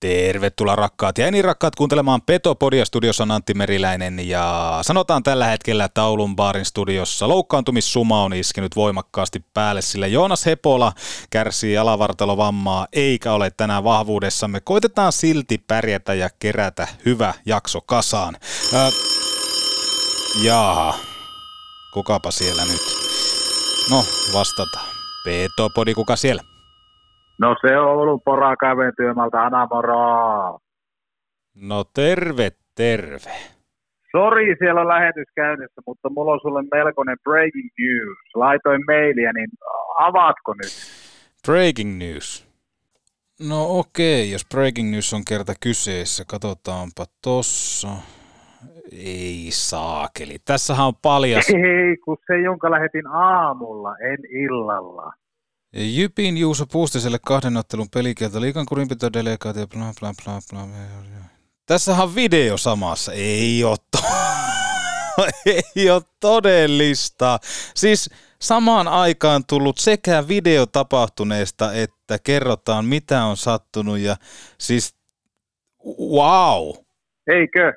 Tervetuloa 0.00 0.76
rakkaat 0.76 1.18
ja 1.18 1.26
eni 1.26 1.42
rakkaat 1.42 1.74
kuuntelemaan 1.74 2.22
Petopodia. 2.22 2.84
Studiossa 2.84 3.22
on 3.22 3.30
Antti 3.30 3.54
Meriläinen 3.54 4.28
ja 4.28 4.78
sanotaan 4.82 5.22
tällä 5.22 5.46
hetkellä, 5.46 5.84
että 5.84 6.04
Oulun 6.04 6.36
baarin 6.36 6.64
studiossa 6.64 7.28
loukkaantumissuma 7.28 8.22
on 8.22 8.32
iskenyt 8.32 8.76
voimakkaasti 8.76 9.44
päälle, 9.54 9.82
sillä 9.82 10.06
Joonas 10.06 10.46
Hepola 10.46 10.92
kärsii 11.30 11.78
alavartalovammaa 11.78 12.86
eikä 12.92 13.32
ole 13.32 13.50
tänään 13.50 13.84
vahvuudessamme. 13.84 14.60
Koitetaan 14.60 15.12
silti 15.12 15.58
pärjätä 15.58 16.14
ja 16.14 16.30
kerätä 16.38 16.88
hyvä 17.06 17.34
jakso 17.46 17.80
kasaan. 17.80 18.36
Äh, 18.74 18.92
jaa, 20.42 20.94
kukapa 21.92 22.30
siellä 22.30 22.64
nyt? 22.64 22.82
No, 23.90 24.04
vastata. 24.32 24.78
Petopodi, 25.24 25.94
kuka 25.94 26.16
siellä? 26.16 26.49
No 27.40 27.56
se 27.60 27.78
on 27.78 27.86
ollut 27.86 28.24
pora 28.24 28.56
käventyömältä, 28.56 29.42
Ana 29.42 29.68
moro. 29.70 30.58
No 31.54 31.84
terve, 31.94 32.50
terve. 32.74 33.32
Sori, 34.12 34.56
siellä 34.58 34.80
on 34.80 34.88
lähetys 34.88 35.28
käynnissä, 35.34 35.82
mutta 35.86 36.10
mulla 36.10 36.32
on 36.32 36.40
sulle 36.42 36.62
melkoinen 36.74 37.16
breaking 37.24 37.68
news. 37.78 38.18
Laitoin 38.34 38.84
mailia, 38.86 39.32
niin 39.32 39.48
avaatko 39.94 40.54
nyt? 40.54 40.72
Breaking 41.46 41.98
news. 41.98 42.50
No 43.48 43.78
okei, 43.78 44.32
jos 44.32 44.46
breaking 44.54 44.90
news 44.90 45.14
on 45.14 45.24
kerta 45.28 45.52
kyseessä, 45.60 46.24
katsotaanpa 46.30 47.04
tossa. 47.22 47.88
Ei 48.92 49.46
saakeli. 49.50 50.36
Tässähän 50.44 50.86
on 50.86 50.94
paljas... 51.02 51.50
Ei, 51.50 51.96
kun 51.96 52.16
se, 52.26 52.40
jonka 52.40 52.70
lähetin 52.70 53.06
aamulla, 53.06 53.96
en 53.98 54.18
illalla. 54.30 55.12
Jypin 55.72 56.36
Juuso 56.36 56.66
Puustiselle 56.66 57.18
kahden 57.26 57.56
ottelun 57.56 57.90
pelikieltä, 57.90 58.40
liikan 58.40 58.66
kurinpitodelegaatio, 58.66 59.66
bla 59.66 59.92
bla 60.00 60.14
bla 60.24 60.40
bla. 60.50 60.68
Tässähän 61.66 62.04
on 62.04 62.14
video 62.14 62.56
samassa. 62.56 63.12
Ei 63.12 63.64
ole, 63.64 63.76
to- 63.90 64.06
ei 65.76 65.90
ole 65.90 66.02
todellista. 66.20 67.38
Siis 67.74 68.10
samaan 68.42 68.88
aikaan 68.88 69.44
tullut 69.46 69.78
sekä 69.78 70.28
video 70.28 70.66
tapahtuneesta, 70.66 71.72
että 71.72 72.18
kerrotaan 72.24 72.84
mitä 72.84 73.24
on 73.24 73.36
sattunut 73.36 73.98
ja 73.98 74.16
siis 74.58 74.94
wow. 75.98 76.74
Eikö? 77.26 77.72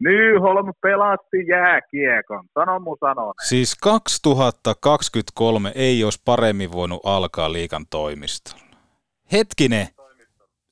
Nyholm 0.00 0.72
pelasti 0.82 1.46
jääkiekon. 1.48 2.44
Sano 2.54 2.80
mu 2.80 2.96
sanon. 3.00 3.34
Siis 3.48 3.74
2023 3.74 5.72
ei 5.74 6.04
olisi 6.04 6.22
paremmin 6.24 6.72
voinut 6.72 7.00
alkaa 7.04 7.52
liikan 7.52 7.86
toimistolla. 7.90 8.76
Hetkinen, 9.32 9.88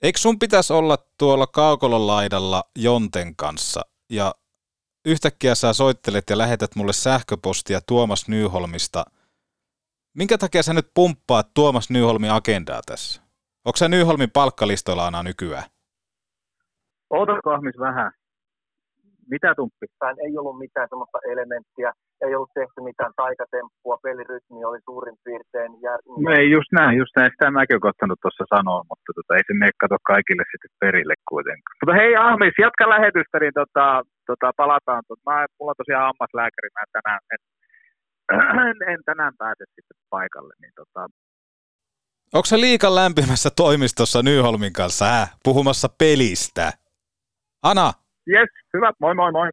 eikö 0.03 0.19
sun 0.19 0.39
pitäisi 0.39 0.72
olla 0.72 0.98
tuolla 1.19 1.47
kaukolon 1.47 2.06
laidalla 2.06 2.62
Jonten 2.78 3.36
kanssa 3.36 3.81
ja 4.11 4.34
yhtäkkiä 5.06 5.55
sä 5.55 5.72
soittelet 5.72 6.31
ja 6.31 6.38
lähetät 6.38 6.77
mulle 6.77 6.92
sähköpostia 6.92 7.81
Tuomas 7.86 8.28
Nyholmista. 8.28 9.05
Minkä 10.14 10.38
takia 10.38 10.62
sä 10.62 10.75
nyt 10.75 10.91
pumppaat 10.94 11.55
Tuomas 11.55 11.91
Nyholmin 11.91 12.31
agendaa 12.31 12.81
tässä? 12.86 13.22
Onko 13.64 13.77
sä 13.77 13.88
Nyholmin 13.88 14.31
palkkalistoilla 14.31 15.05
aina 15.05 15.22
nykyään? 15.22 15.64
Oota 17.11 17.41
kahmis 17.44 17.78
vähän. 17.78 18.12
Mitä 19.34 19.50
tumppi? 19.58 19.86
Tän 20.00 20.17
ei 20.27 20.33
ollut 20.41 20.58
mitään 20.64 20.89
sellaista 20.91 21.19
elementtiä, 21.33 21.91
ei 22.25 22.33
ollut 22.36 22.56
tehty 22.61 22.78
mitään 22.91 23.12
taikatemppua, 23.22 23.97
pelirytmi 24.06 24.64
oli 24.70 24.81
suurin 24.89 25.16
piirtein. 25.25 25.72
Jär... 25.84 25.98
No 26.25 26.31
ei 26.41 26.47
just 26.56 26.70
näin, 26.78 26.94
just 27.03 27.14
näin. 27.16 27.31
Sitä 27.31 27.50
mäkin 27.56 27.75
olen 27.75 27.86
kohtanut 27.89 28.19
tuossa 28.22 28.44
sanoa, 28.55 28.81
mutta 28.89 29.11
tota, 29.16 29.33
ei 29.34 29.44
se 29.47 29.55
mene 29.61 29.72
kato 29.83 29.97
kaikille 30.12 30.44
sitten 30.50 30.72
perille 30.83 31.16
kuitenkaan. 31.31 31.77
Mutta 31.81 31.94
hei 32.00 32.12
Ahmis, 32.28 32.55
jatka 32.66 32.84
lähetystä, 32.94 33.36
niin 33.41 33.56
tota, 33.61 33.86
tota, 34.31 34.48
palataan. 34.61 35.03
Mä, 35.28 35.36
mulla 35.56 35.72
on 35.72 35.81
tosiaan 35.83 36.06
hammaslääkäri, 36.09 36.69
mä 36.77 36.84
tänään, 36.97 37.20
en, 37.34 37.41
en, 38.69 38.78
en, 38.93 39.00
tänään 39.10 39.34
pääse 39.43 39.65
sitten 39.75 39.99
paikalle. 40.15 40.54
Niin 40.62 40.75
tota... 40.81 41.03
Onko 42.37 42.47
se 42.47 42.56
liikan 42.60 42.94
lämpimässä 42.94 43.50
toimistossa 43.50 44.22
Nyholmin 44.22 44.72
kanssa 44.72 45.04
äh, 45.22 45.37
puhumassa 45.44 45.88
pelistä? 45.99 46.72
Ana, 47.62 47.93
Jes, 48.27 48.49
hyvä, 48.75 48.93
moi 49.01 49.15
moi 49.15 49.33
moi. 49.33 49.49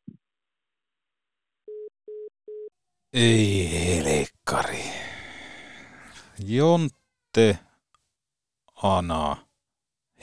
Ei 3.14 3.70
helekkari. 3.74 4.84
Jonte, 6.46 7.60
Ana, 8.84 9.38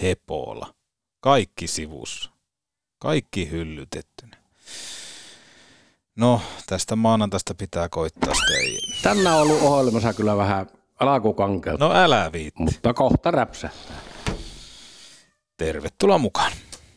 Hepola. 0.03 0.75
Kaikki 1.21 1.67
sivussa. 1.67 2.31
Kaikki 2.99 3.51
hyllytettynä. 3.51 4.37
No, 6.17 6.41
tästä 6.67 6.97
maanantaista 6.97 7.55
pitää 7.55 7.89
koittaa 7.89 8.35
sitä. 8.35 9.03
Tänään 9.03 9.37
on 9.37 9.43
ollut 9.43 9.63
ohjelmassa 9.63 10.13
kyllä 10.15 10.37
vähän 10.37 10.67
alakukankeutta, 11.01 11.85
No 11.89 11.95
älä 11.95 12.33
viitti. 12.33 12.63
mutta 12.63 12.95
kohta 12.95 13.31
räpsähtää. 13.31 13.97
Tervetuloa 15.57 16.19
mukaan. 16.19 16.53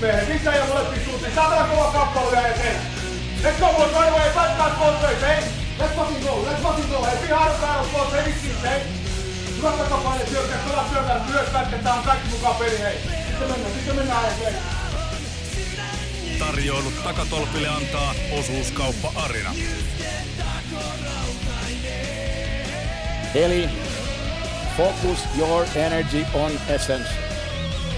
Miehet, 0.00 0.28
missä 0.28 0.52
ei 0.52 0.60
ole 0.60 0.68
molempiin 0.68 1.04
suuntiin? 1.04 1.34
Saatana 1.34 1.68
kova 1.68 1.92
kappale 1.92 2.30
vielä 2.30 2.48
eteen. 2.48 2.80
Let's 3.42 3.60
go, 3.60 3.66
boys, 3.66 3.92
right 3.92 4.08
away. 4.08 4.26
Hey? 5.20 5.42
Let's 5.78 5.94
fucking 5.96 6.24
go, 6.24 6.44
let's 6.44 6.62
fucking 6.62 6.90
go. 6.90 7.04
Hey, 7.04 7.16
be 7.28 7.34
hard 7.34 7.60
battle, 7.60 7.92
boys, 7.92 8.12
hey, 8.12 8.24
vissiin, 8.24 8.56
hey? 8.62 8.80
Hyvät 9.56 9.78
takapaine 9.78 10.26
syökkäät, 10.26 10.68
pelat 10.68 10.90
syökkäät, 10.92 11.28
myös 11.28 11.48
pätketään, 11.48 12.02
kaikki 12.02 12.28
mukaan 12.28 12.56
peli, 12.56 12.78
hei. 12.78 12.98
Sitten 13.26 13.48
mennään, 13.48 13.72
sitten 13.74 13.96
mennään, 13.96 14.22
hei, 14.22 14.44
hei. 14.44 14.54
Tarjoilut 16.38 17.04
takatolpille 17.04 17.68
antaa 17.68 18.14
osuuskauppa 18.38 19.12
Arina. 19.14 19.54
Eli 23.34 23.68
focus 24.76 25.18
your 25.38 25.66
energy 25.74 26.26
on 26.34 26.52
essence. 26.68 27.25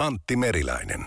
Antti 0.00 0.36
Meriläinen. 0.36 1.06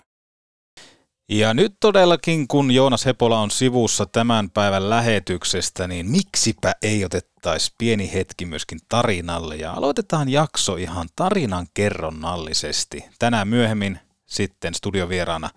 Ja 1.29 1.53
nyt 1.53 1.75
todellakin, 1.79 2.47
kun 2.47 2.71
Joonas 2.71 3.05
Hepola 3.05 3.39
on 3.39 3.51
sivussa 3.51 4.05
tämän 4.05 4.49
päivän 4.49 4.89
lähetyksestä, 4.89 5.87
niin 5.87 6.11
miksipä 6.11 6.71
ei 6.81 7.05
otettaisi 7.05 7.73
pieni 7.77 8.13
hetki 8.13 8.45
myöskin 8.45 8.79
tarinalle. 8.89 9.55
Ja 9.55 9.73
aloitetaan 9.73 10.29
jakso 10.29 10.75
ihan 10.75 11.07
tarinan 11.15 11.67
kerronnallisesti. 11.73 13.05
Tänään 13.19 13.47
myöhemmin 13.47 13.99
sitten 14.25 14.73
studiovieraana 14.73 15.49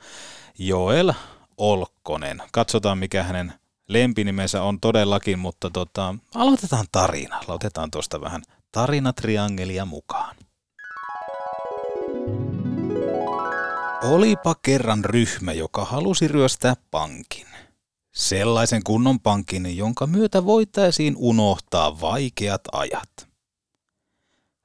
Joel 0.58 1.12
Olkkonen. 1.56 2.42
Katsotaan, 2.52 2.98
mikä 2.98 3.22
hänen 3.22 3.52
lempinimensä 3.88 4.62
on 4.62 4.80
todellakin, 4.80 5.38
mutta 5.38 5.70
tota, 5.70 6.14
aloitetaan 6.34 6.86
tarina. 6.92 7.40
Aloitetaan 7.48 7.90
tuosta 7.90 8.20
vähän 8.20 8.42
tarinatriangelia 8.72 9.84
mukaan. 9.84 10.36
Olipa 14.10 14.54
kerran 14.62 15.04
ryhmä, 15.04 15.52
joka 15.52 15.84
halusi 15.84 16.28
ryöstää 16.28 16.74
pankin. 16.90 17.46
Sellaisen 18.14 18.84
kunnon 18.84 19.20
pankin, 19.20 19.76
jonka 19.76 20.06
myötä 20.06 20.44
voitaisiin 20.44 21.14
unohtaa 21.16 22.00
vaikeat 22.00 22.60
ajat. 22.72 23.28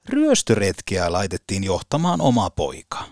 Ryöstöretkeä 0.09 1.11
laitettiin 1.11 1.63
johtamaan 1.63 2.21
oma 2.21 2.49
poika. 2.49 3.03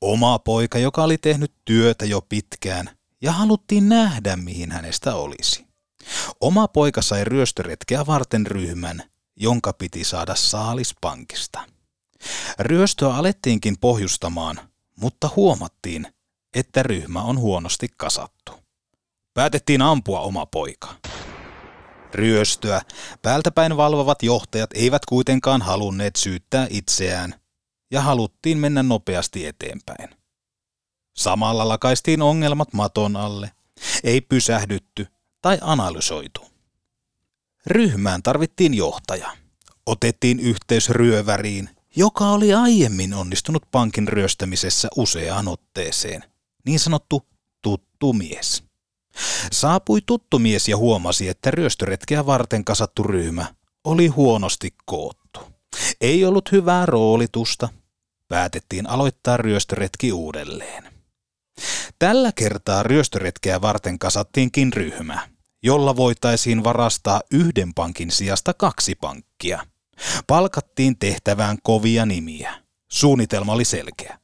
Oma 0.00 0.38
poika, 0.38 0.78
joka 0.78 1.02
oli 1.02 1.18
tehnyt 1.18 1.52
työtä 1.64 2.04
jo 2.04 2.20
pitkään 2.20 2.90
ja 3.20 3.32
haluttiin 3.32 3.88
nähdä, 3.88 4.36
mihin 4.36 4.72
hänestä 4.72 5.14
olisi. 5.14 5.66
Oma 6.40 6.68
poika 6.68 7.02
sai 7.02 7.24
ryöstöretkeä 7.24 8.06
varten 8.06 8.46
ryhmän, 8.46 9.02
jonka 9.36 9.72
piti 9.72 10.04
saada 10.04 10.34
saalis 10.34 10.94
pankista. 11.00 11.60
Ryöstöä 12.58 13.14
alettiinkin 13.14 13.78
pohjustamaan, 13.80 14.67
mutta 15.00 15.30
huomattiin, 15.36 16.06
että 16.54 16.82
ryhmä 16.82 17.22
on 17.22 17.38
huonosti 17.38 17.88
kasattu. 17.96 18.52
Päätettiin 19.34 19.82
ampua 19.82 20.20
oma 20.20 20.46
poika. 20.46 20.94
Ryöstöä 22.14 22.82
päältäpäin 23.22 23.76
valvovat 23.76 24.22
johtajat 24.22 24.70
eivät 24.74 25.06
kuitenkaan 25.06 25.62
halunneet 25.62 26.16
syyttää 26.16 26.66
itseään 26.70 27.34
ja 27.90 28.00
haluttiin 28.00 28.58
mennä 28.58 28.82
nopeasti 28.82 29.46
eteenpäin. 29.46 30.08
Samalla 31.16 31.68
lakaistiin 31.68 32.22
ongelmat 32.22 32.72
maton 32.72 33.16
alle, 33.16 33.50
ei 34.04 34.20
pysähdytty 34.20 35.06
tai 35.42 35.58
analysoitu. 35.60 36.46
Ryhmään 37.66 38.22
tarvittiin 38.22 38.74
johtaja. 38.74 39.36
Otettiin 39.86 40.40
yhteys 40.40 40.90
ryöväriin, 40.90 41.77
joka 41.96 42.24
oli 42.24 42.54
aiemmin 42.54 43.14
onnistunut 43.14 43.62
pankin 43.70 44.08
ryöstämisessä 44.08 44.88
useaan 44.96 45.48
otteeseen. 45.48 46.24
Niin 46.66 46.80
sanottu 46.80 47.26
tuttu 47.62 48.12
mies. 48.12 48.64
Saapui 49.52 50.00
tuttu 50.06 50.38
mies 50.38 50.68
ja 50.68 50.76
huomasi, 50.76 51.28
että 51.28 51.50
ryöstöretkeä 51.50 52.26
varten 52.26 52.64
kasattu 52.64 53.02
ryhmä 53.02 53.54
oli 53.84 54.06
huonosti 54.06 54.74
koottu. 54.84 55.40
Ei 56.00 56.24
ollut 56.24 56.52
hyvää 56.52 56.86
roolitusta. 56.86 57.68
Päätettiin 58.28 58.86
aloittaa 58.86 59.36
ryöstöretki 59.36 60.12
uudelleen. 60.12 60.92
Tällä 61.98 62.32
kertaa 62.32 62.82
ryöstöretkeä 62.82 63.60
varten 63.60 63.98
kasattiinkin 63.98 64.72
ryhmä, 64.72 65.28
jolla 65.62 65.96
voitaisiin 65.96 66.64
varastaa 66.64 67.20
yhden 67.30 67.74
pankin 67.74 68.10
sijasta 68.10 68.54
kaksi 68.54 68.94
pankkia. 68.94 69.66
Palkattiin 70.26 70.98
tehtävään 70.98 71.58
kovia 71.62 72.06
nimiä. 72.06 72.54
Suunnitelma 72.88 73.52
oli 73.52 73.64
selkeä. 73.64 74.18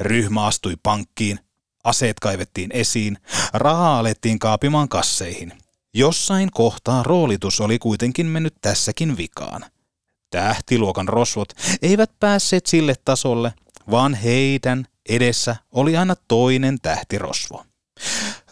Ryhmä 0.00 0.46
astui 0.46 0.76
pankkiin, 0.82 1.40
aseet 1.84 2.20
kaivettiin 2.20 2.70
esiin, 2.72 3.18
rahaa 3.52 3.98
alettiin 3.98 4.38
kaapimaan 4.38 4.88
kasseihin. 4.88 5.52
Jossain 5.94 6.50
kohtaa 6.52 7.02
roolitus 7.02 7.60
oli 7.60 7.78
kuitenkin 7.78 8.26
mennyt 8.26 8.54
tässäkin 8.60 9.16
vikaan. 9.16 9.64
Tähtiluokan 10.30 11.08
rosvot 11.08 11.48
eivät 11.82 12.10
päässeet 12.20 12.66
sille 12.66 12.94
tasolle, 13.04 13.52
vaan 13.90 14.14
heidän 14.14 14.86
edessä 15.08 15.56
oli 15.72 15.96
aina 15.96 16.14
toinen 16.28 16.78
tähtirosvo. 16.82 17.64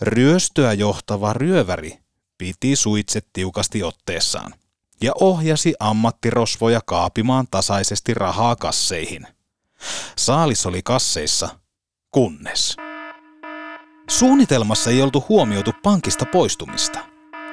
Ryöstöä 0.01 0.73
johtava 0.73 1.33
ryöväri 1.33 1.99
piti 2.39 2.77
suitset 2.77 3.27
tiukasti 3.33 3.83
otteessaan 3.83 4.55
ja 5.01 5.13
ohjasi 5.21 5.75
ammattirosvoja 5.81 6.81
kaapimaan 6.87 7.47
tasaisesti 7.51 8.15
rahaa 8.15 8.57
kasseihin. 8.57 9.27
Saalis 10.17 10.67
oli 10.67 10.81
kasseissa, 10.83 11.49
kunnes. 12.11 12.77
Suunnitelmassa 14.11 14.91
ei 14.91 15.03
oltu 15.03 15.25
huomioitu 15.29 15.73
pankista 15.83 16.25
poistumista, 16.25 16.99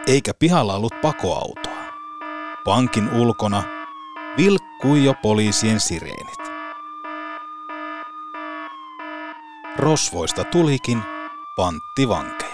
eikä 0.08 0.34
pihalla 0.34 0.76
ollut 0.76 1.02
pakoautoa. 1.02 1.84
Pankin 2.66 3.10
ulkona 3.14 3.64
vilkkui 4.38 5.04
jo 5.04 5.14
poliisien 5.22 5.80
sireenit. 5.80 6.44
Rosvoista 9.78 10.44
tulikin 10.44 11.04
panttivankeja. 11.56 12.53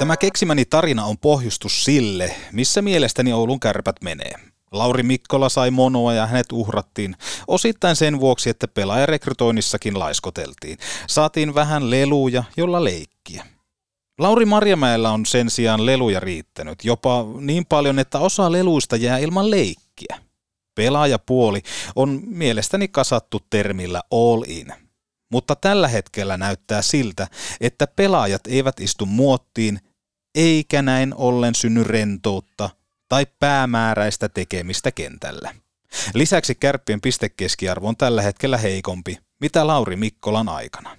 Tämä 0.00 0.16
keksimäni 0.16 0.64
tarina 0.64 1.04
on 1.04 1.18
pohjustus 1.18 1.84
sille, 1.84 2.34
missä 2.52 2.82
mielestäni 2.82 3.32
Oulun 3.32 3.60
kärpät 3.60 3.96
menee. 4.04 4.32
Lauri 4.72 5.02
Mikkola 5.02 5.48
sai 5.48 5.70
monoa 5.70 6.14
ja 6.14 6.26
hänet 6.26 6.52
uhrattiin, 6.52 7.16
osittain 7.48 7.96
sen 7.96 8.20
vuoksi, 8.20 8.50
että 8.50 8.68
pelaajarekrytoinnissakin 8.68 9.98
laiskoteltiin. 9.98 10.78
Saatiin 11.06 11.54
vähän 11.54 11.90
leluja, 11.90 12.44
jolla 12.56 12.84
leikkiä. 12.84 13.46
Lauri 14.18 14.44
Marjamäellä 14.44 15.10
on 15.10 15.26
sen 15.26 15.50
sijaan 15.50 15.86
leluja 15.86 16.20
riittänyt, 16.20 16.84
jopa 16.84 17.26
niin 17.40 17.66
paljon, 17.66 17.98
että 17.98 18.18
osa 18.18 18.52
leluista 18.52 18.96
jää 18.96 19.18
ilman 19.18 19.50
leikkiä. 19.50 20.18
Pelaajapuoli 20.74 21.62
on 21.96 22.22
mielestäni 22.26 22.88
kasattu 22.88 23.40
termillä 23.50 24.00
all 24.10 24.44
in. 24.46 24.72
Mutta 25.32 25.56
tällä 25.56 25.88
hetkellä 25.88 26.36
näyttää 26.36 26.82
siltä, 26.82 27.26
että 27.60 27.86
pelaajat 27.86 28.46
eivät 28.46 28.80
istu 28.80 29.06
muottiin, 29.06 29.80
eikä 30.34 30.82
näin 30.82 31.14
ollen 31.14 31.54
synny 31.54 31.84
rentoutta 31.84 32.70
tai 33.08 33.26
päämääräistä 33.38 34.28
tekemistä 34.28 34.92
kentällä. 34.92 35.54
Lisäksi 36.14 36.54
kärppien 36.54 37.00
pistekeskiarvo 37.00 37.88
on 37.88 37.96
tällä 37.96 38.22
hetkellä 38.22 38.58
heikompi, 38.58 39.18
mitä 39.40 39.66
Lauri 39.66 39.96
Mikkolan 39.96 40.48
aikana. 40.48 40.96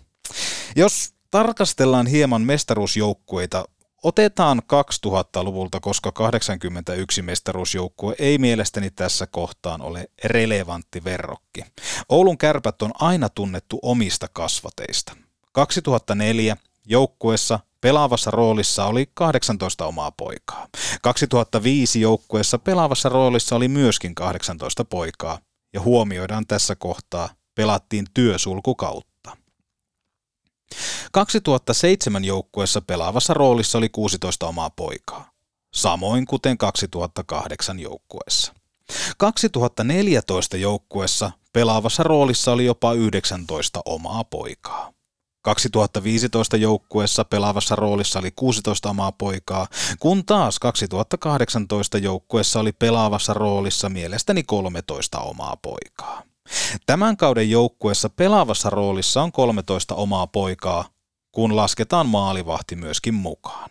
Jos 0.76 1.14
tarkastellaan 1.32 2.08
hieman 2.08 2.42
mestaruusjoukkueita, 2.42 3.66
otetaan 4.04 4.62
2000-luvulta, 5.08 5.80
koska 5.80 6.12
81 6.12 7.22
mestaruusjoukkue 7.22 8.16
ei 8.20 8.38
mielestäni 8.38 8.92
tässä 8.92 9.28
kohtaan 9.28 9.82
ole 9.82 10.06
relevantti 10.24 11.04
verrokki. 11.04 11.66
Oulun 12.10 12.38
kärpät 12.38 12.82
on 12.82 12.92
aina 13.00 13.30
tunnettu 13.30 13.80
omista 13.82 14.28
kasvateista. 14.34 15.16
2004 15.52 16.58
joukkuessa 16.86 17.60
pelaavassa 17.82 18.32
roolissa 18.32 18.86
oli 18.86 19.10
18 19.14 19.86
omaa 19.86 20.12
poikaa. 20.12 20.68
2005 21.02 22.02
joukkueessa 22.02 22.60
pelaavassa 22.60 23.10
roolissa 23.10 23.56
oli 23.56 23.68
myöskin 23.68 24.16
18 24.16 24.86
poikaa. 24.86 25.40
Ja 25.74 25.82
huomioidaan 25.82 26.48
tässä 26.48 26.76
kohtaa, 26.76 27.30
pelattiin 27.56 28.06
työsulkukautta. 28.14 29.38
2007 31.12 32.26
joukkueessa 32.26 32.82
pelaavassa 32.82 33.34
roolissa 33.34 33.78
oli 33.78 33.90
16 33.90 34.48
omaa 34.48 34.70
poikaa, 34.70 35.32
samoin 35.74 36.26
kuten 36.26 36.58
2008 36.58 37.80
joukkueessa. 37.80 38.54
2014 39.18 40.58
joukkueessa 40.58 41.32
pelaavassa 41.54 42.04
roolissa 42.04 42.52
oli 42.52 42.66
jopa 42.66 42.94
19 42.94 43.82
omaa 43.86 44.24
poikaa. 44.24 44.94
2015 45.42 46.58
joukkueessa 46.58 47.26
pelaavassa 47.26 47.76
roolissa 47.76 48.20
oli 48.20 48.32
16 48.32 48.90
omaa 48.90 49.12
poikaa, 49.12 49.68
kun 50.00 50.26
taas 50.26 50.60
2018 50.60 51.98
joukkueessa 51.98 52.60
oli 52.60 52.72
pelaavassa 52.72 53.34
roolissa 53.34 53.90
mielestäni 53.90 54.44
13 54.44 55.20
omaa 55.20 55.58
poikaa. 55.62 56.24
Tämän 56.86 57.18
kauden 57.18 57.50
joukkueessa 57.50 58.10
pelaavassa 58.10 58.70
roolissa 58.70 59.24
on 59.24 59.32
13 59.32 59.96
omaa 59.96 60.28
poikaa, 60.28 60.86
kun 61.32 61.56
lasketaan 61.56 62.08
maalivahti 62.08 62.76
myöskin 62.76 63.14
mukaan. 63.14 63.70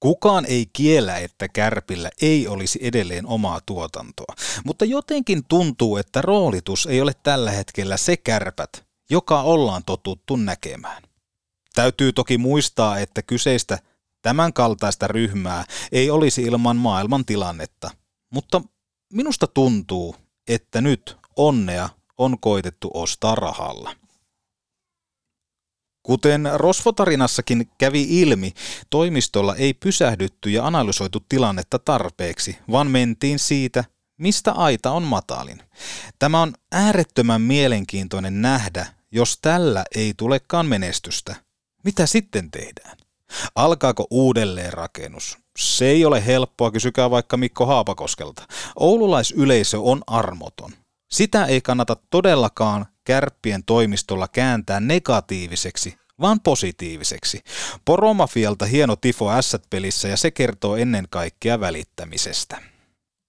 Kukaan 0.00 0.44
ei 0.44 0.66
kiellä, 0.72 1.16
että 1.16 1.48
kärpillä 1.48 2.10
ei 2.22 2.48
olisi 2.48 2.78
edelleen 2.82 3.26
omaa 3.26 3.60
tuotantoa, 3.66 4.34
mutta 4.64 4.84
jotenkin 4.84 5.44
tuntuu, 5.48 5.96
että 5.96 6.22
roolitus 6.22 6.86
ei 6.86 7.00
ole 7.00 7.12
tällä 7.22 7.50
hetkellä 7.50 7.96
se 7.96 8.16
kärpät, 8.16 8.87
joka 9.10 9.42
ollaan 9.42 9.82
totuttu 9.86 10.36
näkemään. 10.36 11.02
Täytyy 11.74 12.12
toki 12.12 12.38
muistaa, 12.38 12.98
että 12.98 13.22
kyseistä 13.22 13.78
tämän 14.22 14.52
kaltaista 14.52 15.08
ryhmää 15.08 15.64
ei 15.92 16.10
olisi 16.10 16.42
ilman 16.42 16.76
maailman 16.76 17.24
tilannetta, 17.24 17.90
mutta 18.30 18.62
minusta 19.12 19.46
tuntuu, 19.46 20.16
että 20.48 20.80
nyt 20.80 21.16
onnea 21.36 21.88
on 22.18 22.40
koitettu 22.40 22.90
ostaa 22.94 23.34
rahalla. 23.34 23.96
Kuten 26.02 26.48
Rosfotarinassakin 26.54 27.70
kävi 27.78 28.20
ilmi, 28.20 28.52
toimistolla 28.90 29.56
ei 29.56 29.74
pysähdytty 29.74 30.50
ja 30.50 30.66
analysoitu 30.66 31.24
tilannetta 31.28 31.78
tarpeeksi, 31.78 32.58
vaan 32.70 32.86
mentiin 32.90 33.38
siitä, 33.38 33.84
mistä 34.18 34.52
aita 34.52 34.90
on 34.90 35.02
matalin. 35.02 35.62
Tämä 36.18 36.42
on 36.42 36.54
äärettömän 36.72 37.40
mielenkiintoinen 37.40 38.42
nähdä, 38.42 38.86
jos 39.12 39.38
tällä 39.42 39.84
ei 39.94 40.14
tulekaan 40.16 40.66
menestystä. 40.66 41.36
Mitä 41.84 42.06
sitten 42.06 42.50
tehdään? 42.50 42.96
Alkaako 43.54 44.06
uudelleen 44.10 44.72
rakennus? 44.72 45.38
Se 45.58 45.84
ei 45.84 46.04
ole 46.04 46.26
helppoa, 46.26 46.70
kysykää 46.70 47.10
vaikka 47.10 47.36
Mikko 47.36 47.66
Haapakoskelta. 47.66 48.42
Oululaisyleisö 48.76 49.80
on 49.80 50.02
armoton. 50.06 50.72
Sitä 51.10 51.44
ei 51.44 51.60
kannata 51.60 51.96
todellakaan 52.10 52.86
kärppien 53.04 53.64
toimistolla 53.64 54.28
kääntää 54.28 54.80
negatiiviseksi, 54.80 55.96
vaan 56.20 56.40
positiiviseksi. 56.40 57.40
Poromafialta 57.84 58.66
hieno 58.66 58.96
tifo 58.96 59.42
S-pelissä 59.42 60.08
ja 60.08 60.16
se 60.16 60.30
kertoo 60.30 60.76
ennen 60.76 61.06
kaikkea 61.10 61.60
välittämisestä. 61.60 62.62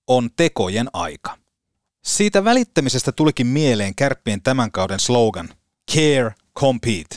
On 0.08 0.30
tekojen 0.36 0.90
aika. 0.94 1.38
Siitä 2.04 2.44
välittämisestä 2.44 3.12
tulikin 3.12 3.48
mieleen 3.48 3.96
kärppien 3.96 4.42
tämän 4.42 4.72
kauden 4.72 5.00
slogan 5.00 5.50
Care, 5.94 6.36
Compete, 6.60 7.16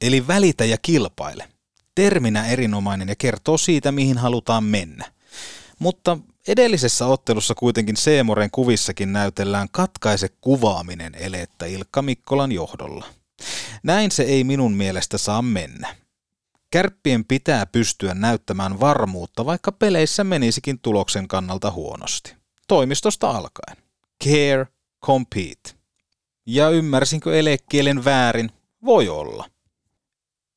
eli 0.00 0.26
välitä 0.26 0.64
ja 0.64 0.76
kilpaile. 0.82 1.48
Terminä 1.94 2.46
erinomainen 2.46 3.08
ja 3.08 3.16
kertoo 3.16 3.58
siitä, 3.58 3.92
mihin 3.92 4.18
halutaan 4.18 4.64
mennä. 4.64 5.12
Mutta 5.78 6.18
edellisessä 6.48 7.06
ottelussa 7.06 7.54
kuitenkin 7.54 7.96
Seemoren 7.96 8.50
kuvissakin 8.50 9.12
näytellään 9.12 9.68
katkaise 9.72 10.28
kuvaaminen 10.40 11.14
elettä 11.14 11.66
Ilkka 11.66 12.02
Mikkolan 12.02 12.52
johdolla. 12.52 13.06
Näin 13.82 14.10
se 14.10 14.22
ei 14.22 14.44
minun 14.44 14.72
mielestä 14.72 15.18
saa 15.18 15.42
mennä. 15.42 15.96
Kärppien 16.70 17.24
pitää 17.24 17.66
pystyä 17.66 18.14
näyttämään 18.14 18.80
varmuutta, 18.80 19.46
vaikka 19.46 19.72
peleissä 19.72 20.24
menisikin 20.24 20.78
tuloksen 20.78 21.28
kannalta 21.28 21.70
huonosti. 21.70 22.34
Toimistosta 22.68 23.30
alkaen. 23.30 23.76
Care, 24.24 24.66
compete. 25.06 25.79
Ja 26.46 26.70
ymmärsinkö 26.70 27.38
elekielen 27.38 28.04
väärin? 28.04 28.50
Voi 28.84 29.08
olla. 29.08 29.50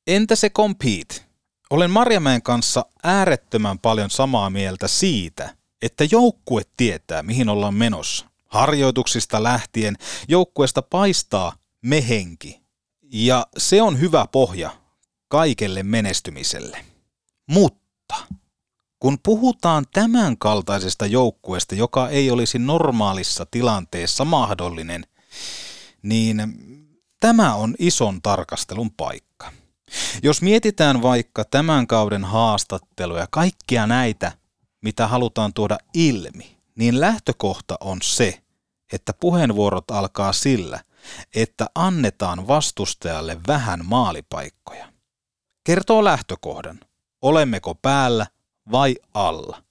Entä 0.06 0.36
se 0.36 0.50
compete? 0.50 1.24
Olen 1.70 1.90
Marjamäen 1.90 2.42
kanssa 2.42 2.84
äärettömän 3.02 3.78
paljon 3.78 4.10
samaa 4.10 4.50
mieltä 4.50 4.88
siitä, 4.88 5.56
että 5.82 6.04
joukkue 6.10 6.62
tietää, 6.76 7.22
mihin 7.22 7.48
ollaan 7.48 7.74
menossa. 7.74 8.26
Harjoituksista 8.46 9.42
lähtien 9.42 9.96
joukkueesta 10.28 10.82
paistaa 10.82 11.56
mehenki. 11.82 12.60
Ja 13.12 13.46
se 13.58 13.82
on 13.82 14.00
hyvä 14.00 14.26
pohja 14.32 14.70
kaikelle 15.28 15.82
menestymiselle. 15.82 16.84
Mutta 17.50 18.14
kun 18.98 19.18
puhutaan 19.22 19.84
tämän 19.92 20.38
kaltaisesta 20.38 21.06
joukkueesta, 21.06 21.74
joka 21.74 22.08
ei 22.08 22.30
olisi 22.30 22.58
normaalissa 22.58 23.46
tilanteessa 23.50 24.24
mahdollinen, 24.24 25.06
niin 26.04 26.54
tämä 27.20 27.54
on 27.54 27.74
ison 27.78 28.22
tarkastelun 28.22 28.90
paikka. 28.90 29.52
Jos 30.22 30.42
mietitään 30.42 31.02
vaikka 31.02 31.44
tämän 31.44 31.86
kauden 31.86 32.24
haastatteluja, 32.24 33.26
kaikkia 33.30 33.86
näitä, 33.86 34.32
mitä 34.82 35.06
halutaan 35.06 35.52
tuoda 35.52 35.78
ilmi, 35.94 36.56
niin 36.74 37.00
lähtökohta 37.00 37.76
on 37.80 37.98
se, 38.02 38.42
että 38.92 39.12
puheenvuorot 39.12 39.90
alkaa 39.90 40.32
sillä, 40.32 40.80
että 41.34 41.66
annetaan 41.74 42.48
vastustajalle 42.48 43.40
vähän 43.46 43.80
maalipaikkoja. 43.84 44.92
Kertoo 45.64 46.04
lähtökohdan. 46.04 46.80
Olemmeko 47.22 47.74
päällä 47.74 48.26
vai 48.72 48.96
alla? 49.14 49.62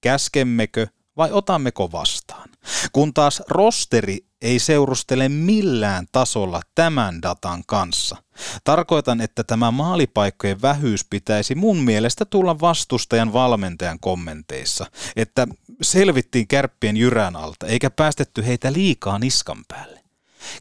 Käskemmekö 0.00 0.86
vai 1.16 1.32
otammeko 1.32 1.92
vastaan? 1.92 2.48
Kun 2.92 3.14
taas 3.14 3.42
rosteri 3.48 4.18
ei 4.42 4.58
seurustele 4.58 5.28
millään 5.28 6.06
tasolla 6.12 6.60
tämän 6.74 7.22
datan 7.22 7.62
kanssa. 7.66 8.16
Tarkoitan, 8.64 9.20
että 9.20 9.44
tämä 9.44 9.70
maalipaikkojen 9.70 10.62
vähyys 10.62 11.04
pitäisi 11.10 11.54
mun 11.54 11.76
mielestä 11.76 12.24
tulla 12.24 12.60
vastustajan 12.60 13.32
valmentajan 13.32 14.00
kommenteissa, 14.00 14.86
että 15.16 15.46
selvittiin 15.82 16.48
kärppien 16.48 16.96
jyrän 16.96 17.36
alta 17.36 17.66
eikä 17.66 17.90
päästetty 17.90 18.46
heitä 18.46 18.72
liikaa 18.72 19.18
niskan 19.18 19.64
päälle. 19.68 20.00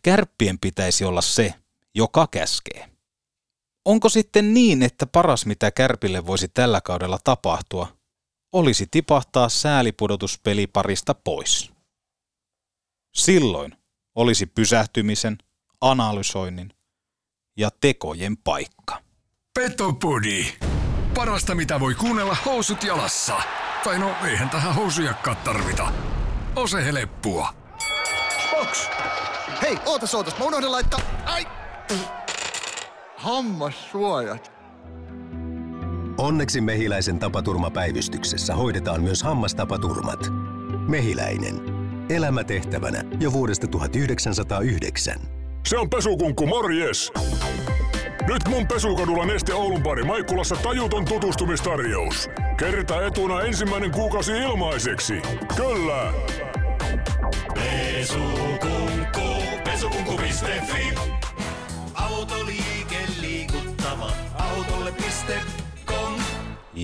Kärppien 0.04 0.60
pitäisi 0.60 1.06
olla 1.06 1.22
se, 1.22 1.54
joka 1.96 2.28
käskee. 2.28 2.92
Onko 3.86 4.10
sitten 4.10 4.54
niin, 4.54 4.84
että 4.84 5.06
paras 5.06 5.46
mitä 5.46 5.72
Kärpille 5.72 6.26
voisi 6.28 6.48
tällä 6.48 6.82
kaudella 6.82 7.20
tapahtua, 7.24 7.88
olisi 8.52 8.88
tipahtaa 8.92 9.50
säälipudotuspeliparista 9.50 11.14
pois? 11.14 11.71
Silloin 13.14 13.76
olisi 14.16 14.46
pysähtymisen, 14.46 15.38
analysoinnin 15.82 16.70
ja 17.58 17.70
tekojen 17.82 18.38
paikka. 18.38 19.02
Petopodi. 19.60 20.46
Parasta 21.16 21.56
mitä 21.56 21.80
voi 21.80 21.96
kuunnella 21.96 22.38
housut 22.46 22.84
jalassa. 22.84 23.42
Tai 23.84 24.00
no 24.00 24.16
eihän 24.26 24.50
tähän 24.50 24.76
housujakkaa 24.76 25.36
tarvita. 25.36 25.94
Ose 26.56 26.86
heleppua. 26.86 27.54
Box. 28.52 28.88
Hei, 29.62 29.78
ootas 29.86 30.16
ootas, 30.16 30.38
mä 30.40 30.46
unohdin 30.46 30.72
laittaa... 30.72 31.00
Ai! 31.26 31.46
Hammassuojat. 33.16 34.52
Onneksi 36.18 36.62
Mehiläisen 36.62 37.20
tapaturmapäivystyksessä 37.20 38.56
hoidetaan 38.56 39.04
myös 39.04 39.24
hammastapaturmat. 39.24 40.20
Mehiläinen. 40.88 41.81
Elämätehtävänä 42.16 43.04
jo 43.20 43.32
vuodesta 43.32 43.68
1909. 43.68 45.16
Se 45.68 45.78
on 45.78 45.90
pesukunkku, 45.90 46.48
morjes! 46.48 47.12
Nyt 48.28 48.48
mun 48.48 48.68
pesukadulla 48.68 49.26
Neste 49.26 49.54
Oulun 49.54 49.84
pari 49.84 50.04
Maikkulassa 50.04 50.56
tajuton 50.56 51.06
tutustumistarjous. 51.06 52.30
Kerta 52.58 53.06
etuna 53.06 53.42
ensimmäinen 53.42 53.92
kuukausi 53.92 54.32
ilmaiseksi. 54.32 55.22
Kyllä! 55.56 56.14
Pesukunkku, 57.54 59.44
pesukunkku.fi. 59.64 61.11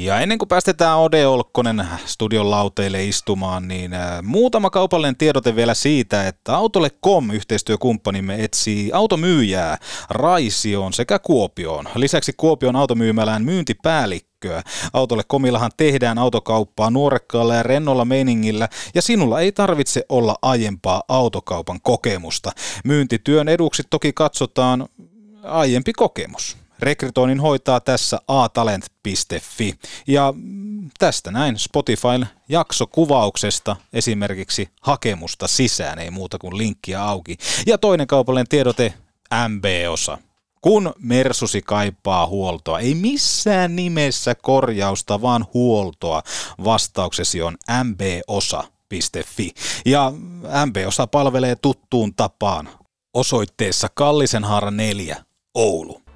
Ja 0.04 0.20
ennen 0.20 0.38
kuin 0.38 0.50
päästetään 0.50 0.98
Ode 0.98 1.28
Olkkonen 1.28 1.88
studion 2.06 2.52
lauteille 2.52 3.06
istumaan, 3.06 3.68
niin 3.68 3.94
äh, 3.94 4.24
muutama 4.24 4.70
kaupallinen 4.70 5.16
tiedote 5.16 5.56
vielä 5.56 5.74
siitä, 5.74 6.28
että 6.28 6.56
Autolle.com 6.56 7.32
yhteistyökumppanimme 7.32 8.44
etsii 8.44 8.92
automyyjää 8.94 9.78
Raisioon 10.10 10.94
sekä 10.94 11.20
Kuopioon. 11.20 11.86
Lisäksi 11.96 12.34
Kuopion 12.38 12.76
automyymälään 12.76 13.44
myyntipäällikköä. 13.44 14.64
Autolle.comillahan 14.94 15.72
tehdään 15.78 16.18
autokauppaa 16.18 16.90
nuorekkaalla 16.90 17.56
ja 17.56 17.64
rennolla 17.64 18.06
meiningillä, 18.06 18.70
ja 18.96 19.02
sinulla 19.02 19.40
ei 19.40 19.52
tarvitse 19.52 20.06
olla 20.10 20.36
aiempaa 20.42 21.04
autokaupan 21.08 21.80
kokemusta. 21.82 22.52
Myyntityön 22.84 23.48
eduksi 23.48 23.84
toki 23.90 24.14
katsotaan 24.14 24.88
aiempi 25.44 25.94
kokemus. 25.94 26.67
Rekrytoinnin 26.80 27.40
hoitaa 27.40 27.80
tässä 27.80 28.20
atalent.fi. 28.28 29.74
Ja 30.08 30.34
tästä 31.00 31.32
näin 31.32 31.60
Spotifyn 31.60 32.28
jaksokuvauksesta 32.50 33.76
esimerkiksi 33.94 34.70
hakemusta 34.82 35.48
sisään, 35.48 36.00
ei 36.00 36.12
muuta 36.12 36.38
kuin 36.38 36.58
linkkiä 36.58 37.04
auki. 37.04 37.38
Ja 37.68 37.78
toinen 37.78 38.08
kaupallinen 38.08 38.48
tiedote, 38.48 38.94
MB-osa. 39.48 40.18
Kun 40.62 40.94
Mersusi 41.00 41.62
kaipaa 41.62 42.28
huoltoa, 42.28 42.80
ei 42.80 42.96
missään 42.96 43.76
nimessä 43.76 44.36
korjausta, 44.36 45.22
vaan 45.22 45.46
huoltoa, 45.54 46.24
vastauksesi 46.64 47.42
on 47.42 47.58
mbosa.fi. 47.84 49.52
Ja 49.86 50.12
MB-osa 50.66 51.08
palvelee 51.08 51.56
tuttuun 51.56 52.16
tapaan 52.16 52.70
osoitteessa 53.14 53.88
Kallisenhaara 53.94 54.72
4, 54.72 55.24
Oulu. 55.56 56.07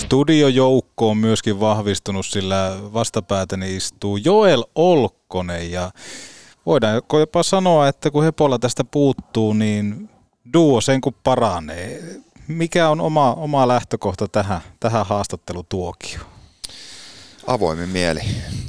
Studiojoukko 0.00 1.10
on 1.10 1.16
myöskin 1.16 1.60
vahvistunut, 1.60 2.26
sillä 2.26 2.76
vastapäätäni 2.92 3.76
istuu 3.76 4.16
Joel 4.16 4.64
Olkkonen 4.74 5.70
ja 5.70 5.90
voidaan 6.66 7.02
jopa 7.12 7.42
sanoa, 7.42 7.88
että 7.88 8.10
kun 8.10 8.24
Hepolla 8.24 8.58
tästä 8.58 8.84
puuttuu, 8.84 9.52
niin 9.52 10.10
duo 10.52 10.80
sen 10.80 11.00
kun 11.00 11.14
paranee. 11.24 12.02
Mikä 12.48 12.88
on 12.88 13.00
oma, 13.00 13.32
oma 13.34 13.68
lähtökohta 13.68 14.28
tähän, 14.28 14.60
tähän 14.80 15.06
haastattelutuokioon? 15.06 16.29
Avoimin 17.50 17.88
mieli. 17.88 18.20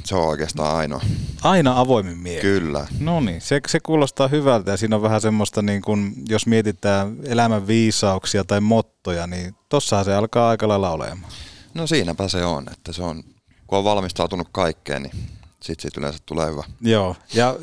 Se 0.04 0.14
on 0.14 0.28
oikeastaan 0.28 0.76
ainoa. 0.76 1.02
Aina 1.42 1.80
avoimin 1.80 2.18
mieli? 2.18 2.40
Kyllä. 2.40 2.86
No 3.00 3.20
niin, 3.20 3.40
se, 3.40 3.60
se 3.66 3.80
kuulostaa 3.80 4.28
hyvältä 4.28 4.70
ja 4.70 4.76
siinä 4.76 4.96
on 4.96 5.02
vähän 5.02 5.20
semmoista, 5.20 5.62
niin 5.62 5.82
kuin, 5.82 6.14
jos 6.28 6.46
mietitään 6.46 7.16
elämän 7.24 7.66
viisauksia 7.66 8.44
tai 8.44 8.60
mottoja, 8.60 9.26
niin 9.26 9.54
tossahan 9.68 10.04
se 10.04 10.14
alkaa 10.14 10.48
aika 10.48 10.68
lailla 10.68 10.90
olemaan. 10.90 11.32
No 11.74 11.86
siinäpä 11.86 12.28
se 12.28 12.44
on, 12.44 12.66
että 12.72 12.92
se 12.92 13.02
on, 13.02 13.24
kun 13.66 13.78
on 13.78 13.84
valmistautunut 13.84 14.48
kaikkeen, 14.52 15.02
niin 15.02 15.12
sitten 15.60 15.82
siitä 15.82 16.00
yleensä 16.00 16.18
tulee 16.26 16.50
hyvä. 16.50 16.64
Joo, 16.80 17.16
ja 17.34 17.56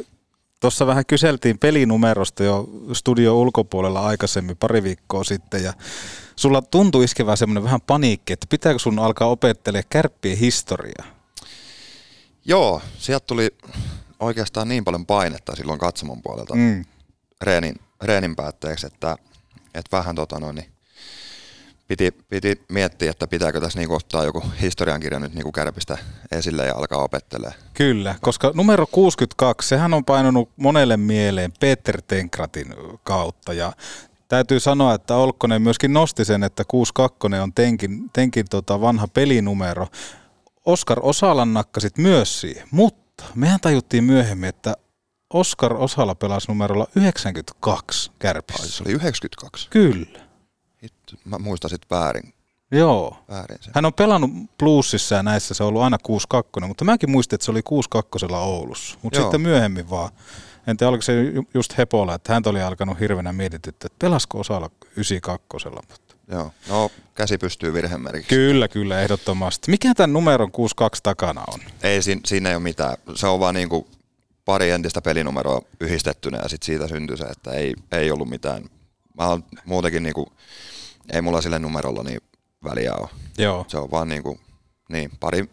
tuossa 0.60 0.88
vähän 0.88 1.06
kyseltiin 1.06 1.60
pelinumerosta 1.60 2.44
jo 2.44 2.70
studio 2.94 3.40
ulkopuolella 3.40 4.02
aikaisemmin 4.02 4.58
pari 4.58 4.84
viikkoa 4.84 5.24
sitten 5.24 5.64
ja 5.64 5.74
sulla 6.40 6.62
tuntui 6.62 7.04
iskevää 7.04 7.36
semmoinen 7.36 7.64
vähän 7.64 7.82
paniikki, 7.82 8.34
että 8.34 8.48
pitääkö 8.50 8.80
sun 8.80 9.00
alkaa 9.00 9.28
opettelemaan 9.28 9.90
kärppien 9.90 10.38
historiaa? 10.38 11.06
Joo, 12.46 12.82
sieltä 12.98 13.26
tuli 13.26 13.50
oikeastaan 14.20 14.68
niin 14.68 14.84
paljon 14.86 15.06
painetta 15.06 15.56
silloin 15.56 15.80
katsomon 15.80 16.22
puolelta 16.22 16.56
mm. 16.56 16.86
reenin, 17.42 17.76
reenin 18.04 18.36
päätteeksi, 18.36 18.88
että, 18.88 19.18
että 19.74 19.98
vähän 19.98 20.16
tota 20.16 20.40
noin, 20.40 20.56
niin 20.56 20.72
piti, 21.88 22.12
piti 22.12 22.62
miettiä, 22.70 23.12
että 23.12 23.28
pitääkö 23.28 23.60
tässä 23.60 23.80
niinku 23.80 23.96
ottaa 23.96 24.24
joku 24.24 24.44
historiankirja 24.62 25.20
nyt 25.20 25.34
niinku 25.34 25.52
kärpistä 25.52 25.98
esille 26.32 26.66
ja 26.66 26.76
alkaa 26.76 27.04
opettelemaan. 27.04 27.60
Kyllä, 27.74 28.16
koska 28.22 28.52
numero 28.56 28.88
62, 28.92 29.70
sehän 29.70 29.94
on 29.94 30.06
painunut 30.06 30.50
monelle 30.56 30.98
mieleen 30.98 31.54
Peter 31.60 32.02
Tenkratin 32.02 32.76
kautta 33.04 33.54
ja 33.54 33.74
täytyy 34.30 34.60
sanoa, 34.60 34.94
että 34.94 35.16
Olkkonen 35.16 35.62
myöskin 35.62 35.94
nosti 35.94 36.26
sen, 36.26 36.44
että 36.44 36.64
62 36.68 37.42
on 37.42 37.54
Tenkin, 37.54 38.10
tenkin 38.14 38.46
tota 38.50 38.82
vanha 38.82 39.08
pelinumero. 39.08 39.88
Oskar 40.66 41.00
Osalan 41.02 41.54
nakkasit 41.54 41.98
myös 41.98 42.42
siihen, 42.42 42.68
mutta 42.72 43.24
mehän 43.36 43.60
tajuttiin 43.60 44.04
myöhemmin, 44.04 44.50
että 44.50 44.76
Oskar 45.34 45.74
Osala 45.74 46.16
pelasi 46.16 46.48
numerolla 46.48 46.88
92 46.96 48.12
kärpissä. 48.20 48.72
Se 48.72 48.84
oli 48.84 48.92
92. 48.92 49.68
Kyllä. 49.70 50.20
Hitto, 50.84 51.14
mä 51.26 51.38
muistan 51.40 51.70
sit 51.70 51.82
väärin. 51.92 52.34
Joo. 52.72 53.18
Väärin 53.30 53.58
sen. 53.62 53.72
Hän 53.76 53.86
on 53.86 53.94
pelannut 53.94 54.32
bluesissa 54.58 55.16
ja 55.16 55.24
näissä 55.24 55.54
se 55.54 55.64
on 55.64 55.70
ollut 55.70 55.82
aina 55.82 55.98
62, 56.04 56.68
mutta 56.68 56.86
mäkin 56.86 57.12
muistin, 57.12 57.36
että 57.36 57.46
se 57.46 57.52
oli 57.52 57.64
62 57.64 58.26
Oulussa. 58.34 58.98
Mutta 59.02 59.22
sitten 59.22 59.42
myöhemmin 59.42 59.90
vaan, 59.90 60.10
en 60.68 60.78
tiedä 60.78 60.90
oliko 60.90 61.02
se 61.02 61.24
ju- 61.24 61.48
just 61.54 61.78
Hepola, 61.78 62.16
että 62.16 62.34
häntä 62.34 62.50
oli 62.50 62.62
alkanut 62.62 63.00
hirveänä 63.00 63.34
mietityttää, 63.34 63.86
että 63.86 64.06
pelasko 64.06 64.40
osalla 64.40 64.70
92. 64.96 65.70
Mutta. 65.70 66.16
Joo, 66.32 66.52
no 66.70 66.92
käsi 67.16 67.38
pystyy 67.38 67.74
virhemerkiksi. 67.74 68.30
Kyllä, 68.30 68.68
kyllä, 68.68 69.02
ehdottomasti. 69.02 69.72
Mikä 69.72 69.94
tämän 69.94 70.14
numeron 70.14 70.52
62 70.52 71.04
takana 71.04 71.44
on? 71.54 71.60
Ei, 71.84 72.02
siinä, 72.02 72.22
siinä 72.26 72.50
ei 72.50 72.56
ole 72.56 72.64
mitään. 72.64 72.98
Se 73.16 73.28
on 73.28 73.40
vaan 73.40 73.56
niinku 73.56 73.88
pari 74.46 74.70
entistä 74.70 75.02
pelinumeroa 75.02 75.62
yhdistettynä 75.80 76.38
ja 76.44 76.50
sitten 76.50 76.66
siitä 76.66 76.88
syntyi 76.88 77.18
se, 77.18 77.24
että 77.24 77.52
ei, 77.52 77.74
ei 77.92 78.12
ollut 78.12 78.30
mitään. 78.30 78.64
Mä 79.18 79.28
oon 79.28 79.44
muutenkin 79.66 80.04
niinku, 80.04 80.32
ei 81.14 81.22
mulla 81.22 81.42
sille 81.42 81.60
numerolla 81.60 82.04
niin 82.04 82.22
väliä 82.64 82.94
ole. 82.96 83.10
Joo. 83.38 83.66
Se 83.68 83.78
on 83.78 83.92
vaan 83.92 84.10
niinku, 84.10 84.40
niin, 84.90 85.12
pari 85.20 85.50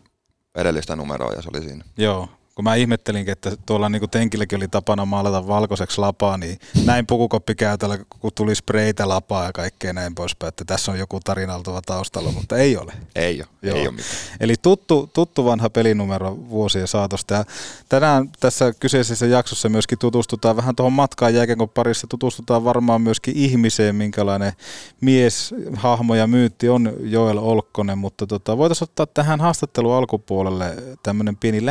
edellistä 0.55 0.97
numeroa 0.97 1.33
ja 1.33 1.43
se 1.43 1.49
oli 1.55 1.63
siinä. 1.63 1.85
Joo, 1.97 2.29
kun 2.57 2.65
mä 2.65 2.75
ihmettelinkin, 2.75 3.33
että 3.33 3.57
tuolla 3.67 3.89
niin 3.89 4.11
Tenkilläkin 4.11 4.57
oli 4.57 4.69
tapana 4.69 5.05
maalata 5.05 5.47
valkoiseksi 5.47 6.01
lapaa, 6.01 6.39
niin 6.39 6.59
näin 6.85 7.07
pukukoppikäytöllä, 7.07 7.99
kun 8.21 8.31
tuli 8.35 8.55
spreitä 8.55 9.09
lapaa 9.09 9.45
ja 9.45 9.53
kaikkea 9.53 9.93
näin 9.93 10.15
poispäin, 10.15 10.49
että 10.49 10.65
tässä 10.65 10.93
on 10.93 10.99
joku 10.99 11.21
tarinaltava 11.25 11.83
taustalla, 11.87 12.33
mutta 12.33 12.57
ei 12.57 12.77
ole. 12.77 12.93
Ei 13.15 13.41
ole, 13.41 13.49
Joo. 13.63 13.77
ei 13.77 13.87
ole 13.87 13.97
mitään. 13.97 14.17
Eli 14.41 14.55
tuttu, 14.63 15.11
tuttu 15.13 15.45
vanha 15.45 15.71
pelinumero 15.71 16.39
vuosien 16.49 16.89
saatosta. 16.89 17.35
Ja 17.35 17.45
tänään 17.89 18.31
tässä 18.41 18.73
kyseisessä 18.81 19.27
jaksossa 19.27 19.69
myöskin 19.69 19.99
tutustutaan 19.99 20.57
vähän 20.57 20.77
tuohon 20.77 20.93
matkaan 20.93 21.35
jääkiekon 21.35 21.69
parissa, 21.69 22.07
tutustutaan 22.07 22.65
varmaan 22.65 23.03
myöskin 23.03 23.37
ihmiseen, 23.37 23.97
minkälainen 23.97 24.53
mies, 25.01 25.55
hahmo 25.75 26.15
ja 26.15 26.27
myytti 26.27 26.69
on 26.69 26.93
Joel 27.01 27.39
Olkkonen, 27.39 27.99
mutta 27.99 28.27
tota, 28.27 28.59
voitaisiin 28.59 28.87
ottaa 28.87 29.07
tähän 29.07 29.41
haastattelun 29.41 29.95
alkupuolelle 29.95 30.77
tämmöinen 31.03 31.37
pieni 31.37 31.65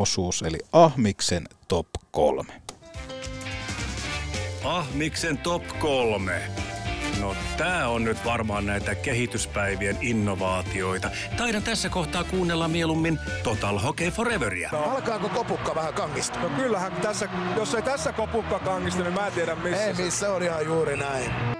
lämmittelyosuus, 0.00 0.42
eli 0.42 0.58
Ahmiksen 0.72 1.48
top 1.68 1.86
kolme. 2.10 2.52
Ahmiksen 4.64 5.38
top 5.38 5.62
kolme. 5.78 6.42
No 7.20 7.34
tää 7.56 7.88
on 7.88 8.04
nyt 8.04 8.24
varmaan 8.24 8.66
näitä 8.66 8.94
kehityspäivien 8.94 9.96
innovaatioita. 10.00 11.10
Taidan 11.36 11.62
tässä 11.62 11.88
kohtaa 11.88 12.24
kuunnella 12.24 12.68
mieluummin 12.68 13.18
Total 13.42 13.78
Hockey 13.78 14.10
Foreveria. 14.10 14.70
No, 14.72 14.78
alkaako 14.78 15.28
kopukka 15.28 15.74
vähän 15.74 15.94
kangistua? 15.94 16.42
No 16.42 16.48
kyllähän 16.48 16.92
tässä, 16.92 17.28
jos 17.56 17.74
ei 17.74 17.82
tässä 17.82 18.12
kopukka 18.12 18.58
kangistu, 18.58 19.02
niin 19.02 19.14
mä 19.14 19.26
en 19.26 19.32
tiedä 19.32 19.54
missä. 19.54 19.84
Ei 19.84 19.94
missä, 19.94 20.32
on 20.32 20.42
ihan 20.42 20.64
juuri 20.64 20.96
näin. 20.96 21.59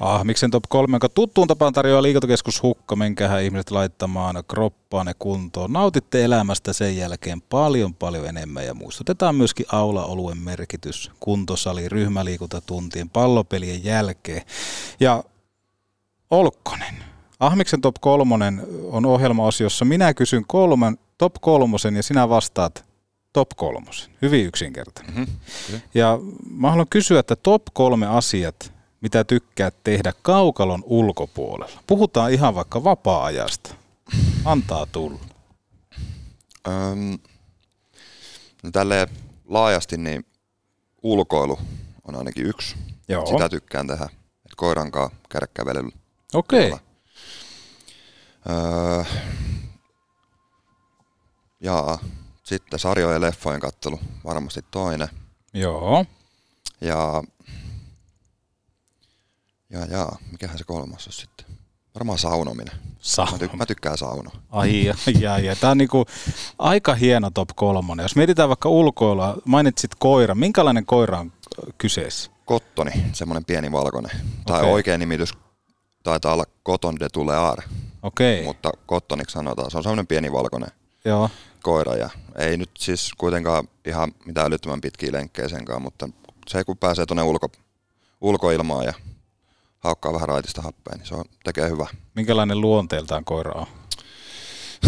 Ahmiksen 0.00 0.50
top 0.50 0.64
3, 0.68 0.94
jonka 0.94 1.08
tuttuun 1.08 1.48
tapaan 1.48 1.72
tarjoaa 1.72 2.02
liikuntakeskus 2.02 2.62
Hukka. 2.62 2.96
Menkähän 2.96 3.42
ihmiset 3.42 3.70
laittamaan 3.70 4.44
kroppaanne 4.48 5.12
kuntoon. 5.18 5.72
Nautitte 5.72 6.24
elämästä 6.24 6.72
sen 6.72 6.96
jälkeen 6.96 7.40
paljon 7.42 7.94
paljon 7.94 8.26
enemmän 8.26 8.66
ja 8.66 8.74
muistutetaan 8.74 9.34
myöskin 9.34 9.66
aula-oluen 9.72 10.38
merkitys 10.38 11.10
kuntosali, 11.20 11.88
ryhmäliikuntatuntien, 11.88 13.10
pallopelien 13.10 13.84
jälkeen. 13.84 14.42
Ja 15.00 15.24
Olkkonen. 16.30 16.94
Ahmiksen 17.40 17.80
top 17.80 17.94
kolmonen 18.00 18.62
on 18.90 19.06
ohjelmaosiossa. 19.06 19.84
Minä 19.84 20.14
kysyn 20.14 20.44
kolmen, 20.46 20.98
top 21.18 21.34
kolmosen 21.40 21.96
ja 21.96 22.02
sinä 22.02 22.28
vastaat 22.28 22.84
top 23.32 23.48
kolmosen. 23.56 24.10
Hyvin 24.22 24.46
yksinkertainen. 24.46 25.14
Mm-hmm. 25.14 25.80
Ja 25.94 26.18
mä 26.50 26.70
haluan 26.70 26.86
kysyä, 26.90 27.20
että 27.20 27.36
top 27.36 27.62
kolme 27.72 28.06
asiat, 28.06 28.72
mitä 29.00 29.24
tykkäät 29.24 29.74
tehdä 29.84 30.12
kaukalon 30.22 30.82
ulkopuolella. 30.86 31.82
Puhutaan 31.86 32.32
ihan 32.32 32.54
vaikka 32.54 32.84
vapaa-ajasta. 32.84 33.74
Antaa 34.44 34.86
tulla. 34.86 35.20
Öm, 36.68 37.18
no 38.62 38.70
tälleen 38.72 39.08
laajasti 39.48 39.96
niin 39.96 40.26
ulkoilu 41.02 41.58
on 42.04 42.14
ainakin 42.14 42.46
yksi. 42.46 42.76
Joo. 43.08 43.26
Sitä 43.26 43.48
tykkään 43.48 43.86
tehdä. 43.86 44.04
Et 44.44 44.52
koiran 44.56 44.90
kanssa 44.90 45.16
käydä 45.28 45.46
kävelyllä. 45.54 45.96
Okei. 46.34 46.72
Öö, 48.50 49.04
jaa, 51.60 51.98
sitten 52.42 52.78
sarjojen 52.78 53.14
ja 53.14 53.20
leffojen 53.20 53.60
kattelu 53.60 54.00
varmasti 54.24 54.60
toinen. 54.70 55.08
Joo. 55.54 56.04
Ja, 56.80 57.22
ja, 59.70 59.84
ja 59.84 60.08
mikähän 60.30 60.58
se 60.58 60.64
kolmas 60.64 61.06
on 61.06 61.12
sitten? 61.12 61.46
Varmaan 61.94 62.18
saunominen. 62.18 62.74
Sa- 62.98 63.28
Mä, 63.32 63.38
ty- 63.46 63.56
mä 63.56 63.66
tykkään 63.66 63.98
saunoa. 63.98 64.34
Ai, 64.50 64.88
ai, 65.30 65.48
ai. 65.48 65.56
Tämä 65.56 65.70
on 65.70 65.78
niinku 65.78 66.04
aika 66.58 66.94
hieno 66.94 67.30
top 67.30 67.48
kolmonen. 67.54 68.04
Jos 68.04 68.16
mietitään 68.16 68.48
vaikka 68.48 68.68
ulkoilua, 68.68 69.36
mainitsit 69.44 69.90
koira. 69.98 70.34
Minkälainen 70.34 70.86
koira 70.86 71.18
on 71.18 71.32
kyseessä? 71.78 72.30
Kottoni, 72.44 72.90
semmoinen 73.12 73.44
pieni 73.44 73.72
valkoinen. 73.72 74.10
Tai 74.46 74.60
Okei. 74.60 74.72
oikea 74.72 74.98
nimitys 74.98 75.32
taitaa 76.02 76.32
olla 76.32 76.44
Coton 76.66 77.00
de 77.00 77.08
Tulear. 77.08 77.58
Okei. 78.02 78.44
Mutta 78.44 78.70
Kottoniksi 78.86 79.32
sanotaan. 79.32 79.70
Se 79.70 79.76
on 79.76 79.82
semmoinen 79.82 80.06
pieni 80.06 80.32
valkoinen 80.32 80.70
Joo. 81.04 81.30
koira. 81.62 81.96
Ja 81.96 82.10
ei 82.38 82.56
nyt 82.56 82.70
siis 82.78 83.10
kuitenkaan 83.18 83.68
ihan 83.86 84.12
mitään 84.24 84.46
älyttömän 84.46 84.80
pitkiä 84.80 85.12
lenkkejä 85.12 85.48
senkaan, 85.48 85.82
mutta 85.82 86.08
se 86.48 86.64
kun 86.64 86.78
pääsee 86.78 87.06
tuonne 87.06 87.22
ulko, 87.22 87.48
ulkoilmaan 88.20 88.84
ja 88.84 88.92
haukkaa 89.80 90.12
vähän 90.12 90.28
raitista 90.28 90.62
happea, 90.62 90.96
niin 90.96 91.06
se 91.06 91.14
on, 91.14 91.24
tekee 91.44 91.68
hyvä. 91.70 91.86
Minkälainen 92.14 92.60
luonteeltaan 92.60 93.24
koira 93.24 93.52
on? 93.52 93.66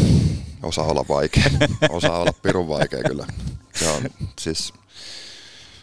Osaa 0.63 0.85
olla 0.87 1.05
vaikea. 1.09 1.45
Osaa 1.91 2.19
olla 2.19 2.33
pirun 2.43 2.69
vaikea 2.69 3.03
kyllä. 3.03 3.27
Se 3.75 3.91
on 3.91 4.03
siis 4.41 4.73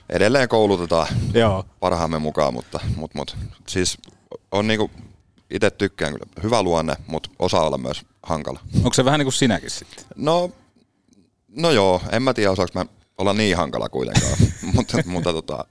edelleen 0.09 0.49
koulutetaan 0.49 1.07
Joo. 1.33 1.65
parhaamme 1.79 2.19
mukaan, 2.19 2.53
mutta, 2.53 2.79
mutta, 2.95 3.17
mutta 3.17 3.33
siis 3.67 3.97
on 4.51 4.67
niinku, 4.67 4.91
itse 5.49 5.71
tykkään 5.71 6.13
kyllä, 6.13 6.25
hyvä 6.43 6.63
luonne, 6.63 6.95
mutta 7.07 7.29
osaa 7.39 7.67
olla 7.67 7.77
myös 7.77 8.05
hankala. 8.23 8.59
Onko 8.75 8.93
se 8.93 9.05
vähän 9.05 9.19
niin 9.19 9.25
kuin 9.25 9.33
sinäkin 9.33 9.69
sitten? 9.69 10.05
No, 10.15 10.51
no 11.47 11.71
joo, 11.71 12.01
en 12.11 12.23
mä 12.23 12.33
tiedä 12.33 12.51
osaanko 12.51 12.79
mä 12.79 12.85
olla 13.17 13.33
niin 13.33 13.57
hankala 13.57 13.89
kuitenkaan, 13.89 14.37
mutta, 14.75 14.97
mutta 15.05 15.33
tota, 15.33 15.65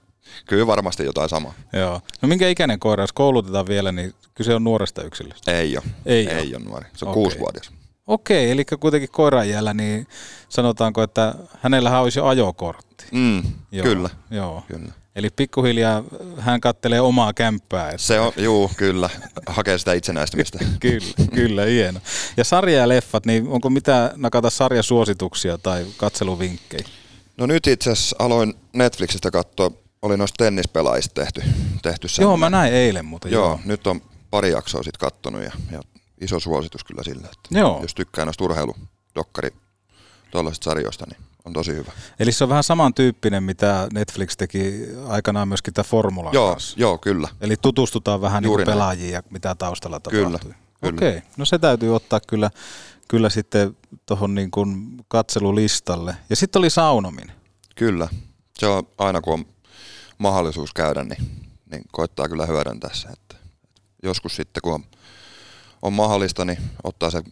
kyllä 0.47 0.67
varmasti 0.67 1.03
jotain 1.03 1.29
samaa. 1.29 1.53
Joo. 1.73 2.01
No 2.21 2.27
minkä 2.27 2.49
ikäinen 2.49 2.79
koira, 2.79 3.03
jos 3.03 3.13
koulutetaan 3.13 3.67
vielä, 3.67 3.91
niin 3.91 4.13
kyse 4.35 4.55
on 4.55 4.63
nuoresta 4.63 5.03
yksilöstä. 5.03 5.51
Ei 5.51 5.77
ole, 5.77 5.85
Ei 6.05 6.27
ei, 6.27 6.53
oo. 6.53 6.57
ole 6.59 6.65
nuori, 6.65 6.85
se 6.95 7.05
on 7.05 7.11
Okei. 7.11 7.23
kuusivuotias. 7.23 7.71
Okei, 8.07 8.51
eli 8.51 8.65
kuitenkin 8.79 9.09
koiran 9.11 9.49
jäällä, 9.49 9.73
niin 9.73 10.07
sanotaanko, 10.49 11.03
että 11.03 11.35
hänellähän 11.61 12.01
olisi 12.01 12.19
jo 12.19 12.25
ajokortti. 12.25 13.05
Mm, 13.11 13.43
Joo, 13.71 13.83
kyllä, 13.83 14.09
Joo. 14.31 14.63
kyllä. 14.67 14.91
Eli 15.15 15.29
pikkuhiljaa 15.29 16.03
hän 16.37 16.61
kattelee 16.61 17.01
omaa 17.01 17.33
kämppää. 17.33 17.85
Että... 17.89 17.97
Se 18.01 18.19
on, 18.19 18.31
juu, 18.37 18.71
kyllä, 18.77 19.09
hakee 19.47 19.77
sitä 19.77 19.93
itsenäistymistä. 19.93 20.59
kyllä, 20.79 21.27
kyllä, 21.35 21.65
hieno. 21.65 21.99
Ja 22.37 22.43
sarja 22.43 22.77
ja 22.77 22.87
leffat, 22.89 23.25
niin 23.25 23.47
onko 23.47 23.69
mitä 23.69 24.13
nakata 24.15 24.49
sarjasuosituksia 24.49 25.57
tai 25.57 25.85
katseluvinkkejä? 25.97 26.83
No 27.37 27.45
nyt 27.45 27.67
itse 27.67 27.91
asiassa 27.91 28.15
aloin 28.19 28.53
Netflixistä 28.73 29.31
katsoa, 29.31 29.71
oli 30.01 30.17
noista 30.17 30.43
tennispelaajista 30.43 31.13
tehty, 31.21 31.41
tehty 31.81 32.07
Joo, 32.19 32.37
mä 32.37 32.49
näin 32.49 32.73
eilen, 32.73 33.05
mutta 33.05 33.29
Joo, 33.29 33.45
joo. 33.47 33.59
nyt 33.65 33.87
on 33.87 34.01
pari 34.31 34.51
jaksoa 34.51 34.83
sitten 34.83 34.99
kattonut 34.99 35.41
ja, 35.43 35.51
ja 35.71 35.81
iso 36.21 36.39
suositus 36.39 36.83
kyllä 36.83 37.03
sille, 37.03 37.25
että 37.27 37.59
Joo. 37.59 37.79
jos 37.81 37.95
tykkää 37.95 38.25
noista 38.25 38.43
urheiludokkari 38.43 39.49
tuollaisista 40.31 40.63
sarjoista, 40.63 41.05
niin 41.09 41.21
on 41.45 41.53
tosi 41.53 41.71
hyvä. 41.71 41.91
Eli 42.19 42.31
se 42.31 42.43
on 42.43 42.49
vähän 42.49 42.63
samantyyppinen, 42.63 43.43
mitä 43.43 43.87
Netflix 43.93 44.37
teki 44.37 44.73
aikanaan 45.07 45.47
myöskin 45.47 45.73
tämä 45.73 45.83
Formula 45.83 46.29
Joo, 46.33 46.51
kanssa. 46.51 46.75
joo, 46.79 46.97
kyllä. 46.97 47.27
Eli 47.41 47.55
tutustutaan 47.61 48.21
vähän 48.21 48.43
niin 48.43 48.47
Juuri 48.49 48.65
näin. 48.65 48.75
pelaajiin 48.75 49.13
ja 49.13 49.23
mitä 49.29 49.55
taustalla 49.55 49.99
Kyllä, 50.09 50.25
tapahtuu. 50.25 50.53
kyllä. 50.81 50.95
Okei, 50.95 51.21
no 51.37 51.45
se 51.45 51.59
täytyy 51.59 51.95
ottaa 51.95 52.19
kyllä, 52.27 52.51
kyllä 53.07 53.29
sitten 53.29 53.77
tuohon 54.05 54.35
niin 54.35 54.51
kuin 54.51 54.97
katselulistalle. 55.07 56.15
Ja 56.29 56.35
sitten 56.35 56.59
oli 56.59 56.69
saunominen. 56.69 57.35
Kyllä. 57.75 58.07
Se 58.59 58.67
on 58.67 58.83
aina 58.97 59.21
kun 59.21 59.33
on 59.33 59.45
mahdollisuus 60.19 60.73
käydä, 60.73 61.03
niin, 61.03 61.31
niin 61.71 61.83
koittaa 61.91 62.27
kyllä 62.29 62.45
hyödyntää 62.45 62.89
se. 62.93 63.07
Että 63.07 63.35
joskus 64.03 64.35
sitten, 64.35 64.61
kun 64.61 64.73
on, 64.73 64.83
on 65.81 65.93
mahdollista, 65.93 66.45
niin 66.45 66.57
ottaa 66.83 67.09
se 67.11 67.23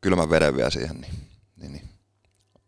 kylmän 0.00 0.30
veden 0.30 0.56
vielä 0.56 0.70
siihen, 0.70 1.00
niin, 1.00 1.12
niin, 1.60 1.72
niin 1.72 1.88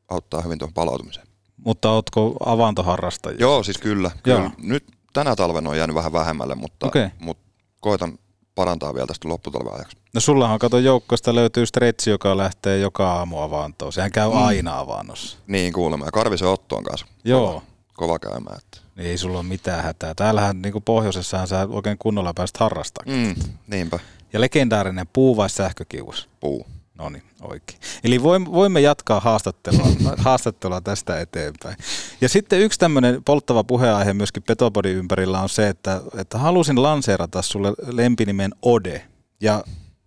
auttaa 0.08 0.40
hyvin 0.40 0.58
tuohon 0.58 0.74
palautumiseen. 0.74 1.26
Mutta 1.64 1.90
ootko 1.90 2.36
avantoharrastaja? 2.46 3.36
Joo, 3.40 3.62
siis 3.62 3.78
kyllä. 3.78 4.10
kyllä. 4.22 4.38
Joo. 4.40 4.50
Nyt 4.58 4.84
tänä 5.12 5.36
talvena 5.36 5.70
on 5.70 5.76
jäänyt 5.78 5.96
vähän 5.96 6.12
vähemmälle, 6.12 6.54
mutta, 6.54 6.86
Okei. 6.86 7.08
mutta 7.18 7.42
koitan 7.80 8.18
parantaa 8.54 8.94
vielä 8.94 9.06
tästä 9.06 9.28
lopputalven 9.28 9.74
ajaksi. 9.74 9.96
No 10.14 10.20
sullahan 10.20 10.58
kato 10.58 10.78
joukkoista 10.78 11.34
löytyy 11.34 11.66
stretchi, 11.66 12.10
joka 12.10 12.36
lähtee 12.36 12.78
joka 12.78 13.12
aamu 13.12 13.40
avantoon. 13.40 13.92
Sehän 13.92 14.12
käy 14.12 14.28
Mm. 14.28 14.36
aina 14.36 14.78
avannossa. 14.78 15.38
Niin 15.46 15.72
kuulemma. 15.72 16.04
Ja 16.04 16.10
Karvisen 16.12 16.48
Otto 16.48 16.76
on 16.76 16.84
kanssa 16.84 17.06
Joo. 17.24 17.46
kova, 17.48 17.62
kova 17.94 18.18
käymään. 18.18 18.58
Että. 18.58 18.78
Niin 18.98 19.10
ei 19.10 19.18
sulla 19.18 19.38
ole 19.38 19.46
mitään 19.46 19.84
hätää. 19.84 20.14
Täällähän 20.14 20.62
niin 20.62 20.82
pohjoisessahan 20.84 21.48
sä 21.48 21.68
oikein 21.70 21.98
kunnolla 21.98 22.34
pääst 22.34 22.56
harrastamaan. 22.56 23.18
Mm, 23.18 23.34
niinpä. 23.66 23.98
Ja 24.32 24.40
legendaarinen 24.40 25.06
puu 25.12 25.36
vai 25.36 25.50
sähkökiuas? 25.50 26.28
Puu. 26.40 26.66
No 26.98 27.08
niin, 27.08 27.22
oikein. 27.42 27.80
Eli 28.04 28.22
voimme, 28.22 28.52
voimme 28.52 28.80
jatkaa 28.80 29.20
haastattelua, 29.20 29.86
haastattelua 30.16 30.80
tästä 30.80 31.20
eteenpäin. 31.20 31.76
Ja 32.20 32.28
sitten 32.28 32.60
yksi 32.60 32.78
tämmöinen 32.78 33.24
polttava 33.24 33.64
puheenaihe 33.64 34.12
myöskin 34.12 34.42
Petopodin 34.42 34.96
ympärillä 34.96 35.40
on 35.40 35.48
se, 35.48 35.68
että, 35.68 36.00
että 36.18 36.38
halusin 36.38 36.82
lanseerata 36.82 37.42
sulle 37.42 37.72
lempinimen 37.86 38.50
Ode. 38.62 39.04
Ja 39.40 39.64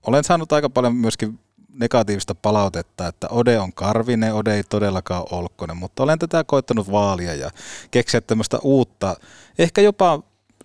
olen 0.07 0.23
saanut 0.23 0.53
aika 0.53 0.69
paljon 0.69 0.95
myöskin 0.95 1.39
negatiivista 1.73 2.35
palautetta, 2.35 3.07
että 3.07 3.27
Ode 3.29 3.59
on 3.59 3.73
karvinen, 3.73 4.33
Ode 4.33 4.55
ei 4.55 4.63
todellakaan 4.63 5.23
olkkonen, 5.31 5.77
mutta 5.77 6.03
olen 6.03 6.19
tätä 6.19 6.43
koittanut 6.43 6.91
vaalia 6.91 7.35
ja 7.35 7.51
keksiä 7.91 8.21
tämmöistä 8.21 8.59
uutta, 8.63 9.15
ehkä 9.59 9.81
jopa 9.81 10.19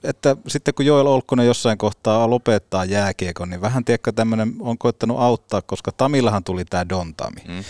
että 0.04 0.36
sitten 0.46 0.74
kun 0.74 0.86
Joel 0.86 1.06
Olkkonen 1.06 1.46
jossain 1.46 1.78
kohtaa 1.78 2.30
lopettaa 2.30 2.84
jääkiekon, 2.84 3.50
niin 3.50 3.60
vähän 3.60 3.84
tiedätkö 3.84 4.12
tämmöinen 4.12 4.54
on 4.60 4.78
koittanut 4.78 5.20
auttaa, 5.20 5.62
koska 5.62 5.92
Tamillahan 5.92 6.44
tuli 6.44 6.64
tämä 6.64 6.88
Don 6.88 7.14
Tami. 7.14 7.40
Mm. 7.48 7.64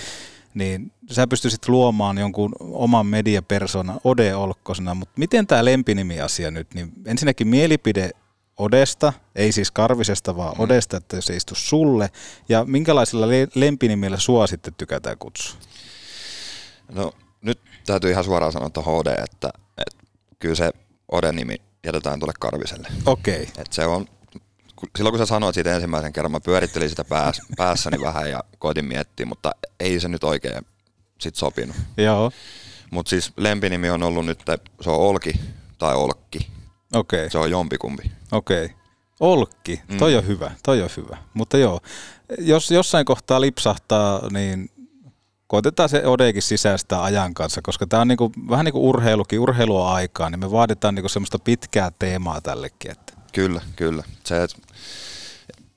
Niin 0.55 0.93
sä 1.11 1.27
pystyisit 1.27 1.69
luomaan 1.69 2.19
jonkun 2.19 2.53
oman 2.61 3.07
mediapersonan 3.07 4.01
Ode 4.05 4.35
Olkkosena, 4.35 4.95
mutta 4.95 5.15
miten 5.17 5.47
tämä 5.47 5.65
lempinimi-asia 5.65 6.51
nyt, 6.51 6.75
niin 6.75 6.93
ensinnäkin 7.07 7.49
mielipide 7.49 8.11
Odesta, 8.59 9.13
ei 9.35 9.53
siis 9.53 9.71
Karvisesta, 9.71 10.37
vaan 10.37 10.55
mm. 10.57 10.61
Odesta, 10.61 10.97
että 10.97 11.21
se 11.21 11.37
istu 11.37 11.55
sulle, 11.55 12.11
ja 12.49 12.65
minkälaisilla 12.65 13.29
le- 13.29 13.49
lempinimillä 13.55 14.19
sua 14.19 14.47
sitten 14.47 14.75
tykätään 14.75 15.19
kutsua? 15.19 15.61
No 16.93 17.13
nyt 17.41 17.61
täytyy 17.87 18.11
ihan 18.11 18.25
suoraan 18.25 18.53
sanoa 18.53 18.71
tuohon 18.71 18.95
Ode, 18.95 19.13
että, 19.13 19.51
että 19.79 20.07
kyllä 20.39 20.55
se 20.55 20.71
Ode-nimi 21.13 21.57
jätetään 21.85 22.21
tuolle 22.21 22.35
Karviselle. 22.41 22.89
Okei. 23.07 23.49
Et 23.59 23.73
se 23.73 23.87
on, 23.87 24.07
silloin 24.97 25.13
kun 25.13 25.19
sä 25.19 25.27
sanoit 25.27 25.55
siitä 25.55 25.75
ensimmäisen 25.75 26.13
kerran, 26.13 26.33
mä 26.33 26.41
pyörittelin 26.41 26.89
sitä 26.89 27.05
pääs, 27.05 27.43
päässäni 27.57 28.01
vähän 28.01 28.31
ja 28.31 28.45
koitin 28.59 28.85
miettiä, 28.85 29.27
mutta 29.27 29.53
ei 29.81 30.01
se 30.01 30.09
nyt 30.09 30.25
oikein 30.25 30.67
sit 31.21 31.35
sopinut. 31.35 31.77
Joo. 31.97 32.33
Mutta 32.91 33.11
siis 33.11 33.33
lempinimi 33.37 33.91
on 33.91 34.03
ollut 34.03 34.27
nyt, 34.27 34.43
se 34.81 34.91
on 34.91 34.99
Olki 34.99 35.41
tai 35.79 35.95
Olkki. 35.95 36.56
Okei. 36.97 37.31
Se 37.31 37.39
on 37.39 37.51
jompikumpi. 37.51 38.11
Okei. 38.33 38.71
Olkki, 39.21 39.83
toi 39.99 40.13
Mm. 40.13 40.19
on 40.19 40.27
hyvä, 40.27 40.51
toi 40.63 40.83
on 40.83 40.89
hyvä. 40.97 41.17
Mutta 41.35 41.59
joo, 41.59 41.81
jos 42.39 42.71
jossain 42.71 43.05
kohtaa 43.05 43.41
lipsahtaa, 43.41 44.29
niin 44.31 44.71
koitetaan 45.47 45.89
se 45.89 46.07
Odekin 46.07 46.43
sisäistää 46.43 47.03
ajan 47.03 47.35
kanssa, 47.35 47.61
koska 47.63 47.87
tämä 47.87 48.01
on 48.01 48.09
niinku, 48.09 48.33
vähän 48.51 48.65
niin 48.65 48.73
kuin 48.73 48.85
urheilukin, 48.85 49.41
urheilua 49.41 49.95
aikaa, 49.95 50.31
niin 50.31 50.41
me 50.41 50.51
vaaditaan 50.51 50.95
niinku 50.95 51.09
semmoista 51.09 51.39
pitkää 51.39 51.91
teemaa 51.99 52.41
tällekin. 52.41 52.91
Että. 52.91 53.13
Kyllä, 53.33 53.61
kyllä. 53.77 54.03
Se, 54.25 54.43
et, 54.43 54.57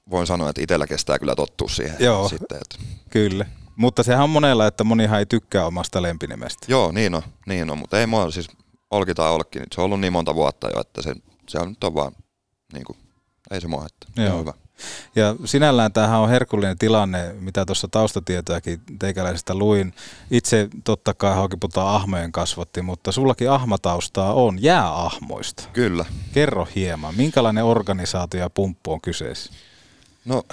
voin 0.10 0.28
sanoa, 0.28 0.50
että 0.50 0.62
itsellä 0.62 0.88
kestää 0.88 1.20
kyllä 1.20 1.36
tottua 1.36 1.68
siihen. 1.70 1.96
Joo. 2.00 2.30
Sitten, 2.30 2.58
että, 2.62 2.88
Kyllä. 3.10 3.46
Mutta 3.76 4.04
sehän 4.04 4.24
on 4.24 4.30
monella, 4.30 4.68
että 4.68 4.84
monihan 4.84 5.20
ei 5.20 5.26
tykkää 5.26 5.66
omasta 5.66 6.02
lempinimestä. 6.02 6.66
joo, 6.68 6.92
niin 6.92 7.16
on, 7.16 7.22
niin 7.46 7.70
on, 7.70 7.78
mutta 7.78 8.00
ei 8.00 8.08
mua 8.08 8.32
siis 8.32 8.48
Olki 8.92 9.16
tai 9.16 9.30
Olkki, 9.30 9.60
niin 9.60 9.68
se 9.76 9.82
on 9.82 9.86
ollut 9.86 10.00
niin 10.00 10.14
monta 10.14 10.36
vuotta 10.36 10.70
jo, 10.70 10.82
että 10.82 11.02
se, 11.02 11.16
se 11.48 11.60
on 11.60 11.70
nyt 11.70 11.84
on 11.84 11.94
vaan, 11.94 12.12
niin 12.74 12.84
kuin, 12.84 12.98
ei 13.52 13.62
se 13.62 13.68
mua. 13.68 13.88
Se 14.16 14.24
Joo. 14.24 14.40
hyvä. 14.40 14.54
Ja 15.16 15.36
sinällään 15.46 15.94
tämähän 15.94 16.20
on 16.20 16.30
herkullinen 16.30 16.78
tilanne, 16.78 17.34
mitä 17.34 17.66
tuossa 17.66 17.88
taustatietojakin 17.88 18.82
teikäläisestä 19.00 19.56
luin. 19.56 19.94
Itse 20.32 20.68
totta 20.84 21.14
kai 21.14 21.36
Haukiputa 21.36 21.96
ahmojen 21.96 22.32
kasvatti, 22.32 22.82
mutta 22.82 23.12
sullakin 23.12 23.52
ahmataustaa 23.52 24.34
on 24.34 24.64
jääahmoista. 24.64 25.64
Kyllä. 25.74 26.06
Kerro 26.34 26.68
hieman, 26.76 27.16
minkälainen 27.16 27.64
organisaatio 27.64 28.40
ja 28.40 28.50
pumppu 28.50 28.92
on 28.92 29.02
kyseessä? 29.02 29.54
No 30.26 30.44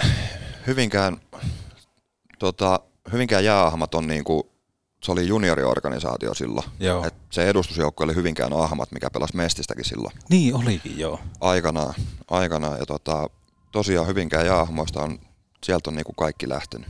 Hyvinkään, 0.67 1.17
tota, 2.39 2.79
Hyvinkään 3.11 3.45
jääahmat 3.45 3.95
on 3.95 4.07
niin 4.07 4.23
kuin, 4.23 4.43
se 5.07 5.11
oli 5.11 5.27
junioriorganisaatio 5.27 6.33
silloin. 6.33 6.67
Joo. 6.79 7.05
Et 7.07 7.13
se 7.29 7.49
edustusjoukko 7.49 8.03
oli 8.03 8.15
Hyvinkään 8.15 8.53
ahmat, 8.53 8.91
mikä 8.91 9.09
pelasi 9.09 9.35
Mestistäkin 9.35 9.85
silloin 9.85 10.15
Niin 10.29 10.55
olikin, 10.55 10.99
joo. 10.99 11.19
aikanaan. 11.41 11.93
aikanaan. 12.31 12.79
Ja 12.79 12.85
tota, 12.85 13.29
tosiaan 13.71 14.07
Hyvinkään 14.07 14.45
jääahmoista 14.45 15.01
on, 15.03 15.19
sieltä 15.63 15.89
on 15.89 15.95
niin 15.95 16.05
kuin 16.05 16.15
kaikki 16.15 16.49
lähtenyt. 16.49 16.87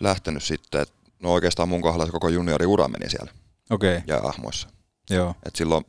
lähtenyt 0.00 0.42
sitten. 0.42 0.80
Et, 0.80 0.92
no 1.22 1.32
oikeastaan 1.32 1.68
mun 1.68 1.82
kohdalla 1.82 2.06
se 2.06 2.12
koko 2.12 2.28
junioriura 2.28 2.88
meni 2.88 3.10
siellä 3.10 3.32
Okei, 3.70 4.00
jääahmoissa. 4.06 4.68
joo. 5.10 5.34
Et 5.46 5.56
silloin 5.56 5.84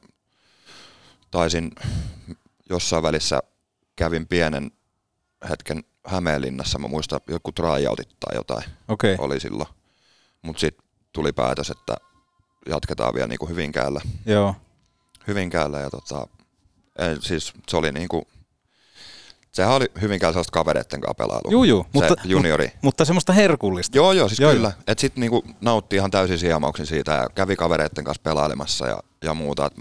taisin 1.32 1.72
jossain 2.70 3.04
välissä 3.04 3.40
kävin 3.96 4.28
pienen 4.28 4.72
hetken 5.50 5.84
Hämeenlinnassa, 6.08 6.80
mä 6.80 6.88
muistan 6.88 7.20
joku 7.28 7.52
tryoutit 7.52 8.10
tai 8.20 8.36
jotain 8.36 8.64
Okei. 8.88 9.16
oli 9.20 9.40
silloin. 9.40 9.70
Mutta 10.42 10.60
sitten 10.60 10.87
tuli 11.18 11.34
päätös, 11.34 11.70
että 11.70 11.98
jatketaan 12.70 13.14
vielä 13.14 13.28
niinku 13.28 13.46
Hyvinkäällä. 13.46 14.02
Joo. 14.26 14.56
Hyvinkäällä 15.28 15.80
ja 15.80 15.90
tota, 15.90 16.28
ei, 17.00 17.16
siis 17.22 17.54
se 17.68 17.78
oli 17.78 17.92
niinku, 17.92 18.28
sehän 19.52 19.74
oli 19.74 19.86
Hyvinkäällä 20.02 20.34
sellaista 20.34 20.52
kavereitten 20.52 21.02
kanssa 21.02 21.14
pelailu. 21.14 21.52
Juu, 21.52 21.64
juu, 21.64 21.86
mutta, 21.94 22.16
juniori. 22.24 22.66
Mutta, 22.66 22.80
mutta 22.88 23.06
semmoista 23.06 23.34
herkullista. 23.34 23.98
Joo, 23.98 24.12
joo, 24.12 24.28
siis 24.28 24.40
Joo, 24.40 24.54
kyllä. 24.54 24.72
Että 24.88 25.02
sitten 25.02 25.22
niinku 25.22 25.44
nautti 25.62 25.96
ihan 25.96 26.12
täysin 26.12 26.40
siemauksin 26.40 26.86
siitä 26.86 27.12
ja 27.12 27.30
kävi 27.36 27.56
kavereitten 27.56 28.04
kanssa 28.04 28.24
pelailemassa 28.24 28.88
ja, 28.88 29.00
ja 29.24 29.34
muuta. 29.34 29.66
Et 29.66 29.74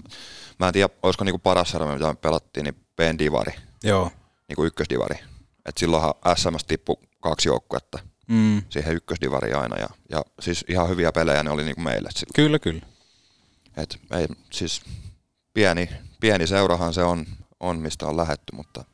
mä 0.59 0.67
en 0.67 0.73
tiedä, 0.73 0.89
olisiko 1.03 1.23
niinku 1.23 1.39
paras 1.39 1.69
sarja, 1.69 1.93
mitä 1.93 2.07
me 2.07 2.15
pelattiin, 2.15 2.63
niin 2.63 2.75
Ben 2.95 3.17
Divari, 3.17 3.53
Joo. 3.83 4.11
niinku 4.47 4.63
ykkösdivari. 4.63 5.19
Et 5.65 5.77
silloinhan 5.77 6.13
SMS 6.35 6.63
tippui 6.63 6.97
kaksi 7.19 7.49
joukkuetta 7.49 7.99
Mm. 8.27 8.61
siihen 8.69 8.95
ykkösdivariin 8.95 9.55
aina. 9.55 9.77
Ja, 9.77 9.87
ja 10.09 10.21
siis 10.39 10.65
ihan 10.67 10.89
hyviä 10.89 11.11
pelejä 11.11 11.43
ne 11.43 11.49
oli 11.49 11.63
niinku 11.63 11.81
meille 11.81 12.09
silloin. 12.11 12.33
Kyllä, 12.35 12.59
kyllä. 12.59 12.81
Et 13.77 13.99
ei, 14.11 14.27
siis 14.51 14.81
pieni, 15.53 15.89
pieni 16.19 16.47
seurahan 16.47 16.93
se 16.93 17.03
on, 17.03 17.25
on, 17.59 17.79
mistä 17.79 18.07
on 18.07 18.17
lähetty, 18.17 18.55
mutta 18.55 18.85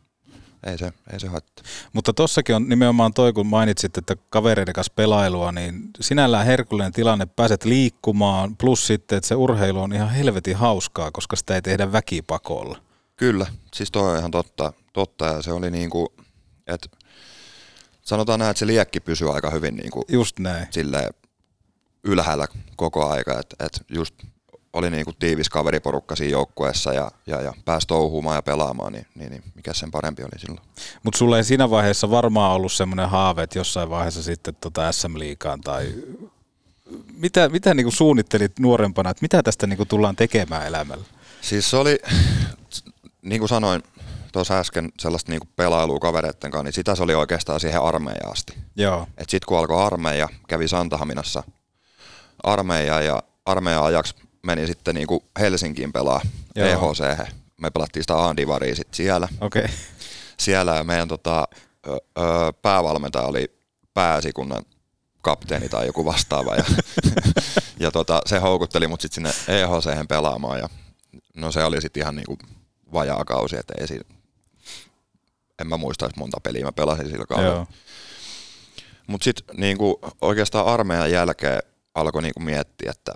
ei 0.67 0.77
se, 0.77 0.93
ei 1.13 1.19
se 1.19 1.27
haittaa. 1.27 1.65
Mutta 1.93 2.13
tossakin 2.13 2.55
on 2.55 2.69
nimenomaan 2.69 3.13
toi, 3.13 3.33
kun 3.33 3.47
mainitsit, 3.47 3.97
että 3.97 4.15
kavereiden 4.29 4.73
kanssa 4.73 4.93
pelailua, 4.95 5.51
niin 5.51 5.89
sinällään 5.99 6.45
herkullinen 6.45 6.93
tilanne, 6.93 7.25
pääset 7.25 7.65
liikkumaan, 7.65 8.57
plus 8.57 8.87
sitten, 8.87 9.17
että 9.17 9.27
se 9.27 9.35
urheilu 9.35 9.81
on 9.81 9.93
ihan 9.93 10.09
helvetin 10.09 10.55
hauskaa, 10.55 11.11
koska 11.11 11.35
sitä 11.35 11.55
ei 11.55 11.61
tehdä 11.61 11.91
väkipakolla. 11.91 12.77
Kyllä, 13.15 13.45
siis 13.73 13.91
toi 13.91 14.11
on 14.11 14.17
ihan 14.19 14.31
totta, 14.31 14.73
totta 14.93 15.25
ja 15.25 15.41
se 15.41 15.51
oli 15.51 15.71
niinku, 15.71 16.13
että 16.67 16.89
sanotaan 18.03 18.39
näin, 18.39 18.51
että 18.51 18.59
se 18.59 18.67
liekki 18.67 18.99
pysyy 18.99 19.35
aika 19.35 19.49
hyvin 19.49 19.75
niinku 19.75 20.05
Just 20.07 20.39
näin. 20.39 20.67
silleen 20.71 21.13
ylhäällä 22.03 22.47
koko 22.75 23.09
aika, 23.09 23.39
että 23.39 23.65
et 23.65 23.85
just 23.89 24.15
oli 24.73 24.89
niinku 24.89 25.13
tiivis 25.19 25.49
kaveriporukka 25.49 26.15
siinä 26.15 26.31
joukkueessa 26.31 26.93
ja, 26.93 27.11
ja, 27.27 27.41
ja 27.41 27.53
pääsi 27.65 27.87
touhumaan 27.87 28.35
ja 28.35 28.41
pelaamaan, 28.41 28.93
niin, 28.93 29.05
niin, 29.15 29.31
niin 29.31 29.43
mikä 29.55 29.73
sen 29.73 29.91
parempi 29.91 30.23
oli 30.23 30.39
silloin. 30.39 30.67
Mutta 31.03 31.17
sulla 31.17 31.37
ei 31.37 31.43
siinä 31.43 31.69
vaiheessa 31.69 32.09
varmaan 32.09 32.51
ollut 32.51 32.71
semmoinen 32.71 33.09
haave, 33.09 33.43
että 33.43 33.59
jossain 33.59 33.89
vaiheessa 33.89 34.23
sitten 34.23 34.55
tota 34.55 34.91
SM-liikaan 34.91 35.61
tai 35.61 35.93
mitä, 37.17 37.49
mitä 37.49 37.73
niinku 37.73 37.91
suunnittelit 37.91 38.59
nuorempana, 38.59 39.09
että 39.09 39.21
mitä 39.21 39.43
tästä 39.43 39.67
niinku 39.67 39.85
tullaan 39.85 40.15
tekemään 40.15 40.67
elämällä? 40.67 41.05
Siis 41.41 41.69
se 41.69 41.77
oli, 41.77 41.99
niin 43.21 43.39
kuin 43.39 43.49
sanoin 43.49 43.83
tuossa 44.33 44.59
äsken, 44.59 44.91
sellaista 44.99 45.31
niin 45.31 45.41
pelailua 45.55 45.99
kavereitten 45.99 46.51
kanssa, 46.51 46.63
niin 46.63 46.73
sitä 46.73 46.95
se 46.95 47.03
oli 47.03 47.15
oikeastaan 47.15 47.59
siihen 47.59 47.81
armeijaan 47.81 48.31
asti. 48.31 48.53
Joo. 48.75 49.07
Et 49.17 49.29
sit 49.29 49.45
kun 49.45 49.57
alkoi 49.57 49.85
armeija, 49.85 50.29
kävi 50.47 50.67
Santahaminassa 50.67 51.43
armeija 52.43 53.01
ja 53.01 53.23
armeijan 53.45 53.83
ajaksi 53.83 54.15
meni 54.43 54.67
sitten 54.67 54.95
niin 54.95 55.07
kuin 55.07 55.23
Helsinkiin 55.39 55.93
pelaa. 55.93 56.21
EHC. 56.55 57.27
Me 57.61 57.69
pelattiin 57.69 58.03
sitä 58.03 58.25
A-divaria 58.25 58.75
sit 58.75 58.93
siellä. 58.93 59.27
Okei. 59.41 59.67
Siellä 60.37 60.75
ja 60.75 60.83
meidän 60.83 61.07
tota, 61.07 61.47
ö, 61.87 61.91
ö, 61.91 62.21
päävalmentaja 62.61 63.27
oli 63.27 63.57
pääsikunnan 63.93 64.63
kapteeni 65.21 65.69
tai 65.69 65.85
joku 65.85 66.05
vastaava. 66.05 66.55
Ja, 66.55 66.63
ja 67.79 67.91
tota, 67.91 68.21
se 68.25 68.39
houkutteli 68.39 68.87
mut 68.87 69.01
sitten 69.01 69.31
sinne 69.31 69.55
EHC 69.61 70.07
pelaamaan. 70.07 70.59
Ja, 70.59 70.69
no 71.35 71.51
se 71.51 71.63
oli 71.63 71.81
sitten 71.81 72.01
ihan 72.01 72.15
niinku 72.15 72.37
vajaa 72.93 73.25
kausi, 73.25 73.57
että 73.57 73.73
ei, 73.77 73.87
siinä, 73.87 74.03
en 75.61 75.67
mä 75.67 75.77
muista 75.77 76.05
edes 76.05 76.15
monta 76.15 76.37
peliä 76.43 76.65
mä 76.65 76.71
pelasin 76.71 77.09
sillä 77.09 77.25
kaudella. 77.25 77.67
Mutta 79.07 79.23
sitten 79.23 79.55
niinku, 79.57 79.99
oikeastaan 80.21 80.65
armeijan 80.65 81.11
jälkeen 81.11 81.59
alkoi 81.95 82.21
niinku 82.21 82.39
miettiä, 82.39 82.91
että 82.91 83.13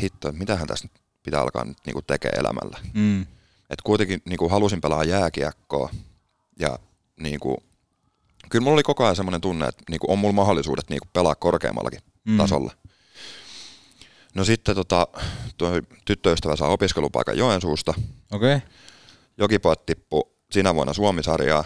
hitto, 0.00 0.32
mitähän 0.32 0.66
tässä 0.66 0.84
nyt 0.84 1.02
pitää 1.22 1.40
alkaa 1.40 1.64
nyt 1.64 1.78
niinku 1.86 2.02
tekemään 2.02 2.40
elämällä. 2.40 2.78
Mm. 2.94 3.22
Et 3.70 3.82
kuitenkin 3.84 4.22
niinku, 4.24 4.48
halusin 4.48 4.80
pelaa 4.80 5.04
jääkiekkoa 5.04 5.90
ja 6.58 6.78
niinku, 7.20 7.62
kyllä 8.50 8.62
mulla 8.62 8.74
oli 8.74 8.82
koko 8.82 9.04
ajan 9.04 9.16
semmoinen 9.16 9.40
tunne, 9.40 9.66
että 9.68 9.82
niinku, 9.90 10.12
on 10.12 10.18
mulla 10.18 10.32
mahdollisuudet 10.34 10.90
niinku, 10.90 11.08
pelaa 11.12 11.34
korkeammallakin 11.34 12.00
Mm. 12.24 12.36
tasolla. 12.36 12.72
No 14.34 14.44
sitten 14.44 14.74
tota, 14.74 15.06
tuo 15.58 15.70
tyttöystävä 16.04 16.56
saa 16.56 16.68
opiskelupaikan 16.68 17.38
Joensuusta. 17.38 17.94
Okei. 18.32 18.58
Jokipojat 19.38 19.86
tippu 19.86 20.32
sinä 20.52 20.74
vuonna 20.74 20.92
Suomisarjaa. 20.92 21.64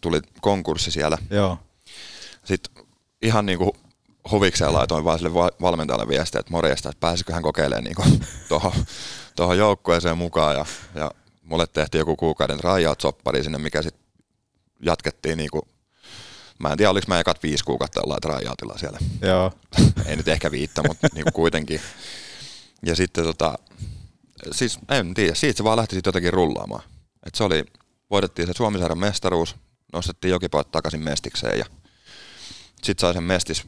Tuli 0.00 0.20
konkurssi 0.40 0.90
siellä. 0.90 1.18
Joo. 1.30 1.58
Sitten 2.44 2.84
ihan 3.22 3.46
niinku 3.46 3.76
huvikseen 4.30 4.72
laitoin 4.72 5.04
vaan 5.04 5.18
sille 5.18 5.34
va- 5.34 5.50
valmentajalle 5.60 6.08
viestiä, 6.08 6.38
että 6.38 6.52
morjesta, 6.52 6.88
että 6.88 7.00
pääsisikö 7.00 7.32
hän 7.32 7.42
kokeilemaan 7.42 7.84
niinku 7.84 8.02
tuohon 8.48 8.72
tohon 9.36 9.58
joukkueeseen 9.58 10.18
mukaan. 10.18 10.56
Ja, 10.56 10.66
ja 10.94 11.10
mulle 11.42 11.66
tehtiin 11.66 11.98
joku 11.98 12.16
kuukauden 12.16 12.58
tryout-soppari 12.58 13.42
sinne, 13.42 13.58
mikä 13.58 13.82
sitten 13.82 14.02
jatkettiin 14.82 15.38
niinku, 15.38 15.68
mä 16.58 16.68
en 16.68 16.76
tiedä 16.76 16.90
oliko 16.90 17.04
mä 17.08 17.20
ekat 17.20 17.42
viisi 17.42 17.64
kuukautta 17.64 18.00
jollain 18.00 18.20
tryoutilla 18.20 18.78
siellä. 18.78 18.98
Joo. 19.22 19.52
Ei 20.06 20.16
nyt 20.16 20.28
ehkä 20.28 20.50
viittä, 20.50 20.82
mutta 20.88 21.08
niinku 21.14 21.30
kuitenkin. 21.34 21.80
Ja 22.86 22.96
sitten 22.96 23.24
tota, 23.24 23.58
siis 24.52 24.78
en 24.88 25.14
tiedä, 25.14 25.34
siitä 25.34 25.56
se 25.56 25.64
vaan 25.64 25.78
lähti 25.78 25.94
sitten 25.94 26.08
jotenkin 26.08 26.32
rullaamaan. 26.32 26.82
Et 27.26 27.34
se 27.34 27.44
oli, 27.44 27.64
voitettiin 28.10 28.48
se 28.48 28.52
Suomisarjan 28.56 28.98
mestaruus, 28.98 29.56
nostettiin 29.92 30.30
jokipojat 30.30 30.70
takaisin 30.70 31.04
mestikseen 31.04 31.58
ja 31.58 31.64
sitten 32.82 33.00
sai 33.00 33.14
sen 33.14 33.22
mestis 33.22 33.64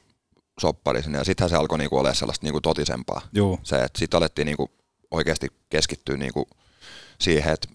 soppari 0.61 1.03
sinne 1.03 1.19
ja 1.19 1.25
sittenhän 1.25 1.51
se 1.51 1.57
alkoi 1.57 1.79
niinku 1.79 1.99
olemaan 1.99 2.17
sellaista 2.17 2.47
niinku 2.47 2.61
totisempaa. 2.61 3.21
Juu. 3.33 3.61
Se, 3.63 3.77
että 3.77 3.99
sitten 3.99 4.19
alettiin 4.19 4.47
niinku 4.47 4.71
oikeasti 5.11 5.49
keskittyä 5.71 6.17
niinku 6.17 6.49
siihen, 7.21 7.53
että 7.53 7.69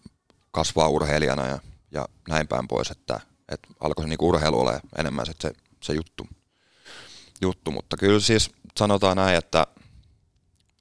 kasvaa 0.51 0.87
urheilijana 0.87 1.47
ja, 1.47 1.59
ja 1.91 2.07
näin 2.29 2.47
päin 2.47 2.67
pois, 2.67 2.91
että, 2.91 3.19
että 3.49 3.67
alkoi 3.79 4.03
se 4.03 4.09
niinku 4.09 4.29
urheilu 4.29 4.59
olemaan 4.59 4.81
enemmän 4.97 5.25
sit 5.25 5.41
se, 5.41 5.51
se 5.83 5.93
juttu. 5.93 6.27
juttu. 7.41 7.71
Mutta 7.71 7.97
kyllä 7.97 8.19
siis 8.19 8.51
sanotaan 8.77 9.17
näin, 9.17 9.37
että 9.37 9.67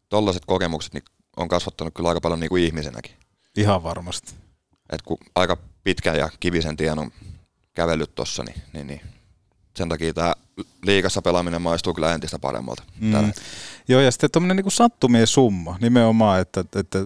tollaiset 0.09 0.45
kokemukset 0.47 0.95
niin 0.95 1.05
on 1.37 1.49
kasvattanut 1.49 1.95
kyllä 1.95 2.09
aika 2.09 2.21
paljon 2.21 2.41
niinku 2.41 2.57
ihmisenäkin. 2.57 3.17
Ihan 3.57 3.83
varmasti. 3.83 4.35
Et 4.91 5.03
kun 5.03 5.19
aika 5.35 5.57
pitkän 5.87 6.19
ja 6.19 6.31
kivisen 6.41 6.77
tien 6.77 6.99
on 6.99 7.11
kävellyt 7.75 8.15
tossa, 8.15 8.45
niin, 8.45 8.63
niin, 8.73 8.87
niin 8.87 9.01
sen 9.77 9.89
takia 9.89 10.15
tämä 10.15 10.35
liikassa 10.83 11.23
pelaaminen 11.23 11.63
maistuu 11.63 11.95
kyllä 11.95 12.15
entistä 12.15 12.39
paremmalta. 12.39 12.83
Mm. 13.01 13.33
Joo, 13.89 14.01
ja 14.01 14.11
sitten 14.11 14.31
tuommoinen 14.31 14.57
niin 14.57 14.73
sattumien 14.73 15.27
summa 15.27 15.79
nimenomaan, 15.81 16.41
että, 16.41 16.65
että 16.77 16.99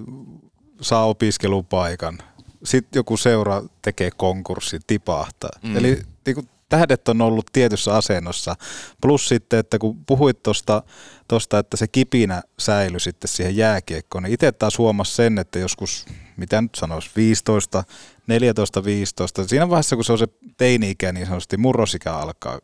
saa 0.81 1.05
opiskelupaikan. 1.05 2.19
Sitten 2.65 2.99
joku 2.99 3.17
seura 3.17 3.63
tekee 3.83 4.11
konkurssi, 4.17 4.79
tipahtaa. 4.87 5.51
Mm. 5.63 5.71
Mm. 5.71 5.77
Eli 5.77 6.03
niin 6.27 6.35
kuin, 6.35 6.49
tähdet 6.69 7.09
on 7.09 7.21
ollut 7.21 7.47
tietyssä 7.53 7.95
asennossa. 7.95 8.57
Plus 9.01 9.29
sitten, 9.29 9.59
että 9.59 9.79
kun 9.79 10.05
puhuit 10.05 10.43
tuosta, 10.43 10.83
tosta, 11.29 11.59
että 11.59 11.77
se 11.77 11.89
kipinä 11.89 12.43
säilyi 12.59 13.01
sitten 13.01 13.29
siihen 13.29 13.57
jääkiekkoon, 13.57 14.23
niin 14.23 14.35
itse 14.35 14.53
taas 14.53 14.79
huomasi 14.79 15.15
sen, 15.15 15.39
että 15.39 15.59
joskus, 15.59 16.07
mitä 16.41 16.63
nyt 16.63 16.75
sanoisi, 16.75 17.11
15, 17.17 17.85
14, 18.27 18.85
15, 18.85 19.49
siinä 19.49 19.69
vaiheessa 19.69 19.97
kun 19.97 20.05
se 20.05 20.13
on 20.13 20.19
se 20.19 20.29
teini-ikä, 20.57 21.13
niin 21.13 21.27
sanotusti 21.27 21.57
murrosikä 21.57 22.13
alkaa 22.13 22.59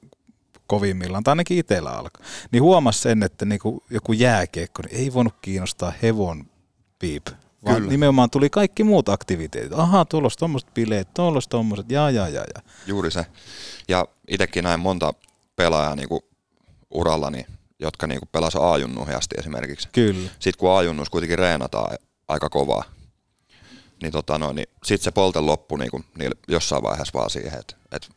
kovimmillaan, 0.67 1.25
tai 1.25 1.33
ainakin 1.33 1.59
itsellä 1.59 1.91
alkaa, 1.91 2.27
niin 2.53 2.63
huomasi 2.63 3.01
sen, 3.01 3.23
että 3.23 3.45
niinku 3.45 3.83
joku 3.91 4.13
jääkiekko 4.13 4.83
niin 4.83 5.01
ei 5.01 5.13
voinut 5.13 5.35
kiinnostaa 5.43 5.93
hevon 6.03 6.47
piip. 6.99 7.27
Vaan 7.65 7.77
Kyllä. 7.77 7.91
nimenomaan 7.91 8.31
tuli 8.31 8.51
kaikki 8.51 8.85
muut 8.85 9.09
aktiviteetit. 9.09 9.73
Ahaa, 9.73 10.05
tuolla 10.05 10.25
olisi 10.25 10.39
tuommoiset 10.39 10.75
bileet, 10.75 11.15
tuolla 11.15 11.37
olisi 11.37 11.49
tuommoiset, 11.49 11.91
ja, 11.91 12.11
ja, 12.11 12.29
ja, 12.29 12.41
ja. 12.55 12.63
Juuri 12.87 13.11
se. 13.11 13.27
Ja 13.89 14.07
itsekin 14.29 14.65
näin 14.65 14.81
monta 14.81 15.15
pelaajaa 15.57 15.97
niin 15.97 16.09
urallani, 16.91 17.47
jotka 17.79 18.07
niin 18.07 18.21
pelasivat 18.33 18.73
A-junnuihin 18.73 19.17
asti 19.17 19.35
esimerkiksi. 19.39 19.89
Kyllä. 19.93 20.31
Sitten 20.39 20.59
kun 20.59 20.79
A-junnuissa 20.79 21.11
kuitenkin 21.11 21.39
reenataan 21.39 21.99
aika 22.29 22.49
kovaa, 22.49 22.85
niin, 24.03 24.13
tota 24.13 24.39
no, 24.39 24.53
niin 24.53 24.67
sitten 24.85 25.05
se 25.05 25.11
polte 25.11 25.41
loppui 25.41 25.79
niin 25.79 26.05
niillä 26.19 26.37
jossain 26.49 26.83
vaiheessa 26.83 27.19
vaan 27.19 27.31
siihen. 27.31 27.59
Et, 27.61 27.77
et, 27.93 28.09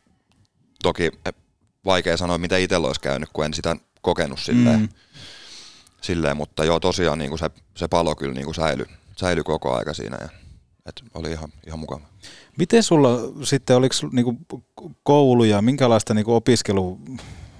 toki 0.82 1.10
vaikea 1.84 2.16
sanoa, 2.16 2.38
mitä 2.38 2.56
itsellä 2.56 2.86
olisi 2.86 3.00
käynyt, 3.00 3.28
kun 3.32 3.44
en 3.44 3.54
sitä 3.54 3.76
kokenut 4.00 4.40
silleen. 4.40 4.80
Mm. 4.80 4.88
Silleen 6.00 6.36
mutta 6.36 6.64
joo, 6.64 6.80
tosiaan 6.80 7.18
niin 7.18 7.38
se, 7.38 7.50
se 7.76 7.88
palo 7.88 8.16
kyllä 8.16 8.34
niin 8.34 8.54
säilyi, 8.54 8.86
säilyi 9.16 9.44
koko 9.44 9.74
aika 9.74 9.94
siinä. 9.94 10.18
Ja, 10.20 10.28
et 10.86 11.02
oli 11.14 11.30
ihan, 11.30 11.52
ihan 11.66 11.78
mukava. 11.78 12.00
Miten 12.56 12.82
sulla 12.82 13.18
sitten, 13.44 13.76
oliko 13.76 13.94
niinku 14.12 14.36
koulu 15.02 15.44
ja 15.44 15.62
minkälaista 15.62 16.14
niinku 16.14 16.34
opiskelu 16.34 16.98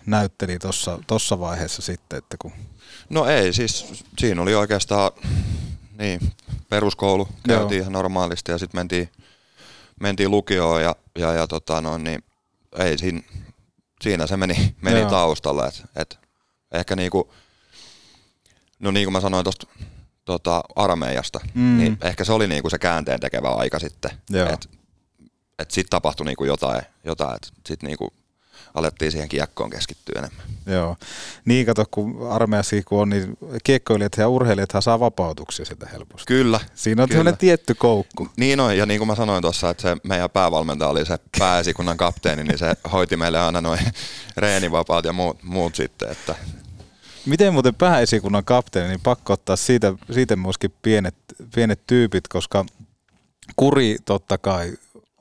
näytteli 0.07 0.59
tuossa 0.59 0.99
tossa 1.07 1.41
vaiheessa 1.41 1.83
sitten, 1.83 2.19
että 2.19 2.37
kun... 2.37 2.53
No 3.11 3.27
ei, 3.27 3.53
siis 3.53 4.05
siinä 4.19 4.43
oli 4.43 4.55
oikeastaan 4.55 5.13
niin, 6.01 6.21
peruskoulu, 6.69 7.29
Joo. 7.49 7.59
käytiin 7.59 7.81
ihan 7.81 7.93
normaalisti 7.93 8.53
ja 8.53 8.59
sitten 8.59 8.79
mentiin, 8.79 9.09
mentiin 10.01 10.31
lukioon 10.31 10.83
ja, 10.83 10.97
ja, 11.19 11.33
ja 11.33 11.47
tota, 11.47 11.81
no, 11.81 11.99
niin, 11.99 12.25
ei 12.79 12.99
siinä, 12.99 13.21
siinä 14.01 14.27
se 14.27 14.37
meni, 14.37 14.75
meni 14.83 15.01
Joo. 15.01 15.11
taustalla. 15.11 15.67
Et, 15.67 15.83
et, 15.97 16.19
ehkä 16.73 16.97
niinku, 16.97 17.33
no 18.79 18.91
niin 18.91 19.07
kuin 19.07 19.13
mä 19.13 19.21
sanoin 19.21 19.45
tuosta 19.45 19.67
tota, 20.25 20.63
armeijasta, 20.77 21.41
Mm. 21.55 21.79
niin 21.79 21.99
ehkä 22.03 22.25
se 22.25 22.33
oli 22.33 22.49
niinku 22.49 22.71
se 22.71 22.79
käänteen 22.79 23.21
tekevä 23.21 23.49
aika 23.49 23.79
sitten. 23.79 24.11
Joo. 24.31 24.49
Et, 24.49 24.71
et 25.59 25.71
sitten 25.71 25.91
tapahtui 25.91 26.27
niinku 26.27 26.45
jotain, 26.45 26.83
jotain 27.05 27.37
että 27.37 27.49
sitten 27.67 27.89
niinku 27.89 28.13
alettiin 28.75 29.13
siihen 29.13 29.29
kiekkoon 29.29 29.71
keskittyä 29.71 30.19
enemmän. 30.19 30.47
Joo. 30.67 30.97
Niin 31.45 31.67
kato, 31.67 31.85
kun 31.91 32.31
armeijassakin 32.31 32.85
kun 32.85 33.01
on, 33.01 33.09
niin 33.09 33.39
kiekkoilijat 33.65 34.17
ja 34.17 34.29
urheilijat 34.29 34.71
saa 34.81 35.01
vapautuksia 35.01 35.65
sieltä 35.65 35.89
helposti. 35.93 36.27
Kyllä. 36.27 36.61
Siinä 36.75 37.03
on 37.03 37.09
kyllä. 37.09 37.19
tämmöinen 37.19 37.39
tietty 37.39 37.75
koukku. 37.75 38.29
Niin 38.37 38.61
on, 38.61 38.77
ja 38.77 38.87
niin 38.87 38.99
kuin 38.99 39.09
mä 39.09 39.15
sanoin 39.15 39.43
tuossa, 39.43 39.71
että 39.71 39.83
se 39.83 39.97
meidän 40.05 40.31
päävalmentaja 40.31 40.89
oli 40.89 41.07
se 41.07 41.19
pääesikunnan 41.39 41.97
kapteeni, 41.97 42.45
niin 42.45 42.59
se 42.59 42.75
hoiti 42.93 43.17
meille 43.17 43.41
aina 43.41 43.61
noin 43.61 43.81
reenivapaat 44.37 45.05
ja 45.05 45.13
muut, 45.13 45.43
muut 45.43 45.75
sitten, 45.75 46.11
että 46.11 46.35
Miten 47.27 47.53
muuten 47.53 47.75
pääesikunnan 47.75 48.45
kapteeni, 48.45 48.89
niin 48.89 49.01
pakko 49.01 49.33
ottaa 49.33 49.57
siitä, 49.57 49.95
siitä 50.11 50.37
myöskin 50.37 50.75
pienet, 50.83 51.15
pienet 51.55 51.87
tyypit, 51.87 52.29
koska 52.29 52.65
kuri 53.57 53.97
totta 54.05 54.39
kai 54.39 54.73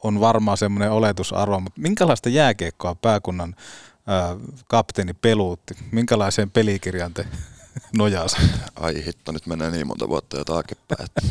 on 0.03 0.19
varmaan 0.19 0.57
semmoinen 0.57 0.91
oletusarvo, 0.91 1.59
mutta 1.59 1.81
minkälaista 1.81 2.29
jääkiekkoa 2.29 2.95
pääkunnan 2.95 3.55
ää, 4.07 4.35
kapteeni 4.67 5.13
peluutti? 5.13 5.75
Minkälaiseen 5.91 6.51
pelikirjaan 6.51 7.13
te 7.13 7.25
nojasitte? 7.97 8.59
ai 8.75 9.05
hitto, 9.05 9.31
nyt 9.31 9.47
menee 9.47 9.71
niin 9.71 9.87
monta 9.87 10.09
vuotta 10.09 10.37
jo 10.37 10.45
taaksepäin, 10.45 11.05
että 11.05 11.21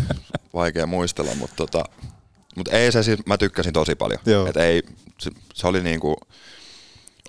vaikea 0.55 0.87
muistella, 0.87 1.35
mutta 1.35 1.57
tota, 1.57 1.85
mutta 2.57 2.77
ei 2.77 2.93
se 2.93 3.03
siis, 3.03 3.27
mä 3.27 3.39
tykkäsin 3.39 3.73
tosi 3.73 3.95
paljon. 3.95 4.21
Joo. 4.27 4.47
Et 4.47 4.57
ei, 4.57 4.83
se, 5.21 5.31
se 5.55 5.67
oli 5.67 5.83
niinku 5.83 6.17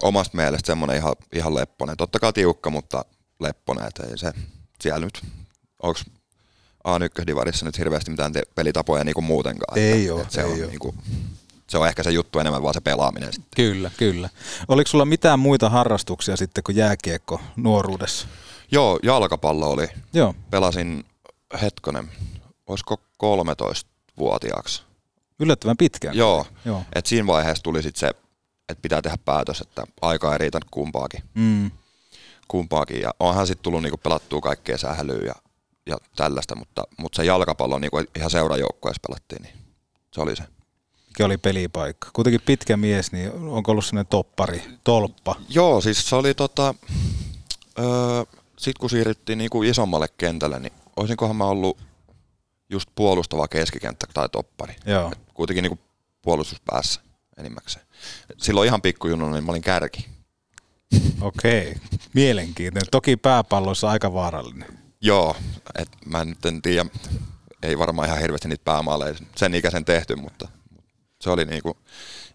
omasta 0.01 0.37
mielestä 0.37 0.67
semmoinen 0.67 0.97
ihan, 0.97 1.15
ihan 1.33 1.55
lepponen. 1.55 1.97
Totta 1.97 2.19
kai 2.19 2.33
tiukka, 2.33 2.69
mutta 2.69 3.05
lepponen, 3.39 3.87
että 3.87 4.03
ei 4.03 4.17
se 4.17 4.31
siellä 4.81 5.05
nyt, 5.05 5.21
onks 5.83 6.05
A1-divarissa 6.87 7.65
nyt 7.65 7.77
hirveästi 7.77 8.11
mitään 8.11 8.33
te- 8.33 8.43
pelitapoja 8.55 9.03
niinku 9.03 9.21
muutenkaan. 9.21 9.79
Ei 9.79 10.01
että, 10.01 10.13
oo, 10.13 10.21
että 10.21 10.33
se, 10.33 10.41
ei 10.41 10.53
on, 10.53 10.61
oo. 10.61 10.67
niinku, 10.67 10.95
se 11.67 11.77
on 11.77 11.87
ehkä 11.87 12.03
se 12.03 12.11
juttu 12.11 12.39
enemmän 12.39 12.63
vaan 12.63 12.73
se 12.73 12.81
pelaaminen 12.81 13.33
sitten. 13.33 13.51
Kyllä, 13.55 13.91
kyllä. 13.97 14.29
Oliko 14.67 14.87
sulla 14.87 15.05
mitään 15.05 15.39
muita 15.39 15.69
harrastuksia 15.69 16.37
sitten 16.37 16.63
kuin 16.63 16.75
jääkiekko 16.75 17.41
nuoruudessa? 17.55 18.27
Joo, 18.71 18.99
jalkapallo 19.03 19.69
oli. 19.69 19.87
Joo. 20.13 20.35
Pelasin, 20.51 21.05
hetkonen, 21.61 22.11
olisiko 22.67 23.01
13-vuotiaaksi. 23.23 24.83
Yllättävän 25.39 25.77
pitkään. 25.77 26.17
Joo, 26.17 26.45
Joo. 26.65 26.83
et 26.95 27.05
siinä 27.05 27.27
vaiheessa 27.27 27.63
tuli 27.63 27.83
sitten 27.83 27.99
se, 27.99 28.07
että 28.69 28.81
pitää 28.81 29.01
tehdä 29.01 29.17
päätös, 29.25 29.61
että 29.61 29.83
aika 30.01 30.31
ei 30.31 30.37
riitä 30.37 30.59
kumpaakin. 30.71 31.23
Mm. 31.33 31.71
kumpaakin. 32.47 33.01
Ja 33.01 33.13
onhan 33.19 33.47
sitten 33.47 33.63
tullut 33.63 33.81
niinku 33.83 33.97
pelattua 33.97 34.41
kaikkea 34.41 34.77
sählyä 34.77 35.25
ja, 35.25 35.35
ja 35.89 35.97
tällaista, 36.15 36.55
mutta, 36.55 36.83
mutta 36.97 37.15
se 37.15 37.25
jalkapallo 37.25 37.79
niinku 37.79 38.03
ihan 38.15 38.31
seurajoukkueessa 38.31 39.01
pelattiin, 39.07 39.41
niin 39.41 39.53
se 40.13 40.21
oli 40.21 40.35
se. 40.35 40.43
Mikä 41.07 41.25
oli 41.25 41.37
pelipaikka? 41.37 42.09
Kuitenkin 42.13 42.41
pitkä 42.45 42.77
mies, 42.77 43.11
niin 43.11 43.31
onko 43.31 43.71
ollut 43.71 43.85
sellainen 43.85 44.09
toppari, 44.09 44.63
tolppa? 44.83 45.35
Joo, 45.49 45.81
siis 45.81 46.09
se 46.09 46.15
oli 46.15 46.33
tota, 46.33 46.75
öö, 47.79 47.85
sit 48.57 48.77
kun 48.77 48.89
siirryttiin 48.89 49.37
niinku 49.37 49.63
isommalle 49.63 50.07
kentälle, 50.17 50.59
niin 50.59 50.73
olisinkohan 50.95 51.35
mä 51.35 51.45
ollut 51.45 51.77
just 52.69 52.89
puolustava 52.95 53.47
keskikenttä 53.47 54.07
tai 54.13 54.29
toppari. 54.29 54.75
Joo. 54.85 55.11
Et 55.11 55.19
kuitenkin 55.33 55.63
niinku 55.63 55.79
puolustuspäässä 56.21 57.01
enimmäkseen. 57.37 57.85
Silloin 58.37 58.67
ihan 58.67 58.81
pikkujunnu, 58.81 59.29
niin 59.29 59.43
mä 59.43 59.51
olin 59.51 59.61
kärki. 59.61 60.09
Okei, 61.21 61.75
mielenkiintoinen. 62.13 62.91
Toki 62.91 63.17
pääpalloissa 63.17 63.89
aika 63.89 64.13
vaarallinen. 64.13 64.79
Joo, 65.01 65.35
et 65.75 65.89
mä 66.05 66.25
nyt 66.25 66.45
en 66.45 66.61
tiedä, 66.61 66.85
ei 67.63 67.77
varmaan 67.77 68.07
ihan 68.07 68.19
hirveästi 68.21 68.47
niitä 68.47 68.63
päämaaleja 68.65 69.15
sen 69.35 69.53
ikäisen 69.53 69.85
tehty, 69.85 70.15
mutta 70.15 70.47
se 71.21 71.29
oli 71.29 71.45
niinku 71.45 71.77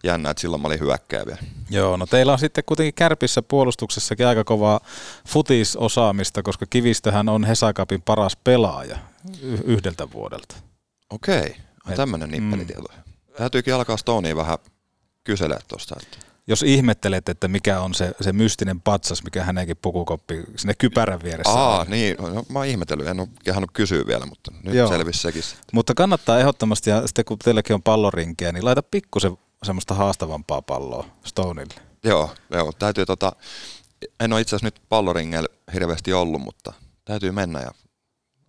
jännä, 0.03 0.29
että 0.29 0.41
silloin 0.41 0.61
mä 0.61 0.67
olin 0.67 0.79
hyökkääjä 0.79 1.25
vielä. 1.25 1.39
Joo, 1.69 1.97
no 1.97 2.05
teillä 2.05 2.33
on 2.33 2.39
sitten 2.39 2.63
kuitenkin 2.63 2.93
kärpissä 2.93 3.41
puolustuksessakin 3.41 4.27
aika 4.27 4.43
kovaa 4.43 4.79
futisosaamista, 5.27 6.43
koska 6.43 6.65
Kivistöhän 6.65 7.29
on 7.29 7.43
Hesakapin 7.43 8.01
paras 8.01 8.35
pelaaja 8.35 8.97
yhdeltä 9.63 10.11
vuodelta. 10.11 10.55
Okei, 11.09 11.55
Et- 11.89 11.95
tämmöinen 11.95 12.29
nippelitieto. 12.29 12.93
Täytyykin 13.37 13.73
alkaa 13.73 13.97
Stonea 13.97 14.35
vähän 14.35 14.57
kyselee 15.23 15.59
tuosta. 15.67 15.95
Että... 16.01 16.17
Jos 16.47 16.63
ihmettelet, 16.63 17.29
että 17.29 17.47
mikä 17.47 17.79
on 17.81 17.93
se, 17.93 18.11
se 18.21 18.33
mystinen 18.33 18.81
patsas, 18.81 19.23
mikä 19.23 19.43
hänenkin 19.43 19.77
pukukoppi 19.81 20.43
sinne 20.55 20.73
kypärän 20.77 21.23
vieressä 21.23 21.53
Aa, 21.53 21.79
on. 21.79 21.87
niin, 21.89 22.15
no, 22.19 22.45
mä 22.49 22.59
oon 22.59 22.65
ihmetellyt, 22.65 23.07
en 23.07 23.19
ole 23.19 23.27
kehannut 23.43 23.71
kysyä 23.73 24.03
vielä, 24.07 24.25
mutta 24.25 24.51
nyt 24.63 24.75
Joo. 24.75 24.87
selvisi 24.87 25.19
sekin. 25.19 25.43
Mutta 25.73 25.93
kannattaa 25.93 26.39
ehdottomasti, 26.39 26.89
ja 26.89 27.07
sitten 27.07 27.25
kun 27.25 27.39
teilläkin 27.39 27.73
on 27.73 27.83
pallorinkiä, 27.83 28.51
niin 28.51 28.65
laita 28.65 28.83
pikkusen 28.83 29.37
semmoista 29.63 29.93
haastavampaa 29.93 30.61
palloa 30.61 31.05
Stoneille. 31.23 31.73
Joo, 32.03 32.35
joo, 32.51 32.71
täytyy 32.79 33.05
tota, 33.05 33.31
en 34.19 34.33
ole 34.33 34.41
itse 34.41 34.55
asiassa 34.55 34.67
nyt 34.67 34.81
palloringeillä 34.89 35.49
hirveästi 35.73 36.13
ollut, 36.13 36.41
mutta 36.41 36.73
täytyy 37.05 37.31
mennä 37.31 37.61
ja 37.61 37.71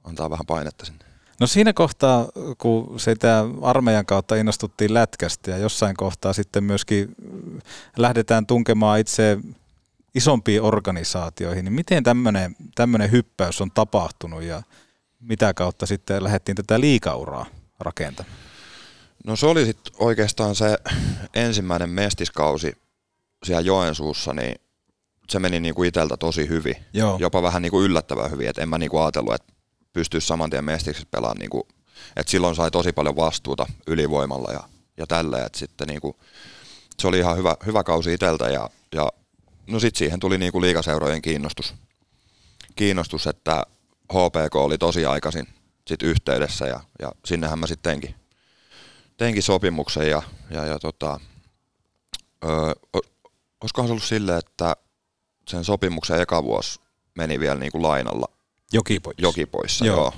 antaa 0.05 0.31
vähän 0.31 0.47
painetta 0.47 0.85
sinne. 0.85 1.06
No 1.41 1.47
siinä 1.47 1.73
kohtaa, 1.73 2.29
kun 2.59 3.01
sitä 3.01 3.45
armeijan 3.63 4.07
kautta 4.07 4.37
innostuttiin 4.37 4.95
lätkästä 4.95 5.51
ja 5.51 5.59
jossain 5.59 5.97
kohtaa 5.97 6.33
sitten 6.33 6.65
myöskin 6.65 7.15
lähdetään 7.97 8.47
tunkemaan 8.47 9.01
itse 9.01 9.39
isompiin 10.15 10.63
organisaatioihin, 10.63 11.65
niin 11.65 11.73
miten 11.73 12.05
tämmöinen, 12.05 12.57
tämmöinen 12.75 13.11
hyppäys 13.11 13.61
on 13.61 13.71
tapahtunut 13.71 14.43
ja 14.43 14.63
mitä 15.21 15.55
kautta 15.55 15.87
sitten 15.87 16.25
lähdettiin 16.25 16.57
tätä 16.57 16.81
liikauraa 16.81 17.47
rakentamaan? 17.81 18.37
No 19.27 19.37
se 19.37 19.47
oli 19.47 19.65
sitten 19.65 19.95
oikeastaan 19.99 20.55
se 20.55 20.79
ensimmäinen 21.35 21.91
mestiskausi 21.91 22.73
siellä 23.45 23.61
Joensuussa, 23.61 24.33
niin 24.33 24.61
se 25.29 25.39
meni 25.39 25.61
niinku 25.61 25.83
iteltä 25.83 26.17
tosi 26.17 26.49
hyvin. 26.49 26.77
Joo. 26.93 27.17
Jopa 27.21 27.43
vähän 27.43 27.63
niinku 27.63 27.83
yllättävän 27.83 28.31
hyvin, 28.31 28.49
että 28.49 28.63
en 28.63 28.69
mä 28.69 28.79
niinku 28.79 28.99
ajatellut, 28.99 29.35
että 29.35 29.53
pystyisi 29.97 30.27
saman 30.27 30.51
tien 30.51 30.65
mestiksessä 30.65 31.09
pelaamaan. 31.11 31.39
Niinku, 31.39 31.69
että 32.17 32.31
silloin 32.31 32.57
sai 32.57 32.71
tosi 32.71 32.93
paljon 32.93 33.17
vastuuta 33.17 33.67
ylivoimalla 33.87 34.53
ja, 34.53 34.61
ja 34.97 35.07
tälleen, 35.07 35.47
että 35.47 35.59
sitten 35.59 35.89
niinku, 35.89 36.17
se 36.99 37.09
oli 37.09 37.19
ihan 37.19 37.37
hyvä, 37.37 37.57
hyvä 37.67 37.85
kausi 37.85 38.15
iteltä 38.15 38.49
ja, 38.49 38.71
ja 38.95 39.09
no 39.67 39.81
sitten 39.81 39.99
siihen 39.99 40.21
tuli 40.21 40.39
niinku 40.39 40.61
liikaseurojen 40.61 41.23
kiinnostus, 41.23 41.75
kiinnostus, 42.77 43.27
että 43.27 43.63
HPK 44.13 44.57
oli 44.57 44.79
tosi 44.79 45.07
aikaisin 45.07 45.49
sit 45.87 46.03
yhteydessä 46.03 46.67
ja, 46.67 46.81
ja 46.99 47.13
sinnehän 47.25 47.59
mä 47.59 47.67
sitten 47.67 47.91
teinkin, 47.91 48.15
teinkin 49.17 49.43
sopimuksen 49.43 50.11
ja, 50.11 50.23
ja, 50.51 50.65
ja 50.65 50.79
tota, 50.79 51.21
öö, 52.45 52.73
olisikohan 53.61 53.89
se 53.89 53.93
ollut 53.93 54.05
silleen, 54.05 54.39
että 54.39 54.77
sen 55.49 55.65
sopimuksen 55.65 56.21
eka 56.21 56.45
vuosi 56.45 56.81
meni 57.15 57.41
vielä 57.41 57.61
niin 57.61 57.73
kuin 57.73 57.83
lainalla 57.83 58.36
Jokipoissa. 58.73 59.23
Jokipoissa, 59.23 59.87
Joo. 59.87 59.97
joo. 59.97 60.15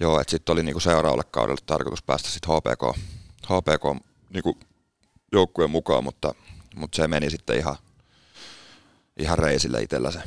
Joo, 0.00 0.20
että 0.20 0.30
sitten 0.30 0.52
oli 0.52 0.62
niinku 0.62 0.80
seuraavalle 0.80 1.24
kaudelle 1.30 1.60
tarkoitus 1.66 2.02
päästä 2.02 2.28
sitten 2.28 2.50
HPK, 2.56 2.98
HPK 3.46 4.06
niinku 4.30 4.58
joukkueen 5.32 5.70
mukaan, 5.70 6.04
mutta, 6.04 6.34
mutta 6.76 6.96
se 6.96 7.08
meni 7.08 7.30
sitten 7.30 7.56
ihan, 7.58 7.76
ihan 9.18 9.38
reisille 9.38 9.82
itsellä 9.82 10.10
se, 10.10 10.18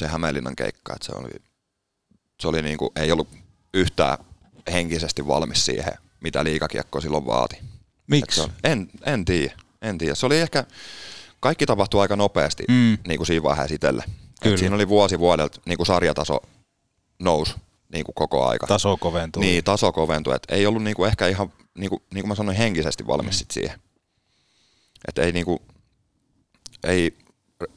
se 0.00 0.06
Hämeenlinnan 0.06 0.56
keikka, 0.56 0.92
että 0.94 1.06
se 1.06 1.12
oli, 1.12 1.30
se 2.40 2.48
oli 2.48 2.62
niinku, 2.62 2.92
ei 2.96 3.12
ollut 3.12 3.28
yhtään 3.74 4.18
henkisesti 4.72 5.26
valmis 5.26 5.64
siihen, 5.64 5.92
mitä 6.20 6.44
liikakiekko 6.44 7.00
silloin 7.00 7.26
vaati. 7.26 7.56
Miksi? 8.06 8.40
Et 8.40 8.50
En, 8.64 8.90
en 9.06 9.24
tiedä, 9.24 9.54
en 9.82 9.98
tiedä. 9.98 10.14
Se 10.14 10.26
oli 10.26 10.40
ehkä, 10.40 10.64
kaikki 11.40 11.66
tapahtui 11.66 12.00
aika 12.00 12.16
nopeasti 12.16 12.64
Mm. 12.68 12.98
niin 13.08 13.16
kuin 13.18 13.26
siinä 13.26 13.42
vaiheessa 13.42 13.74
itselle. 13.74 14.04
Et 14.38 14.42
Kyllä. 14.42 14.56
Siinä 14.56 14.74
oli 14.74 14.88
vuosi 14.88 15.18
vuodelta 15.18 15.60
niin 15.66 15.76
kuin 15.76 15.86
sarjataso 15.86 16.40
nousi 17.18 17.54
niin 17.92 18.04
kuin 18.04 18.14
koko 18.14 18.46
aika. 18.46 18.66
Taso 18.66 18.96
koventui. 18.96 19.40
Niin, 19.40 19.64
taso 19.64 19.92
koventui. 19.92 20.34
Et 20.34 20.42
ei 20.48 20.66
ollut 20.66 20.82
niin 20.82 20.96
kuin 20.96 21.08
ehkä 21.08 21.26
ihan, 21.26 21.52
niin 21.78 21.90
kuin, 21.90 22.02
niin 22.14 22.22
kuin 22.22 22.28
mä 22.28 22.34
sanoin, 22.34 22.56
henkisesti 22.56 23.06
valmis 23.06 23.34
mm. 23.34 23.38
sit 23.38 23.50
siihen. 23.50 23.80
Et 25.08 25.18
ei, 25.18 25.32
niin 25.32 25.44
kuin, 25.44 25.58
ei 26.84 27.16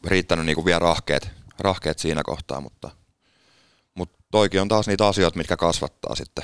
riittänyt 0.08 0.45
niin 0.45 0.56
kuin 0.56 0.65
vielä 0.65 0.80
rahkeet, 0.80 1.30
rahkeet 1.60 2.00
siinä 2.00 2.21
kohtaa, 2.24 2.62
mutta, 2.62 2.89
mutta 3.93 4.24
toikin 4.32 4.62
on 4.62 4.67
taas 4.67 4.88
niitä 4.88 5.08
asioita, 5.08 5.38
mitkä 5.38 5.58
kasvattaa 5.58 6.15
sitten. 6.15 6.43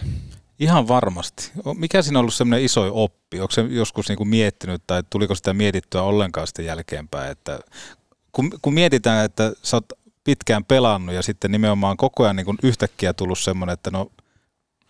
Ihan 0.60 0.88
varmasti. 0.88 1.52
Mikä 1.78 2.02
siinä 2.02 2.20
on 2.20 2.22
ollut 2.22 2.34
semmoinen 2.34 2.66
iso 2.66 3.04
oppi? 3.04 3.40
Onko 3.40 3.52
se 3.52 3.62
joskus 3.62 4.10
niinku 4.10 4.26
miettinyt 4.26 4.84
tai 4.88 5.04
tuliko 5.10 5.36
sitä 5.36 5.54
mietittyä 5.54 6.02
ollenkaan 6.02 6.48
sitten 6.48 6.66
jälkeenpäin? 6.66 7.32
Että 7.32 7.60
kun, 8.32 8.52
kun 8.62 8.74
mietitään, 8.74 9.26
että 9.26 9.54
sä 9.64 9.78
oot 9.78 9.86
pitkään 10.28 10.66
pelannut 10.66 11.16
ja 11.16 11.22
sitten 11.22 11.52
nimenomaan 11.52 11.98
koko 11.98 12.24
ajan 12.24 12.36
niinku 12.36 12.56
yhtäkkiä 12.64 13.14
tullut 13.14 13.40
semmoinen, 13.40 13.74
että 13.74 13.92
no 13.92 14.12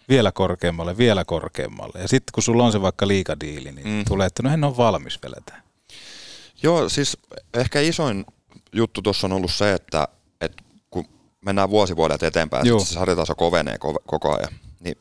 vielä 0.10 0.32
korkeammalle, 0.32 0.97
vielä 0.97 1.26
korkeammalle. 1.26 2.02
Ja 2.02 2.08
sitten 2.08 2.32
kun 2.34 2.43
sulla 2.43 2.65
on 2.65 2.71
se 2.71 2.82
vaikka 2.82 3.08
liikadiili, 3.08 3.71
niin 3.71 3.88
mm. 3.88 4.06
tulee, 4.08 4.28
että 4.28 4.43
no 4.43 4.54
en 4.54 4.63
ole 4.63 4.78
valmis 4.78 5.19
vielä 5.23 5.36
tähän. 5.45 5.63
Joo, 6.63 6.89
siis 6.89 7.17
ehkä 7.54 7.80
isoin 7.80 8.26
juttu 8.73 9.02
tuossa 9.02 9.28
on 9.28 9.34
ollut 9.34 9.52
se, 9.52 9.73
että, 9.73 10.08
että 10.41 10.63
kun 10.89 11.06
mennään 11.45 11.69
vuosi 11.69 11.95
vuodelta 11.95 12.28
eteenpäin, 12.28 12.67
Joo. 12.67 12.80
se 12.80 12.86
sarjataso 12.86 13.36
kovenee 13.36 13.76
kov- 13.76 14.04
koko 14.08 14.38
ajan, 14.38 14.54
niin 14.80 14.95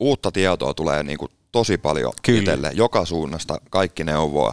uutta 0.00 0.32
tietoa 0.32 0.74
tulee 0.74 1.02
niin 1.02 1.18
kuin 1.18 1.30
tosi 1.52 1.78
paljon 1.78 2.12
Kyllä. 2.22 2.38
itselle, 2.38 2.70
joka 2.74 3.04
suunnasta, 3.04 3.60
kaikki 3.70 4.04
neuvoa. 4.04 4.52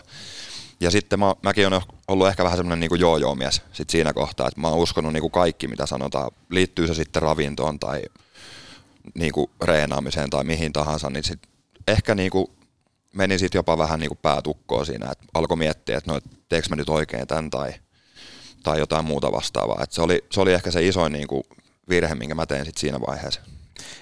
Ja 0.79 0.91
sitten 0.91 1.19
mä, 1.19 1.35
mäkin 1.41 1.67
olen 1.67 1.81
ollut 2.07 2.27
ehkä 2.27 2.43
vähän 2.43 2.57
semmoinen 2.57 2.79
niin 2.79 2.99
joo-joo-mies 2.99 3.61
sit 3.71 3.89
siinä 3.89 4.13
kohtaa, 4.13 4.47
että 4.47 4.61
mä 4.61 4.67
oon 4.67 4.79
uskonut 4.79 5.13
niin 5.13 5.21
kuin 5.21 5.31
kaikki, 5.31 5.67
mitä 5.67 5.85
sanotaan, 5.85 6.31
liittyy 6.49 6.87
se 6.87 6.93
sitten 6.93 7.21
ravintoon 7.21 7.79
tai 7.79 8.01
niin 9.13 9.31
kuin 9.31 9.49
reenaamiseen 9.63 10.29
tai 10.29 10.43
mihin 10.43 10.73
tahansa, 10.73 11.09
niin 11.09 11.23
sit 11.23 11.39
ehkä 11.87 12.15
niin 12.15 12.31
kuin 12.31 12.47
meni 13.13 13.39
sitten 13.39 13.59
jopa 13.59 13.77
vähän 13.77 13.99
niin 13.99 14.09
kuin 14.09 14.19
päätukkoon 14.21 14.85
siinä, 14.85 15.11
että 15.11 15.25
alkoi 15.33 15.57
miettiä, 15.57 15.97
että 15.97 16.13
no, 16.13 16.19
teekö 16.49 16.67
mä 16.69 16.75
nyt 16.75 16.89
oikein 16.89 17.27
tämän 17.27 17.49
tai, 17.49 17.73
tai 18.63 18.79
jotain 18.79 19.05
muuta 19.05 19.31
vastaavaa. 19.31 19.83
Et 19.83 19.91
se, 19.91 20.01
oli, 20.01 20.25
se 20.31 20.41
oli 20.41 20.53
ehkä 20.53 20.71
se 20.71 20.87
isoin 20.87 21.13
niin 21.13 21.27
kuin 21.27 21.43
virhe, 21.89 22.15
minkä 22.15 22.35
mä 22.35 22.45
tein 22.45 22.65
sitten 22.65 22.81
siinä 22.81 22.99
vaiheessa. 23.07 23.41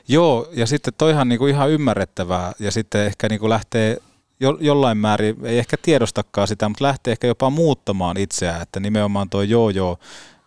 Joo, 0.08 0.50
ja 0.52 0.68
sitten 0.68 0.94
toihan 0.98 1.30
niinku 1.30 1.48
ihan 1.48 1.70
ymmärrettävää, 1.70 2.52
ja 2.60 2.72
sitten 2.72 3.06
ehkä 3.06 3.30
niinku 3.30 3.50
lähtee 3.50 3.98
jo, 4.44 4.58
jollain 4.62 4.98
määrin, 4.98 5.36
ei 5.44 5.60
ehkä 5.60 5.78
tiedostakaan 5.82 6.48
sitä, 6.48 6.70
mutta 6.70 6.84
lähtee 6.84 7.12
ehkä 7.12 7.28
jopa 7.28 7.50
muuttamaan 7.50 8.18
itseään, 8.18 8.62
että 8.62 8.80
nimenomaan 8.80 9.30
tuo 9.30 9.42
joo-joo, 9.42 9.98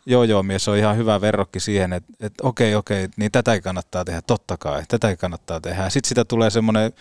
joo-joo 0.06 0.42
mies 0.42 0.68
on 0.68 0.76
ihan 0.76 0.96
hyvä 0.96 1.20
verrokki 1.20 1.60
siihen, 1.60 1.92
että, 1.92 2.12
että 2.20 2.46
okei, 2.46 2.74
okei, 2.74 3.08
niin 3.16 3.32
tätäkin 3.32 3.62
kannattaa 3.62 4.04
tehdä, 4.04 4.22
totta 4.22 4.56
kai, 4.56 4.82
tätäkin 4.88 5.18
kannattaa 5.18 5.60
tehdä. 5.60 5.90
Sitten 5.90 6.08
sitä 6.08 6.24
tulee 6.24 6.50
semmoinen 6.50 6.92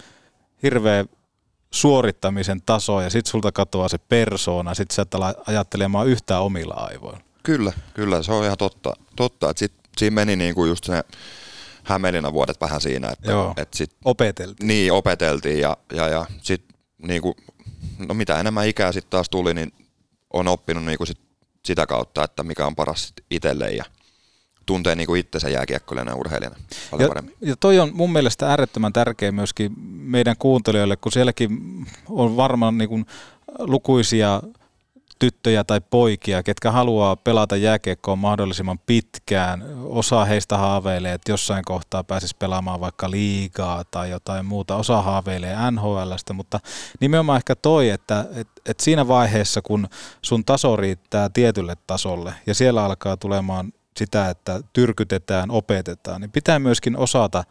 hirveä 0.64 1.06
suorittamisen 1.72 2.62
taso, 2.66 3.02
ja 3.02 3.10
sitten 3.10 3.32
sulta 3.32 3.52
katoaa 3.52 3.88
se 3.90 3.98
persoona, 3.98 4.74
sitten 4.74 4.96
sä 4.96 5.02
et 5.02 5.16
ala 5.16 5.34
ajattelemaan 5.48 6.08
yhtään 6.08 6.42
omilla 6.42 6.74
aivoilla. 6.74 7.20
Kyllä, 7.44 7.74
kyllä, 7.94 8.24
se 8.24 8.32
on 8.32 8.46
ihan 8.46 8.58
totta. 8.58 8.94
totta 9.16 9.50
että 9.50 9.60
sit, 9.60 9.74
siinä 9.98 10.14
meni 10.14 10.36
niin 10.36 10.56
kuin 10.56 10.70
just 10.70 10.84
se 10.84 11.04
Hämeenlinnan 11.86 12.34
vuodet 12.34 12.62
vähän 12.62 12.82
siinä, 12.82 13.10
että, 13.10 13.32
Joo. 13.32 13.54
että 13.58 13.78
sit, 13.78 13.92
Opeteltiin. 14.06 14.68
Niin, 14.68 14.94
opeteltiin 14.94 15.60
ja, 15.60 15.78
ja, 15.94 16.08
ja 16.08 16.26
sitten 16.42 16.65
niin 16.98 17.22
kuin, 17.22 17.36
no 18.08 18.14
mitä 18.14 18.40
enemmän 18.40 18.68
ikää 18.68 18.92
sitten 18.92 19.10
taas 19.12 19.30
tuli, 19.30 19.54
niin 19.54 19.74
on 20.34 20.48
oppinut 20.48 20.86
niin 20.86 20.98
kuin 20.98 21.08
sit, 21.08 21.20
sitä 21.66 21.86
kautta, 21.86 22.24
että 22.24 22.44
mikä 22.44 22.66
on 22.66 22.76
paras 22.76 23.14
itselle 23.32 23.72
ja 23.72 23.84
tuntee 24.66 24.96
niin 24.96 25.08
kuin 25.08 25.20
itsensä 25.20 25.50
jääkiekkoilijana 25.50 26.12
ja 26.12 26.16
urheilijana 26.16 26.56
paljon 26.92 27.06
Ja, 27.06 27.08
paremmin. 27.08 27.36
ja 27.42 27.56
toi 27.56 27.80
on 27.80 27.92
mun 27.94 28.12
mielestä 28.14 28.50
äärettömän 28.50 28.94
tärkeä 28.94 29.32
myöskin 29.32 29.80
meidän 29.88 30.36
kuuntelijoille, 30.40 30.96
kun 30.98 31.12
sielläkin 31.12 31.50
on 32.10 32.38
varmaan 32.38 32.78
niin 32.78 32.90
kuin 32.90 33.06
lukuisia 33.60 34.42
tyttöjä 35.20 35.64
tai 35.64 35.82
poikia, 35.90 36.44
ketkä 36.44 36.72
haluaa 36.72 37.16
pelata 37.16 37.56
jääkiekkoa 37.56 38.16
mahdollisimman 38.16 38.80
pitkään. 38.86 39.64
Osa 39.84 40.26
heistä 40.26 40.58
haaveilee, 40.58 41.14
että 41.14 41.32
jossain 41.32 41.66
kohtaa 41.66 42.04
pääsisi 42.04 42.36
pelaamaan 42.40 42.80
vaikka 42.80 43.12
liigaa 43.12 43.84
tai 43.92 44.10
jotain 44.10 44.46
muuta. 44.46 44.76
Osa 44.76 45.02
haaveilee 45.02 45.56
NHLstä, 45.72 46.34
mutta 46.34 46.60
nimenomaan 47.00 47.38
ehkä 47.38 47.56
toi, 47.56 47.90
että 47.90 48.26
et, 48.36 48.48
et 48.66 48.80
siinä 48.80 49.08
vaiheessa, 49.08 49.62
kun 49.62 49.88
sun 50.22 50.46
taso 50.46 50.76
riittää 50.76 51.30
tietylle 51.30 51.76
tasolle 51.88 52.34
ja 52.48 52.54
siellä 52.54 52.86
alkaa 52.86 53.18
tulemaan 53.18 53.74
sitä, 53.98 54.30
että 54.30 54.62
tyrkytetään, 54.74 55.52
opetetaan, 55.52 56.22
niin 56.22 56.32
pitää 56.32 56.60
myöskin 56.60 56.98
osata 56.98 57.44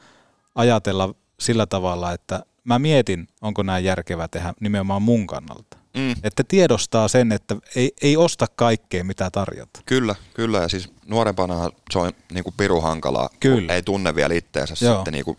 ajatella 0.54 1.14
sillä 1.40 1.66
tavalla, 1.66 2.12
että 2.12 2.42
mä 2.64 2.78
mietin, 2.78 3.28
onko 3.42 3.62
nämä 3.62 3.78
järkevää 3.78 4.28
tehdä 4.28 4.54
nimenomaan 4.60 5.02
mun 5.02 5.26
kannalta. 5.26 5.83
Mm. 5.94 6.14
Että 6.22 6.44
tiedostaa 6.48 7.08
sen, 7.08 7.32
että 7.32 7.56
ei, 7.76 7.92
ei 8.02 8.16
osta 8.16 8.46
kaikkea, 8.56 9.04
mitä 9.04 9.30
tarjota. 9.30 9.80
Kyllä, 9.86 10.14
kyllä. 10.34 10.58
Ja 10.58 10.68
siis 10.68 10.88
nuorempana 11.06 11.70
se 11.92 11.98
on 11.98 12.12
niin 12.32 12.44
kuin 12.44 12.54
piru 12.56 12.80
hankalaa, 12.80 13.28
Kyllä. 13.40 13.72
ei 13.74 13.82
tunne 13.82 14.14
vielä 14.14 14.34
itteensä 14.34 14.74
Joo. 14.84 14.94
sitten 14.96 15.12
niin 15.12 15.24
kuin 15.24 15.38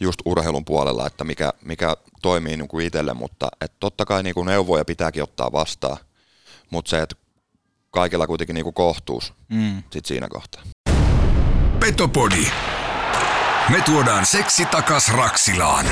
just 0.00 0.20
urheilun 0.24 0.64
puolella, 0.64 1.06
että 1.06 1.24
mikä, 1.24 1.52
mikä 1.64 1.96
toimii 2.22 2.56
niin 2.56 2.68
kuin 2.68 2.86
itselle, 2.86 3.14
mutta 3.14 3.48
että 3.60 3.76
totta 3.80 4.04
kai 4.04 4.22
niin 4.22 4.34
kuin 4.34 4.46
neuvoja 4.46 4.84
pitääkin 4.84 5.22
ottaa 5.22 5.52
vastaan, 5.52 5.96
mutta 6.70 6.88
se, 6.90 7.02
että 7.02 7.16
kaikilla 7.90 8.26
kuitenkin 8.26 8.54
niin 8.54 8.64
kuin 8.64 8.74
kohtuus 8.74 9.32
Mm. 9.48 9.82
sit 9.90 10.06
siinä 10.06 10.28
kohtaa. 10.28 10.62
Petopodi. 11.80 12.46
Me 13.70 13.80
tuodaan 13.86 14.26
seksi 14.26 14.66
takas 14.66 15.08
Raksilaan. 15.12 15.86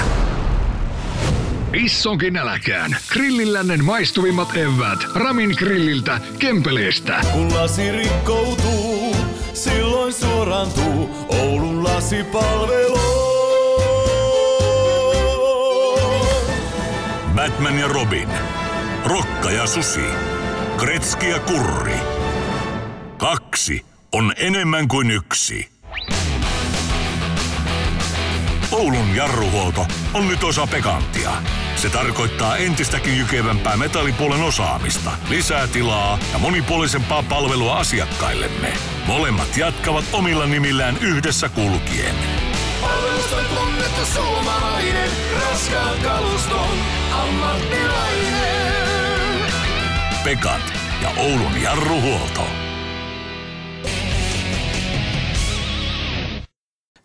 Issonkin 1.74 2.36
äläkään. 2.36 2.96
Grillillännen 3.12 3.84
maistuvimmat 3.84 4.56
evät. 4.56 4.98
Ramin 5.14 5.54
grilliltä, 5.58 6.20
Kempeleestä. 6.38 7.20
Kun 7.32 7.54
lasi 7.54 7.92
rikkoutuu, 7.92 9.16
silloin 9.54 10.12
suorantuu 10.12 11.10
Oulun 11.28 11.84
lasipalvelu. 11.84 13.00
Batman 17.34 17.78
ja 17.78 17.88
Robin. 17.88 18.28
Rokka 19.04 19.50
ja 19.50 19.66
Susi. 19.66 20.04
Kretski 20.76 21.28
ja 21.28 21.38
Kurri. 21.38 21.96
Kaksi 23.18 23.86
on 24.12 24.32
enemmän 24.36 24.88
kuin 24.88 25.10
yksi. 25.10 25.71
Oulun 28.72 29.14
jarruhuolto 29.14 29.86
on 30.14 30.28
nyt 30.28 30.44
osa 30.44 30.66
Pekantia. 30.66 31.30
Se 31.76 31.90
tarkoittaa 31.90 32.56
entistäkin 32.56 33.18
jykevämpää 33.18 33.76
metallipuolen 33.76 34.42
osaamista, 34.42 35.10
lisää 35.28 35.66
tilaa 35.66 36.18
ja 36.32 36.38
monipuolisempaa 36.38 37.22
palvelua 37.22 37.78
asiakkaillemme. 37.78 38.72
Molemmat 39.06 39.56
jatkavat 39.56 40.04
omilla 40.12 40.46
nimillään 40.46 40.98
yhdessä 41.00 41.48
kulkien. 41.48 42.14
Palvelusta 42.82 43.36
tunnettu 43.36 44.06
suomalainen, 44.14 45.10
raskaan 45.40 45.98
kaluston 46.02 46.78
ammattilainen. 47.12 48.52
Pekat 50.24 50.72
ja 51.02 51.10
Oulun 51.16 51.62
jarruhuolto. 51.62 52.61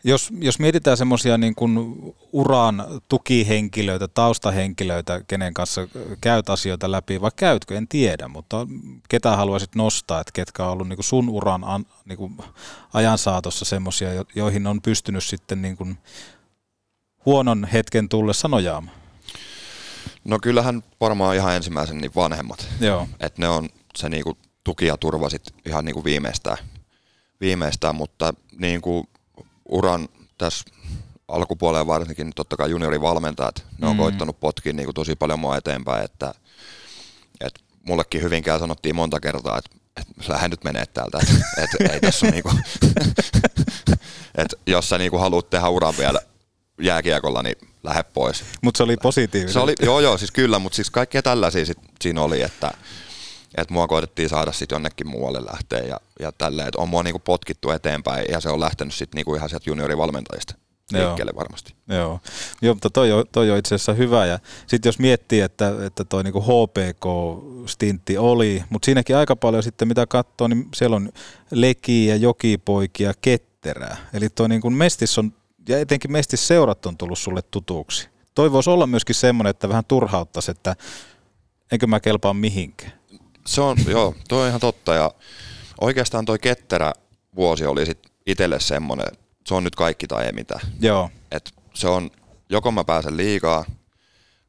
Jos, 0.08 0.30
jos 0.40 0.60
mietitään 0.60 0.98
semmoisia 0.98 1.38
niin 1.38 1.56
kuin 1.56 1.98
uran 2.32 2.86
tukihenkilöitä, 3.10 4.08
taustahenkilöitä, 4.08 5.22
kenen 5.28 5.54
kanssa 5.54 5.88
käyt 6.22 6.50
asioita 6.50 6.92
läpi, 6.92 7.22
vai 7.22 7.32
käytkö, 7.36 7.78
en 7.78 7.88
tiedä, 7.88 8.28
mutta 8.28 8.68
ketä 9.10 9.36
haluaisit 9.36 9.76
nostaa, 9.76 10.22
että 10.22 10.32
ketkä 10.34 10.66
on 10.66 10.72
ollut 10.72 10.88
niin 10.88 10.98
kuin 10.98 11.04
sun 11.06 11.30
uran 11.30 11.64
an, 11.64 11.86
niin 12.06 12.18
kuin 12.18 12.38
ajan 12.94 13.18
saatossa 13.18 13.66
semmoisia, 13.66 14.14
jo- 14.14 14.26
joihin 14.36 14.68
on 14.68 14.82
pystynyt 14.82 15.24
sitten 15.24 15.62
niin 15.62 15.78
kuin 15.78 15.98
huonon 17.26 17.66
hetken 17.66 18.10
tullessa 18.10 18.48
nojaamaan? 18.48 18.98
No 20.24 20.40
kyllähän 20.42 20.84
varmaan 21.02 21.36
ihan 21.36 21.56
ensimmäisen 21.56 21.98
niin 21.98 22.12
vanhemmat. 22.16 22.68
Joo. 22.80 23.08
Että 23.20 23.42
ne 23.42 23.48
on 23.48 23.70
se 23.96 24.10
niinku 24.10 24.38
tuki 24.64 24.86
ja 24.86 24.98
turva 24.98 25.30
sit 25.30 25.44
ihan 25.66 25.86
niinku 25.86 26.04
viimeistään, 26.04 26.58
viimeistään, 27.42 27.96
mutta 27.96 28.34
niinku 28.60 29.08
uran 29.70 30.10
tässä 30.38 30.66
alkupuolella 31.28 31.88
varsinkin 31.88 32.26
niin 32.26 32.34
totta 32.36 32.58
kai 32.58 32.70
juniorivalmentajat, 32.70 33.66
ne 33.82 33.88
on 33.88 33.96
Mm. 33.96 34.00
koittanut 34.00 34.40
potkia 34.40 34.74
niinku 34.74 34.94
tosi 34.94 35.16
paljon 35.16 35.40
mua 35.40 35.58
eteenpäin, 35.58 36.06
että, 36.06 36.34
että 37.42 37.60
mullekin 37.84 38.22
hyvinkään 38.22 38.60
sanottiin 38.60 38.96
monta 38.96 39.20
kertaa, 39.20 39.58
että, 39.58 39.70
että 39.98 40.34
lähde 40.34 40.48
nyt 40.48 40.64
menee 40.64 40.86
täältä, 40.86 41.20
että, 41.24 41.46
että 41.64 41.94
ei 41.94 42.00
tässä 42.00 42.28
niinku, 42.32 42.52
että 44.42 44.58
jos 44.68 44.90
sä 44.90 44.98
niinku 44.98 45.18
haluat 45.18 45.50
tehdä 45.50 45.70
uran 45.70 45.94
vielä 45.98 46.20
jääkiekolla, 46.82 47.44
niin 47.44 47.56
lähde 47.84 48.04
pois. 48.04 48.44
Mutta 48.62 48.78
se 48.78 48.84
oli 48.84 48.98
positiivinen. 48.98 49.54
Se 49.54 49.60
oli, 49.60 49.74
joo, 49.82 50.00
joo, 50.00 50.18
siis 50.18 50.32
kyllä, 50.32 50.60
mutta 50.60 50.76
siis 50.76 50.90
kaikkea 50.90 51.22
tällaisia 51.22 51.66
sit 51.66 51.78
siinä 52.02 52.22
oli, 52.22 52.42
että, 52.42 52.72
että 53.58 53.74
mua 53.74 53.88
koitettiin 53.88 54.30
saada 54.30 54.52
sitten 54.52 54.76
jonnekin 54.76 55.08
muualle 55.08 55.46
lähteä 55.46 55.80
ja, 55.80 56.00
ja 56.20 56.32
tälleen, 56.32 56.68
että 56.68 56.82
on 56.82 56.90
mua 56.90 57.04
niinku 57.04 57.20
potkittu 57.20 57.70
eteenpäin 57.70 58.26
ja 58.30 58.42
se 58.42 58.50
on 58.50 58.60
lähtenyt 58.60 58.94
sitten 58.94 59.18
niinku 59.18 59.36
ihan 59.36 59.50
sieltä 59.50 59.70
juniorivalmentajista 59.70 60.56
Joo. 60.92 61.06
liikkeelle 61.06 61.32
varmasti. 61.36 61.74
Joo, 61.88 62.20
Joo 62.62 62.74
mutta 62.74 62.90
toi 62.90 63.12
on, 63.12 63.26
toi 63.32 63.52
on 63.52 63.58
itse 63.58 63.76
asiassa 63.76 63.94
hyvä. 63.94 64.26
Ja 64.26 64.40
sitten 64.68 64.88
jos 64.88 65.00
miettii, 65.00 65.42
että, 65.42 65.74
että 65.86 66.04
toi 66.04 66.24
niinku 66.24 66.42
HPK-stintti 66.42 68.18
oli, 68.18 68.64
mutta 68.70 68.86
siinäkin 68.86 69.16
aika 69.16 69.36
paljon 69.36 69.64
sitten 69.64 69.88
mitä 69.88 70.08
katsoo, 70.08 70.48
niin 70.48 70.68
siellä 70.76 70.96
on 70.96 71.10
lekiä, 71.52 72.16
jokipoikia, 72.16 73.14
ketterää. 73.22 73.98
Eli 74.14 74.30
toi 74.30 74.50
niinku 74.50 74.70
mestis 74.70 75.18
on, 75.18 75.34
ja 75.70 75.80
etenkin 75.80 76.12
mestis 76.12 76.48
seurat 76.48 76.86
on 76.86 76.98
tullut 76.98 77.20
sulle 77.20 77.42
tutuksi. 77.42 78.10
Toi 78.36 78.52
voisi 78.52 78.70
olla 78.70 78.88
myöskin 78.88 79.16
semmoinen, 79.16 79.52
että 79.52 79.70
vähän 79.70 79.86
turhauttaisi, 79.86 80.52
että 80.52 80.76
enkö 81.72 81.88
mä 81.88 82.00
kelpaa 82.00 82.34
mihinkään. 82.34 82.97
Se 83.48 83.62
on, 83.62 83.78
joo, 83.88 84.16
toi 84.28 84.42
on 84.42 84.48
ihan 84.48 84.60
totta 84.60 84.94
ja 84.94 85.12
oikeastaan 85.82 86.26
toi 86.26 86.40
ketterä 86.40 86.94
vuosi 87.36 87.66
oli 87.66 87.86
sit 87.86 88.00
itselle 88.26 88.60
semmoinen, 88.60 89.08
se 89.46 89.54
on 89.54 89.64
nyt 89.64 89.76
kaikki 89.76 90.08
tai 90.08 90.26
ei 90.26 90.32
mitään. 90.32 90.62
Joo. 90.80 91.10
Et 91.32 91.54
se 91.74 91.88
on, 91.88 92.12
joko 92.50 92.72
mä 92.72 92.84
pääsen 92.84 93.18
liikaa, 93.18 93.66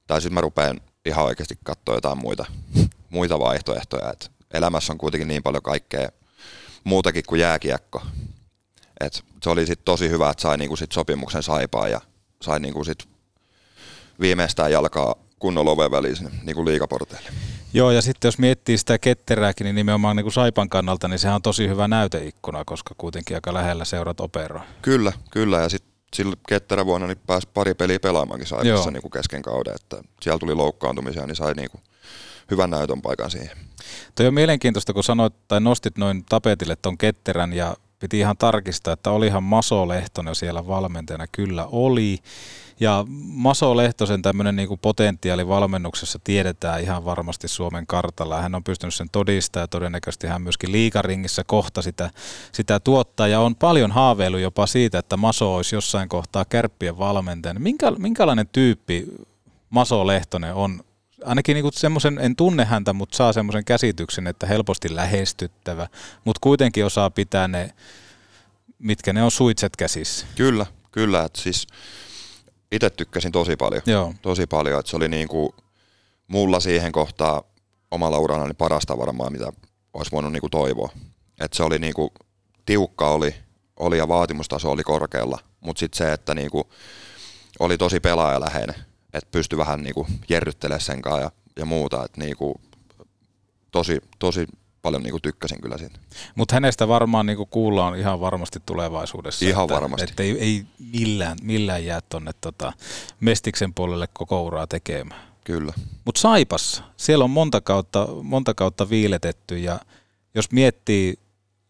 tai 0.07 0.21
sitten 0.21 0.35
mä 0.35 0.41
rupean 0.41 0.81
ihan 1.05 1.25
oikeasti 1.25 1.59
katsoa 1.65 1.95
jotain 1.95 2.19
muita, 2.19 2.45
muita 3.11 3.39
vaihtoehtoja. 3.39 4.13
Et 4.13 4.31
elämässä 4.55 4.93
on 4.93 4.99
kuitenkin 4.99 5.29
niin 5.29 5.43
paljon 5.43 5.63
kaikkea 5.63 6.09
muutakin 6.85 7.25
kuin 7.27 7.41
jääkiekko. 7.41 8.03
Et 9.01 9.25
se 9.43 9.51
oli 9.51 9.67
sit 9.67 9.85
tosi 9.85 10.09
hyvä, 10.09 10.31
että 10.31 10.43
sai 10.43 10.57
niinku 10.57 10.77
sit 10.77 10.93
sopimuksen 10.93 11.43
saipaa 11.43 11.89
ja 11.89 12.01
sai 12.43 12.61
niinku 12.61 12.85
sit 12.85 13.09
viimeistään 14.21 14.73
jalkaa 14.73 15.15
kunnolla 15.39 15.71
oven 15.71 15.91
väliin 15.91 16.17
sinne 16.17 16.31
niinku 16.43 16.65
liikaporteille. 16.65 17.31
Joo, 17.73 17.91
ja 17.91 18.03
sitten 18.03 18.29
jos 18.29 18.39
miettii 18.39 18.79
sitä 18.79 18.99
ketterääkin, 18.99 19.64
niin 19.64 19.75
nimenomaan 19.75 20.16
niin 20.16 20.25
kuin 20.25 20.33
Saipan 20.33 20.69
kannalta, 20.69 21.09
niin 21.09 21.19
sehän 21.19 21.35
on 21.35 21.43
tosi 21.43 21.69
hyvä 21.69 21.89
näyteikkuna, 21.89 22.64
koska 22.64 22.95
kuitenkin 22.99 23.37
aika 23.37 23.55
lähellä 23.55 23.85
seurat 23.85 24.21
operoi. 24.21 24.62
Kyllä, 24.83 25.12
kyllä. 25.31 25.59
Ja 25.59 25.69
sitten 25.69 25.93
sillä 26.14 26.37
ketterä 26.49 26.87
vuonna 26.87 27.07
niin 27.07 27.19
pääsi 27.27 27.49
pari 27.55 27.75
peliä 27.75 28.01
pelaamaankin. 28.01 28.47
Saipassa 28.47 28.91
niin 28.91 29.11
kesken 29.11 29.43
kauden. 29.43 29.75
Että 29.75 30.03
siellä 30.23 30.39
tuli 30.39 30.55
loukkaantumisia, 30.55 31.27
niin 31.27 31.37
sai 31.37 31.55
niin 31.55 31.71
kuin 31.71 31.83
hyvän 32.51 32.71
näytön 32.71 33.03
paikan 33.03 33.31
siihen. 33.31 33.57
Toi 34.14 34.27
on 34.27 34.35
mielenkiintoista, 34.35 34.93
kun 34.93 35.05
sanoit 35.05 35.35
tai 35.49 35.61
nostit 35.61 35.99
noin 35.99 36.25
tapetille 36.29 36.77
ton 36.83 36.99
ketterän 36.99 37.53
ja 37.53 37.77
piti 37.99 38.19
ihan 38.19 38.37
tarkistaa, 38.37 38.93
että 38.93 39.11
olihan 39.11 39.43
Maso 39.43 39.89
Lehtonen 39.89 40.35
siellä 40.35 40.67
valmentajana. 40.67 41.27
Kyllä 41.33 41.67
oli. 41.67 42.19
Ja 42.81 43.05
Maso 43.23 43.77
Lehtosen 43.77 44.23
tämmöinen 44.23 44.57
niinku 44.57 44.77
potentiaali 44.77 45.49
valmennuksessa 45.49 46.19
tiedetään 46.25 46.81
ihan 46.81 47.05
varmasti 47.05 47.49
Suomen 47.49 47.87
kartalla. 47.87 48.43
Hän 48.43 48.55
on 48.55 48.65
pystynyt 48.65 48.95
sen 48.95 49.11
todistamaan 49.13 49.63
ja 49.63 49.69
todennäköisesti 49.69 50.27
hän 50.27 50.43
myöskin 50.43 50.73
liikaringissä 50.73 51.45
kohta 51.45 51.83
sitä, 51.83 52.11
sitä 52.53 52.81
tuottaa. 52.81 53.29
Ja 53.29 53.41
on 53.41 53.55
paljon 53.55 53.93
haaveilu 53.93 54.39
jopa 54.39 54.67
siitä, 54.67 54.99
että 54.99 55.17
Maso 55.17 55.55
olisi 55.55 55.75
jossain 55.75 56.09
kohtaa 56.09 56.45
kärppien 56.45 56.99
valmentajana. 56.99 57.61
Minkä, 57.61 57.91
minkälainen 57.91 58.49
tyyppi 58.53 59.07
Maso 59.71 60.07
Lehtonen 60.07 60.55
on 60.55 60.81
ainakin 61.25 61.55
niinku 61.55 61.71
semmoisen, 61.73 62.19
en 62.19 62.37
tunne 62.37 62.64
häntä, 62.64 62.93
mutta 62.93 63.16
saa 63.16 63.33
semmoisen 63.33 63.64
käsityksen, 63.64 64.27
että 64.27 64.47
helposti 64.47 64.95
lähestyttävä, 64.95 65.89
mutta 66.25 66.39
kuitenkin 66.43 66.85
osaa 66.85 67.11
pitää 67.11 67.49
ne, 67.49 67.75
mitkä 68.79 69.12
ne 69.12 69.23
on 69.23 69.31
suitset 69.31 69.77
käsissä. 69.77 70.27
Kyllä, 70.37 70.66
kyllä. 70.93 71.25
Että 71.25 71.41
siis 71.41 71.66
itse 72.73 72.91
tykkäsin 72.91 73.33
tosi 73.33 73.57
paljon. 73.57 73.83
Joo. 73.87 74.14
Tosi 74.23 74.47
paljon. 74.47 74.81
Että 74.81 74.91
se 74.91 74.97
oli 74.97 75.09
niin 75.09 75.29
kuin 75.29 75.53
mulla 76.29 76.61
siihen 76.61 76.93
kohtaa 76.93 77.43
omalla 77.91 78.19
urallani 78.19 78.55
parasta 78.55 78.99
varmaan, 78.99 79.33
mitä 79.33 79.53
olisi 79.95 80.12
voinut 80.12 80.33
niin 80.33 80.41
kuin 80.41 80.51
toivoa. 80.51 80.93
Että 81.41 81.57
se 81.57 81.62
oli 81.62 81.79
niin 81.79 81.95
kuin, 81.95 82.11
tiukka 82.66 83.11
oli, 83.11 83.35
oli 83.77 83.99
ja 83.99 84.09
vaatimustaso 84.09 84.71
oli 84.71 84.83
korkealla, 84.83 85.39
mutta 85.61 85.81
sitten 85.81 85.99
se, 85.99 86.12
että 86.12 86.35
niin 86.35 86.51
kuin, 86.51 86.64
oli 87.59 87.79
tosi 87.79 88.01
pelaajaläheinen, 88.01 88.75
että 89.13 89.29
pystyi 89.33 89.59
vähän 89.59 89.83
niin 89.83 89.95
kuin 89.95 90.07
jerryttelemään 90.29 90.81
sen 90.81 91.03
kanssa 91.03 91.21
ja, 91.21 91.31
ja 91.57 91.65
muuta, 91.65 92.05
että 92.05 92.21
niin 92.21 92.37
kuin, 92.37 92.55
tosi, 93.71 94.01
tosi 94.19 94.47
paljon 94.83 95.03
niin 95.03 95.11
kuin 95.11 95.23
tykkäsin 95.23 95.61
kyllä 95.61 95.79
siitä. 95.79 95.99
Mutta 96.35 96.55
hänestä 96.55 96.89
varmaan 96.89 97.27
niinku 97.27 97.47
kuullaan 97.47 97.99
ihan 97.99 98.21
varmasti 98.21 98.63
tulevaisuudessa. 98.67 99.47
Ihan 99.47 99.65
että, 99.65 99.75
varmasti. 99.75 100.11
Että 100.11 100.23
ei, 100.23 100.39
ei 100.39 100.67
millään, 100.93 101.39
millään 101.43 101.85
jää 101.85 102.01
tuonne 102.09 102.31
tota, 102.41 102.73
Mestiksen 103.21 103.75
puolelle 103.75 104.09
koko 104.13 104.43
uraa 104.45 104.67
tekemään. 104.67 105.21
Kyllä. 105.45 105.73
Mutta 106.05 106.21
Saipassa, 106.21 106.83
siellä 106.97 107.25
on 107.25 107.31
monta 107.31 107.61
kautta, 107.61 108.09
monta 108.23 108.55
kautta 108.55 108.91
viiletetty 108.91 109.59
ja 109.59 109.81
jos 110.35 110.53
miettii 110.53 111.19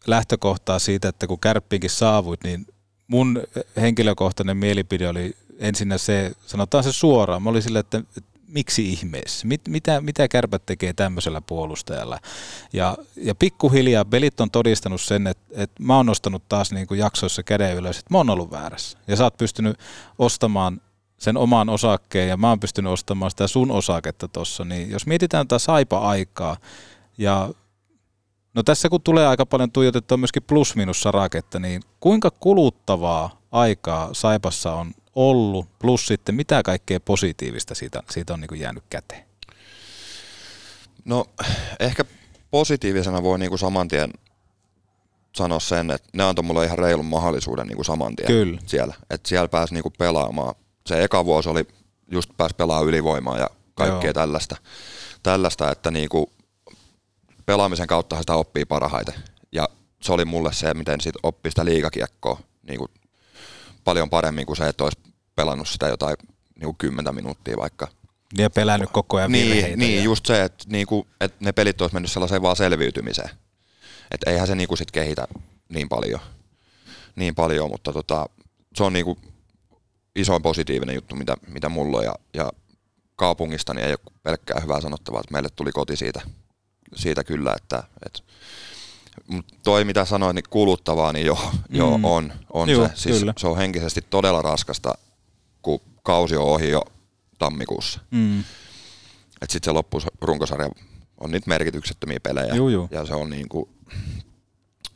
lähtökohtaa 0.07 0.79
siitä, 0.79 1.09
että 1.09 1.27
kun 1.27 1.39
kärppiinkin 1.39 1.89
saavuit, 1.89 2.43
niin 2.43 2.67
mun 3.07 3.43
henkilökohtainen 3.81 4.57
mielipide 4.57 5.09
oli 5.09 5.35
ensinnä 5.59 5.97
se, 5.97 6.31
sanotaan 6.45 6.83
se 6.83 6.91
suoraan, 6.91 7.43
mä 7.43 7.49
olin 7.49 7.61
sille, 7.61 7.79
että 7.79 8.03
miksi 8.47 8.89
ihmeessä? 8.89 9.47
Mit, 9.47 9.61
mitä, 9.67 10.01
mitä 10.01 10.27
kärpät 10.27 10.65
tekee 10.65 10.93
tämmöisellä 10.93 11.41
puolustajalla? 11.41 12.19
Ja, 12.73 12.97
ja 13.15 13.35
pikkuhiljaa 13.35 14.05
pelit 14.05 14.41
on 14.41 14.51
todistanut 14.51 15.01
sen, 15.01 15.27
että, 15.27 15.43
että 15.55 15.83
mä 15.83 15.95
oon 15.95 16.05
nostanut 16.05 16.43
taas 16.49 16.71
niin 16.71 16.87
kuin 16.87 16.99
jaksoissa 16.99 17.43
käden 17.43 17.75
ylös, 17.75 17.99
että 17.99 18.13
mä 18.13 18.17
oon 18.17 18.29
ollut 18.29 18.51
väärässä. 18.51 18.97
Ja 19.07 19.15
sä 19.15 19.23
oot 19.23 19.37
pystynyt 19.37 19.77
ostamaan 20.19 20.81
sen 21.17 21.37
oman 21.37 21.69
osakkeen 21.69 22.29
ja 22.29 22.37
mä 22.37 22.49
oon 22.49 22.59
pystynyt 22.59 22.91
ostamaan 22.91 23.31
sitä 23.31 23.47
sun 23.47 23.71
osaketta 23.71 24.27
tossa, 24.27 24.65
niin 24.65 24.91
jos 24.91 25.05
mietitään 25.05 25.47
tätä 25.47 25.59
saipa-aikaa 25.59 26.57
ja 27.17 27.49
no 28.53 28.63
tässä 28.63 28.89
kun 28.89 29.01
tulee 29.01 29.27
aika 29.27 29.45
paljon 29.45 29.71
tuijotettua 29.71 30.17
myöskin 30.17 30.43
plus-minus 30.43 31.01
saraketta, 31.01 31.59
niin 31.59 31.81
kuinka 31.99 32.31
kuluttavaa 32.39 33.41
aikaa 33.51 34.09
saipassa 34.13 34.73
on 34.73 34.91
ollut, 35.15 35.79
plus 35.79 36.07
sitten 36.07 36.35
mitä 36.35 36.63
kaikkea 36.63 36.99
positiivista 36.99 37.75
siitä, 37.75 38.03
siitä 38.09 38.33
on 38.33 38.41
niin 38.41 38.49
kuin 38.49 38.61
jäänyt 38.61 38.83
käteen? 38.89 39.25
No 41.05 41.25
ehkä 41.79 42.05
positiivisena 42.51 43.23
voi 43.23 43.39
niin 43.39 43.49
kuin 43.49 43.59
saman 43.59 43.87
tien 43.87 44.13
sanoa 45.35 45.59
sen, 45.59 45.91
että 45.91 46.09
ne 46.13 46.23
antoi 46.23 46.43
mulle 46.43 46.65
ihan 46.65 46.77
reilun 46.77 47.05
mahdollisuuden 47.05 47.67
niin 47.67 47.75
kuin 47.75 47.85
saman 47.85 48.15
tien 48.15 48.27
Kyllä. 48.27 48.61
siellä. 48.65 48.93
Että 49.09 49.29
siellä 49.29 49.47
pääsi 49.47 49.73
niin 49.73 49.83
kuin 49.83 49.93
pelaamaan. 49.97 50.55
Se 50.87 51.03
eka 51.03 51.25
vuosi 51.25 51.49
oli 51.49 51.67
just 52.11 52.29
pääsi 52.37 52.55
pelaamaan 52.55 52.87
ylivoimaa 52.87 53.37
ja 53.37 53.49
kaikkea 53.73 54.07
Joo. 54.07 54.13
tällaista, 54.13 54.55
tällaista, 55.23 55.71
että 55.71 55.91
niin 55.91 56.09
kuin 56.09 56.25
pelaamisen 57.45 57.87
kautta 57.87 58.19
sitä 58.19 58.35
oppii 58.35 58.65
parhaiten. 58.65 59.15
Ja 59.51 59.69
se 60.01 60.13
oli 60.13 60.25
mulle 60.25 60.53
se, 60.53 60.73
miten 60.73 61.01
sit 61.01 61.15
oppii 61.23 61.51
sitä 61.51 61.65
liikakiekkoa 61.65 62.39
niin 62.67 62.79
kuin 62.79 62.91
paljon 63.83 64.09
paremmin 64.09 64.45
kuin 64.45 64.57
se, 64.57 64.67
että 64.67 64.83
olisi 64.83 64.99
pelannut 65.35 65.67
sitä 65.67 65.87
jotain 65.87 66.15
niin 66.55 66.65
kuin 66.65 66.77
10 66.77 67.15
minuuttia 67.15 67.57
vaikka. 67.57 67.87
Ja 68.37 68.49
pelännyt 68.49 68.89
koko 68.91 69.17
ajan 69.17 69.31
virheitä. 69.31 69.67
Niin, 69.67 69.79
niin 69.79 69.97
ja- 69.97 70.03
just 70.03 70.25
se, 70.25 70.43
että, 70.43 70.65
niinku, 70.67 71.07
että 71.21 71.37
ne 71.39 71.51
pelit 71.51 71.81
olisi 71.81 71.95
mennyt 71.95 72.11
sellaiseen 72.11 72.41
vaan 72.41 72.55
selviytymiseen. 72.55 73.29
Että 74.11 74.31
eihän 74.31 74.47
se 74.47 74.55
niinku 74.55 74.75
sit 74.75 74.91
kehitä 74.91 75.27
niin 75.69 75.89
paljon. 75.89 76.19
Niin 77.15 77.35
paljon, 77.35 77.69
mutta 77.69 77.93
tota, 77.93 78.25
se 78.75 78.83
on 78.83 78.93
niinku 78.93 79.17
isoin 80.15 80.41
positiivinen 80.41 80.95
juttu, 80.95 81.15
mitä, 81.15 81.37
mitä 81.47 81.69
mulla 81.69 81.97
on. 81.97 82.03
Ja, 82.03 82.15
ja 82.33 82.51
kaupungista 83.15 83.73
niin 83.73 83.85
ei 83.85 83.91
ole 83.91 84.13
pelkkää 84.23 84.59
hyvää 84.59 84.81
sanottavaa, 84.81 85.19
että 85.19 85.33
meille 85.33 85.49
tuli 85.55 85.71
koti 85.71 85.95
siitä, 85.95 86.21
siitä 86.95 87.23
kyllä, 87.23 87.53
että, 87.57 87.83
että 88.05 88.19
toi 89.63 89.85
mitä 89.85 90.05
sanoit, 90.05 90.35
niin 90.35 90.43
kuluttavaa, 90.49 91.13
niin 91.13 91.25
joo, 91.25 91.51
mm. 91.53 91.75
joo 91.75 91.99
on, 92.03 92.33
on 92.53 92.69
Joo, 92.69 92.87
se. 92.87 92.93
Siis 92.95 93.19
kyllä. 93.19 93.33
se 93.37 93.47
on 93.47 93.57
henkisesti 93.57 94.01
todella 94.09 94.41
raskasta, 94.41 94.93
kun 95.61 95.81
kausi 96.03 96.35
on 96.35 96.45
ohi 96.45 96.69
jo 96.69 96.81
tammikuussa. 97.39 97.99
Mm. 98.11 98.39
Että 99.41 99.53
sitten 99.53 99.65
se 99.65 99.71
loppu 99.71 100.01
runkosarja 100.21 100.69
on 101.17 101.31
niitä 101.31 101.49
merkityksettömiä 101.49 102.19
pelejä. 102.19 102.55
Juu, 102.55 102.69
juu. 102.69 102.87
Ja 102.91 103.05
se 103.05 103.13
on 103.13 103.29
niinku, 103.29 103.69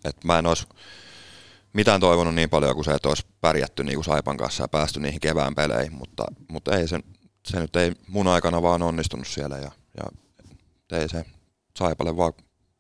että 0.06 0.28
mä 0.28 0.40
en 0.40 0.46
olisi 0.46 0.68
mitään 1.74 2.00
toivonut 2.00 2.36
niin 2.36 2.50
paljon 2.50 2.76
kuin 2.76 2.86
se, 2.86 2.92
että 2.92 3.10
olisi 3.10 3.26
pärjätty 3.42 3.84
niinku 3.84 4.04
Saipan 4.04 4.38
kanssa 4.38 4.64
ja 4.64 4.68
päästy 4.68 5.00
niihin 5.00 5.20
kevään 5.20 5.56
peleihin, 5.56 5.94
mutta, 5.94 6.26
mutta 6.48 6.78
ei 6.78 6.88
se, 6.88 7.00
se 7.48 7.60
nyt 7.60 7.76
ei 7.76 7.92
mun 8.08 8.28
aikana 8.28 8.62
vaan 8.62 8.82
onnistunut 8.82 9.28
siellä 9.28 9.58
ja, 9.58 9.72
ja 9.98 10.04
ei 11.00 11.10
se 11.10 11.26
Saipalle 11.78 12.18
vaan 12.18 12.34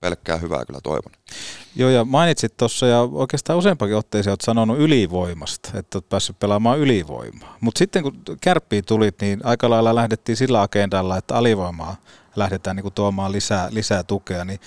pelkkää 0.04 0.38
hyvää 0.38 0.66
kyllä 0.66 0.80
toivon. 0.84 1.12
Joo, 1.76 1.89
ja 1.89 2.06
mainitsit 2.06 2.58
tuossa, 2.58 2.88
ja 2.88 2.99
oikeastaan 3.01 3.60
useampakin 3.60 3.95
otteeseen 3.95 4.32
olet 4.32 4.41
sanonut 4.41 4.80
ylivoimasta, 4.80 5.70
että 5.74 5.97
olet 5.97 6.10
päässyt 6.10 6.39
pelaamaan 6.39 6.80
ylivoimaa. 6.80 7.58
Mutta 7.62 7.80
sitten 7.80 8.04
kun 8.04 8.22
kärppiin 8.41 8.86
tulit, 8.86 9.22
niin 9.22 9.39
aika 9.43 9.70
lailla 9.70 9.95
lähdettiin 9.95 10.36
sillä 10.36 10.62
agendalla, 10.62 11.18
että 11.18 11.36
alivoimaa 11.36 11.95
lähdetään 12.36 12.76
niin 12.76 12.84
kuin 12.84 12.93
tuomaan 12.93 13.32
lisää, 13.32 13.68
lisää 13.72 14.04
tukea. 14.04 14.45
Niin 14.45 14.60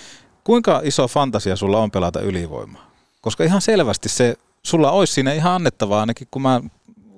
kuinka 0.43 0.81
iso 0.83 1.07
fantasia 1.07 1.55
sulla 1.55 1.79
on 1.79 1.91
pelata 1.91 2.19
ylivoimaa? 2.19 2.91
Koska 3.21 3.43
ihan 3.43 3.61
selvästi 3.61 4.09
se, 4.09 4.35
sulla 4.63 4.91
olisi 4.91 5.13
siinä 5.13 5.33
ihan 5.33 5.53
annettavaa 5.53 5.99
ainakin, 5.99 6.27
kun 6.31 6.41
mä 6.41 6.61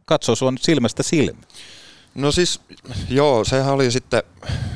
katson 0.06 0.36
sua 0.36 0.52
nyt 0.52 0.64
silmästä 0.64 1.04
silmä. 1.04 1.42
No 2.16 2.32
siis, 2.32 2.62
joo, 3.10 3.44
sehän 3.44 3.74
oli 3.74 3.92
sitten, 3.92 4.24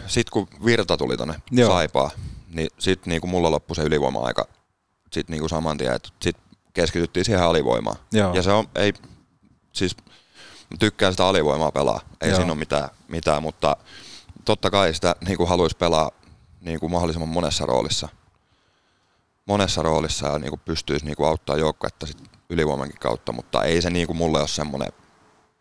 sit 0.07 0.29
kun 0.29 0.47
Virta 0.65 0.97
tuli 0.97 1.17
tonne 1.17 1.35
Joo. 1.51 1.69
Saipaa, 1.69 2.11
niin 2.53 2.69
sitten 2.79 3.11
niinku 3.11 3.27
mulla 3.27 3.51
loppui 3.51 3.75
se 3.75 3.83
ylivoima-aika 3.83 4.47
sit 5.11 5.29
niinku 5.29 5.47
saman 5.49 5.77
tien, 5.77 5.93
että 5.93 6.09
sit 6.21 6.37
keskityttiin 6.73 7.25
siihen 7.25 7.43
alivoimaan. 7.43 7.95
Joo. 8.11 8.33
Ja 8.33 8.43
se 8.43 8.51
on, 8.51 8.67
ei, 8.75 8.93
siis 9.73 9.97
tykkään 10.79 11.13
sitä 11.13 11.27
alivoimaa 11.27 11.71
pelaa, 11.71 12.01
ei 12.21 12.29
Joo. 12.29 12.35
siinä 12.35 12.51
ole 12.51 12.59
mitään, 12.59 12.89
mitään, 13.07 13.43
mutta 13.43 13.77
totta 14.45 14.69
kai 14.69 14.93
sitä 14.93 15.15
niinku 15.27 15.45
haluaisi 15.45 15.77
pelaa 15.77 16.11
niinku 16.61 16.89
mahdollisimman 16.89 17.29
monessa 17.29 17.65
roolissa. 17.65 18.09
Monessa 19.45 19.81
roolissa 19.81 20.27
ja 20.27 20.39
niinku 20.39 20.57
pystyisi 20.57 21.05
niinku 21.05 21.23
auttaa 21.23 21.57
joukkuetta 21.57 22.05
sit 22.05 22.17
ylivoimankin 22.49 22.99
kautta, 22.99 23.31
mutta 23.31 23.63
ei 23.63 23.81
se 23.81 23.89
niinku 23.89 24.13
mulle 24.13 24.39
ole 24.39 24.47
semmoinen 24.47 24.91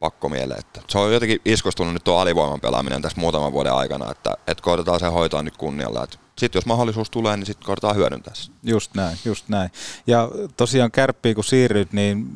pakko 0.03 0.28
mieleen. 0.28 0.61
Että 0.61 0.80
se 0.88 0.98
on 0.98 1.12
jotenkin 1.12 1.40
iskostunut 1.44 1.92
nyt 1.92 2.05
tuo 2.05 2.18
alivoiman 2.18 2.61
pelaaminen 2.61 3.03
tässä 3.03 3.20
muutaman 3.20 3.53
vuoden 3.53 3.72
aikana, 3.72 4.11
että, 4.11 4.34
että 4.46 4.62
koitetaan 4.62 5.00
se 5.00 5.07
hoitaa 5.07 5.42
nyt 5.42 5.57
kunnialla. 5.57 6.07
Sitten 6.38 6.59
jos 6.59 6.66
mahdollisuus 6.66 7.11
tulee, 7.11 7.36
niin 7.36 7.46
sitten 7.46 7.66
koitetaan 7.66 7.96
hyödyntää 7.96 8.34
se. 8.34 8.53
Just 8.62 8.94
näin, 8.94 9.18
just 9.24 9.48
näin. 9.48 9.70
Ja 10.07 10.28
tosiaan 10.57 10.90
kärppiin 10.90 11.34
kun 11.34 11.44
siirryt, 11.44 11.92
niin 11.92 12.26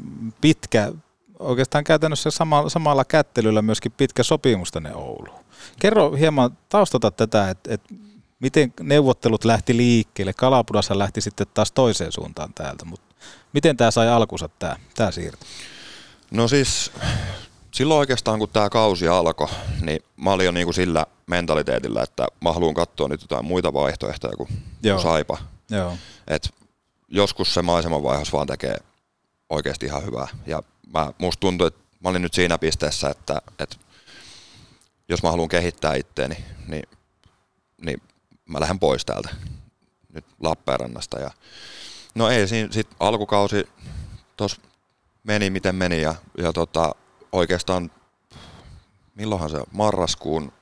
pitkä, 0.41 0.93
oikeastaan 1.39 1.85
käytännössä 1.85 2.31
sama, 2.31 2.69
samalla 2.69 3.05
kättelyllä 3.05 3.63
myöskin 3.63 3.93
pitkä 3.93 4.23
sopimus 4.23 4.71
tänne 4.71 4.95
Ouluun. 4.95 5.45
Kerro 5.81 6.13
hieman 6.13 6.59
taustata 6.69 7.11
tätä, 7.11 7.51
että, 7.51 7.75
että 7.75 7.95
miten 8.41 8.73
neuvottelut 8.81 9.45
lähti 9.45 9.77
liikkeelle. 9.77 10.33
Kalapudassa 10.33 10.99
lähti 10.99 11.21
sitten 11.21 11.47
taas 11.55 11.73
toiseen 11.73 12.13
suuntaan 12.13 12.55
täältä, 12.55 12.85
mutta 12.85 13.15
miten 13.53 13.77
tämä 13.77 13.91
sai 13.91 14.09
alkunsa 14.09 14.49
tämä, 14.59 14.77
tämä 14.95 15.11
siirto? 15.11 15.47
No 16.31 16.49
siis 16.49 16.93
silloin 17.77 17.99
oikeastaan 17.99 18.39
kun 18.39 18.49
tämä 18.49 18.71
kausi 18.71 19.09
alkoi, 19.09 19.49
niin 19.81 20.03
mä 20.17 20.33
olin 20.33 20.47
jo 20.47 20.53
niinku 20.53 20.73
sillä 20.73 21.07
mentaliteetillä, 21.27 22.03
että 22.03 22.27
mä 22.41 22.53
haluan 22.53 22.75
katsoa 22.75 23.09
nyt 23.09 23.21
jotain 23.21 23.45
muita 23.45 23.73
vaihtoehtoja 23.73 24.37
kuin, 24.37 24.49
Joo. 24.83 24.97
kuin 24.97 25.03
Saipa. 25.03 25.39
Joo. 25.71 25.97
Et 26.27 26.55
joskus 27.09 27.55
se 27.55 27.63
maisemanvaihos 27.63 28.33
vaan 28.33 28.47
tekee 28.47 28.77
oikeasti 29.49 29.87
ihan 29.87 30.07
hyvää. 30.07 30.29
Ja 30.47 30.63
mä, 30.93 31.13
musta 31.19 31.41
tuntuu, 31.41 31.67
että 31.67 31.81
mä 32.01 32.09
olin 32.09 32.23
nyt 32.23 32.35
siinä 32.35 32.59
pisteessä, 32.59 33.11
että, 33.11 33.43
että 33.59 33.77
jos 35.09 35.23
mä 35.23 35.31
haluan 35.31 35.49
kehittää 35.49 35.95
itteeni, 35.95 36.37
niin, 36.69 36.89
niin 37.83 38.03
mä 38.47 38.61
lähden 38.61 38.79
pois 38.79 39.05
täältä 39.05 39.29
nyt 40.13 40.25
Lappeenrannasta. 40.41 41.19
Ja, 41.19 41.31
no 42.15 42.31
ei, 42.31 42.49
siinä 42.49 42.73
sit 42.73 42.89
alkukausi 43.01 43.69
tos 44.37 44.61
meni 45.25 45.51
miten 45.51 45.75
meni 45.75 46.01
ja, 46.01 46.15
ja 46.39 46.53
tota, 46.53 46.95
oikeastaan 47.33 47.91
milloinhan 49.15 49.51
se 49.51 49.63
marraskuun, 49.73 50.53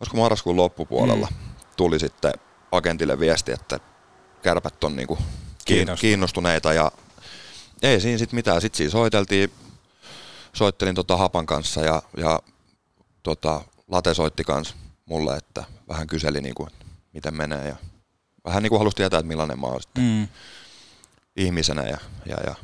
olisiko 0.00 0.16
marraskuun 0.16 0.56
loppupuolella 0.56 1.28
mm. 1.30 1.36
tuli 1.76 1.98
sitten 1.98 2.32
agentille 2.72 3.20
viesti, 3.20 3.52
että 3.52 3.80
kärpät 4.42 4.84
on 4.84 4.96
niinku 4.96 5.18
Kiinnostunut. 5.64 6.00
kiinnostuneita 6.00 6.72
ja 6.72 6.92
ei 7.82 8.00
siinä 8.00 8.18
sitten 8.18 8.36
mitään. 8.36 8.60
Sitten 8.60 8.76
siinä 8.76 8.90
soiteltiin, 8.90 9.52
soittelin 10.52 10.94
tota 10.94 11.16
Hapan 11.16 11.46
kanssa 11.46 11.80
ja, 11.80 12.02
ja 12.16 12.40
tota, 13.22 13.60
Late 13.88 14.14
soitti 14.14 14.44
kans 14.44 14.74
mulle, 15.06 15.36
että 15.36 15.64
vähän 15.88 16.06
kyseli 16.06 16.40
niinku, 16.40 16.68
miten 17.12 17.34
menee 17.34 17.68
ja 17.68 17.76
vähän 18.44 18.62
niinku 18.62 18.78
halusi 18.78 18.96
tietää, 18.96 19.18
että 19.20 19.28
millainen 19.28 19.60
mä 19.60 19.66
oon 19.66 19.82
sitten 19.82 20.04
Mm. 20.04 20.28
ihmisenä 21.36 21.82
ja, 21.82 21.98
ja, 22.26 22.36
ja 22.46 22.54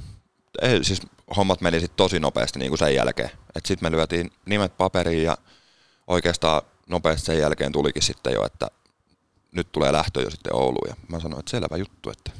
ei, 0.62 0.84
siis 0.84 1.02
hommat 1.36 1.60
meni 1.60 1.80
sitten 1.80 1.96
tosi 1.96 2.20
nopeasti 2.20 2.58
niin 2.58 2.70
kuin 2.70 2.78
sen 2.78 2.94
jälkeen. 2.94 3.30
Sitten 3.64 3.90
me 3.90 3.96
lyötiin 3.96 4.30
nimet 4.46 4.76
paperiin 4.76 5.22
ja 5.22 5.38
oikeastaan 6.06 6.62
nopeasti 6.86 7.26
sen 7.26 7.38
jälkeen 7.38 7.72
tulikin 7.72 8.02
sitten 8.02 8.32
jo, 8.32 8.46
että 8.46 8.68
nyt 9.52 9.72
tulee 9.72 9.92
lähtö 9.92 10.22
jo 10.22 10.30
sitten 10.30 10.54
Ouluun. 10.54 10.88
Ja 10.88 10.94
mä 11.08 11.20
sanoin, 11.20 11.40
että 11.40 11.50
selvä 11.50 11.76
juttu, 11.76 12.10
että 12.10 12.30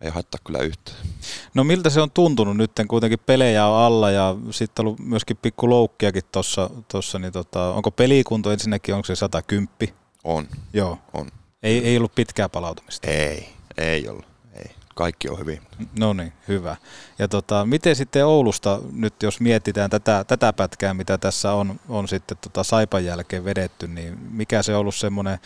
ei 0.00 0.10
haittaa 0.10 0.40
kyllä 0.44 0.58
yhtään. 0.58 0.96
No 1.54 1.64
miltä 1.64 1.90
se 1.90 2.00
on 2.00 2.10
tuntunut 2.10 2.56
nyt, 2.56 2.70
kuitenkin 2.88 3.18
pelejä 3.26 3.66
on 3.66 3.82
alla 3.82 4.10
ja 4.10 4.36
sitten 4.50 4.86
ollut 4.86 4.98
myöskin 4.98 5.36
pikku 5.36 5.70
loukkiakin 5.70 6.22
tuossa, 6.32 6.70
tossa, 6.92 7.18
niin 7.18 7.32
tota, 7.32 7.72
onko 7.72 7.90
pelikunto 7.90 8.52
ensinnäkin, 8.52 8.94
onko 8.94 9.06
se 9.06 9.16
110? 9.16 9.68
On. 10.24 10.48
Joo. 10.72 10.98
On. 11.14 11.30
Ei, 11.62 11.84
ei 11.84 11.96
ollut 11.96 12.14
pitkää 12.14 12.48
palautumista. 12.48 13.10
Ei, 13.10 13.48
ei 13.78 14.08
ollut. 14.08 14.27
Kaikki 14.98 15.28
on 15.28 15.38
hyvin. 15.38 15.62
No 15.98 16.12
niin, 16.12 16.32
hyvä. 16.48 16.76
Ja 17.18 17.28
tota, 17.28 17.66
miten 17.66 17.96
sitten 17.96 18.26
Oulusta 18.26 18.80
nyt, 18.92 19.22
jos 19.22 19.40
mietitään 19.40 19.90
tätä, 19.90 20.24
tätä 20.24 20.52
pätkää, 20.52 20.94
mitä 20.94 21.18
tässä 21.18 21.52
on, 21.52 21.80
on 21.88 22.08
sitten 22.08 22.36
tota 22.36 22.62
Saipan 22.62 23.04
jälkeen 23.04 23.44
vedetty, 23.44 23.88
niin 23.88 24.18
mikä 24.30 24.62
se 24.62 24.74
on 24.74 24.80
ollut 24.80 24.94
semmoinen, 24.94 25.38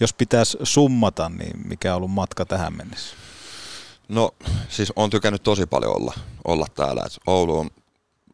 jos 0.00 0.12
pitäisi 0.14 0.58
summata, 0.62 1.28
niin 1.28 1.68
mikä 1.68 1.92
on 1.92 1.96
ollut 1.96 2.10
matka 2.10 2.44
tähän 2.44 2.76
mennessä? 2.76 3.16
No 4.08 4.30
siis 4.68 4.92
on 4.96 5.10
tykännyt 5.10 5.42
tosi 5.42 5.66
paljon 5.66 5.96
olla, 5.96 6.14
olla 6.44 6.66
täällä. 6.74 7.02
Et 7.06 7.18
Oulu 7.26 7.58
on 7.58 7.70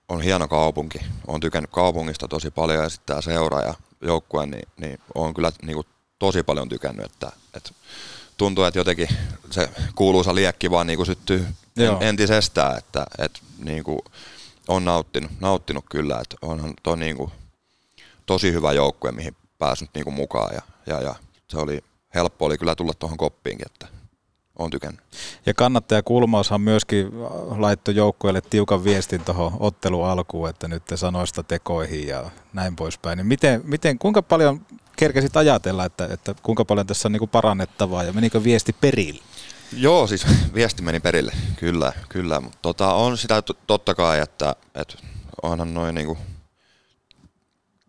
on 0.08 0.22
hieno 0.22 0.48
kaupunki. 0.48 0.98
Olen 1.26 1.40
tykännyt 1.40 1.70
kaupungista 1.70 2.28
tosi 2.28 2.50
paljon 2.50 2.82
ja 2.82 2.88
sitten 2.88 3.06
tämä 3.06 3.20
seura 3.20 3.60
ja 3.60 3.74
joukkue, 4.00 4.46
niin, 4.46 4.68
niin 4.76 4.98
olen 5.14 5.34
kyllä 5.34 5.52
niin 5.62 5.74
kuin 5.74 5.86
tosi 6.18 6.42
paljon 6.42 6.68
tykännyt, 6.68 7.06
että, 7.06 7.32
että 7.54 7.70
tuntuu, 8.40 8.64
että 8.64 8.80
jotenkin 8.80 9.08
se 9.50 9.70
kuuluisa 9.94 10.34
liekki 10.34 10.70
vaan 10.70 10.86
niin 10.86 10.96
kuin 10.96 11.06
syttyy 11.06 11.46
Joo. 11.76 11.98
entisestään, 12.00 12.78
että, 12.78 13.06
että 13.18 13.40
niin 13.64 13.84
kuin 13.84 13.98
on 14.68 14.84
nauttinut, 14.84 15.30
nauttinut 15.40 15.84
kyllä, 15.90 16.20
että 16.20 16.36
onhan 16.42 16.74
toi 16.82 16.96
niin 16.96 17.16
kuin 17.16 17.30
tosi 18.26 18.52
hyvä 18.52 18.72
joukkue, 18.72 19.12
mihin 19.12 19.36
päässyt 19.58 19.90
niin 19.94 20.14
mukaan 20.14 20.54
ja, 20.54 20.62
ja, 20.86 21.00
ja 21.00 21.14
se 21.48 21.58
oli 21.58 21.84
helppo 22.14 22.44
oli 22.44 22.58
kyllä 22.58 22.74
tulla 22.74 22.94
tuohon 22.94 23.18
koppiinkin, 23.18 23.66
että 23.66 23.88
on 24.58 24.70
tykännyt. 24.70 25.00
Ja 25.46 25.54
kannattaja 25.54 26.02
Kulmaushan 26.02 26.60
myöskin 26.60 27.10
laittoi 27.56 27.94
joukkueelle 27.94 28.40
tiukan 28.40 28.84
viestin 28.84 29.24
tuohon 29.24 29.52
ottelu 29.60 30.02
alkuun, 30.02 30.48
että 30.48 30.68
nyt 30.68 30.84
te 30.84 30.96
sanoista 30.96 31.42
tekoihin 31.42 32.06
ja 32.06 32.30
näin 32.52 32.76
poispäin. 32.76 33.16
Niin 33.16 33.26
miten, 33.26 33.60
miten, 33.64 33.98
kuinka 33.98 34.22
paljon 34.22 34.66
kerkesit 35.00 35.36
ajatella, 35.36 35.84
että, 35.84 36.08
että 36.10 36.34
kuinka 36.42 36.64
paljon 36.64 36.86
tässä 36.86 37.08
on 37.08 37.12
niin 37.12 37.18
kuin 37.18 37.30
parannettavaa 37.30 38.02
ja 38.02 38.12
menikö 38.12 38.44
viesti 38.44 38.72
perille? 38.80 39.22
Joo, 39.72 40.06
siis 40.06 40.26
viesti 40.54 40.82
meni 40.82 41.00
perille, 41.00 41.32
kyllä, 41.56 41.92
kyllä. 42.08 42.40
Mutta 42.40 42.58
tota, 42.62 42.94
on 42.94 43.18
sitä 43.18 43.42
t- 43.42 43.66
totta 43.66 43.94
kai, 43.94 44.20
että, 44.20 44.56
että 44.74 44.94
onhan 45.42 45.74
noin 45.74 45.94
niinku, 45.94 46.18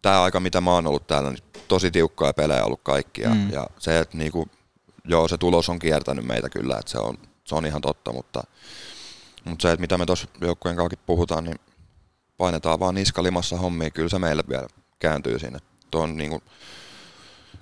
tämä 0.01 0.23
aika 0.23 0.39
mitä 0.39 0.61
mä 0.61 0.71
oon 0.71 0.87
ollut 0.87 1.07
täällä, 1.07 1.29
niin 1.29 1.43
tosi 1.67 1.91
tiukkaa 1.91 2.33
pelejä 2.33 2.65
ollut 2.65 2.79
kaikki. 2.83 3.21
Ja, 3.21 3.29
Mm. 3.29 3.49
ja 3.49 3.67
se, 3.79 3.99
että 3.99 4.17
niinku, 4.17 4.47
joo, 5.05 5.27
se 5.27 5.37
tulos 5.37 5.69
on 5.69 5.79
kiertänyt 5.79 6.25
meitä 6.25 6.49
kyllä, 6.49 6.77
että 6.79 6.91
se 6.91 6.97
on, 6.97 7.17
se 7.43 7.55
on 7.55 7.65
ihan 7.65 7.81
totta, 7.81 8.13
mutta, 8.13 8.43
mutta 9.43 9.61
se, 9.61 9.71
että 9.71 9.81
mitä 9.81 9.97
me 9.97 10.05
tuossa 10.05 10.27
joukkueen 10.41 10.77
kanssa 10.77 10.97
puhutaan, 11.05 11.43
niin 11.43 11.59
painetaan 12.37 12.79
vaan 12.79 12.95
niskalimassa 12.95 13.57
hommia, 13.57 13.89
kyllä 13.89 14.09
se 14.09 14.19
meille 14.19 14.43
vielä 14.49 14.67
kääntyy 14.99 15.39
siinä. 15.39 15.59
Tuo 15.91 16.01
on 16.01 16.17
niinku, 16.17 16.43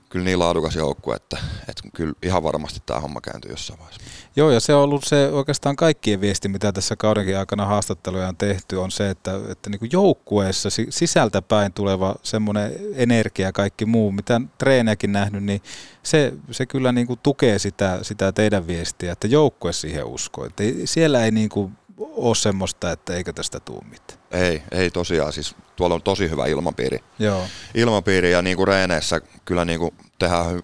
kyllä 0.10 0.26
niin 0.26 0.39
laadukas 0.39 0.76
joukkue, 0.76 1.16
että, 1.16 1.38
että 1.68 1.84
kyllä 1.93 2.14
ihan 2.24 2.43
varmasti 2.43 2.80
tämä 2.86 2.99
homma 2.99 3.22
kääntyy 3.22 3.51
jossain 3.51 3.80
vaiheessa. 3.80 4.01
Joo, 4.36 4.51
ja 4.51 4.60
se 4.60 4.74
on 4.76 4.84
ollut 4.84 5.03
se 5.03 5.30
oikeastaan 5.32 5.76
kaikkien 5.76 6.22
viesti, 6.22 6.49
mitä 6.49 6.72
tässä 6.72 6.95
kaudenkin 6.95 7.38
aikana 7.38 7.66
haastatteluja 7.66 8.28
on 8.28 8.38
tehty, 8.38 8.76
on 8.76 8.91
se, 8.91 9.10
että, 9.10 9.32
että 9.49 9.70
niin 9.70 9.80
kuin 9.80 9.89
joukkueessa 9.93 10.70
si- 10.70 10.88
sisältä 10.89 11.41
päin 11.41 11.74
tuleva 11.74 12.16
semmoinen 12.24 12.72
energia 12.93 13.47
ja 13.47 13.51
kaikki 13.51 13.86
muu, 13.86 14.12
mitä 14.12 14.41
treenejäkin 14.57 15.12
nähnyt, 15.12 15.43
niin 15.43 15.62
se, 16.03 16.34
se 16.51 16.66
kyllä 16.66 16.91
niin 16.91 17.07
kuin 17.07 17.20
tukee 17.24 17.60
sitä, 17.60 17.99
sitä 18.01 18.32
teidän 18.32 18.68
viestiä, 18.68 19.12
että 19.12 19.28
joukkue 19.28 19.74
siihen 19.74 20.05
uskoo. 20.05 20.45
Että 20.45 20.64
siellä 20.86 21.26
ei 21.26 21.32
niin 21.32 21.49
kuin 21.49 21.79
ole 22.00 22.36
semmoista, 22.36 22.91
että 22.91 23.14
eikö 23.16 23.34
tästä 23.34 23.60
tuu 23.60 23.84
mitään. 23.89 24.20
Ei, 24.32 24.64
ei 24.72 24.91
tosiaan. 24.91 25.34
Siis 25.34 25.56
tuolla 25.76 25.95
on 25.95 26.02
tosi 26.02 26.30
hyvä 26.30 26.45
ilmapiiri. 26.45 27.00
Joo. 27.20 27.43
Ilmapiiri 27.76 28.32
ja 28.32 28.41
niin 28.41 28.58
kuin 28.58 28.68
reeneissä 28.68 29.22
kyllä 29.45 29.66
niin 29.66 29.80
kuin 29.80 29.91
tehdään 30.20 30.64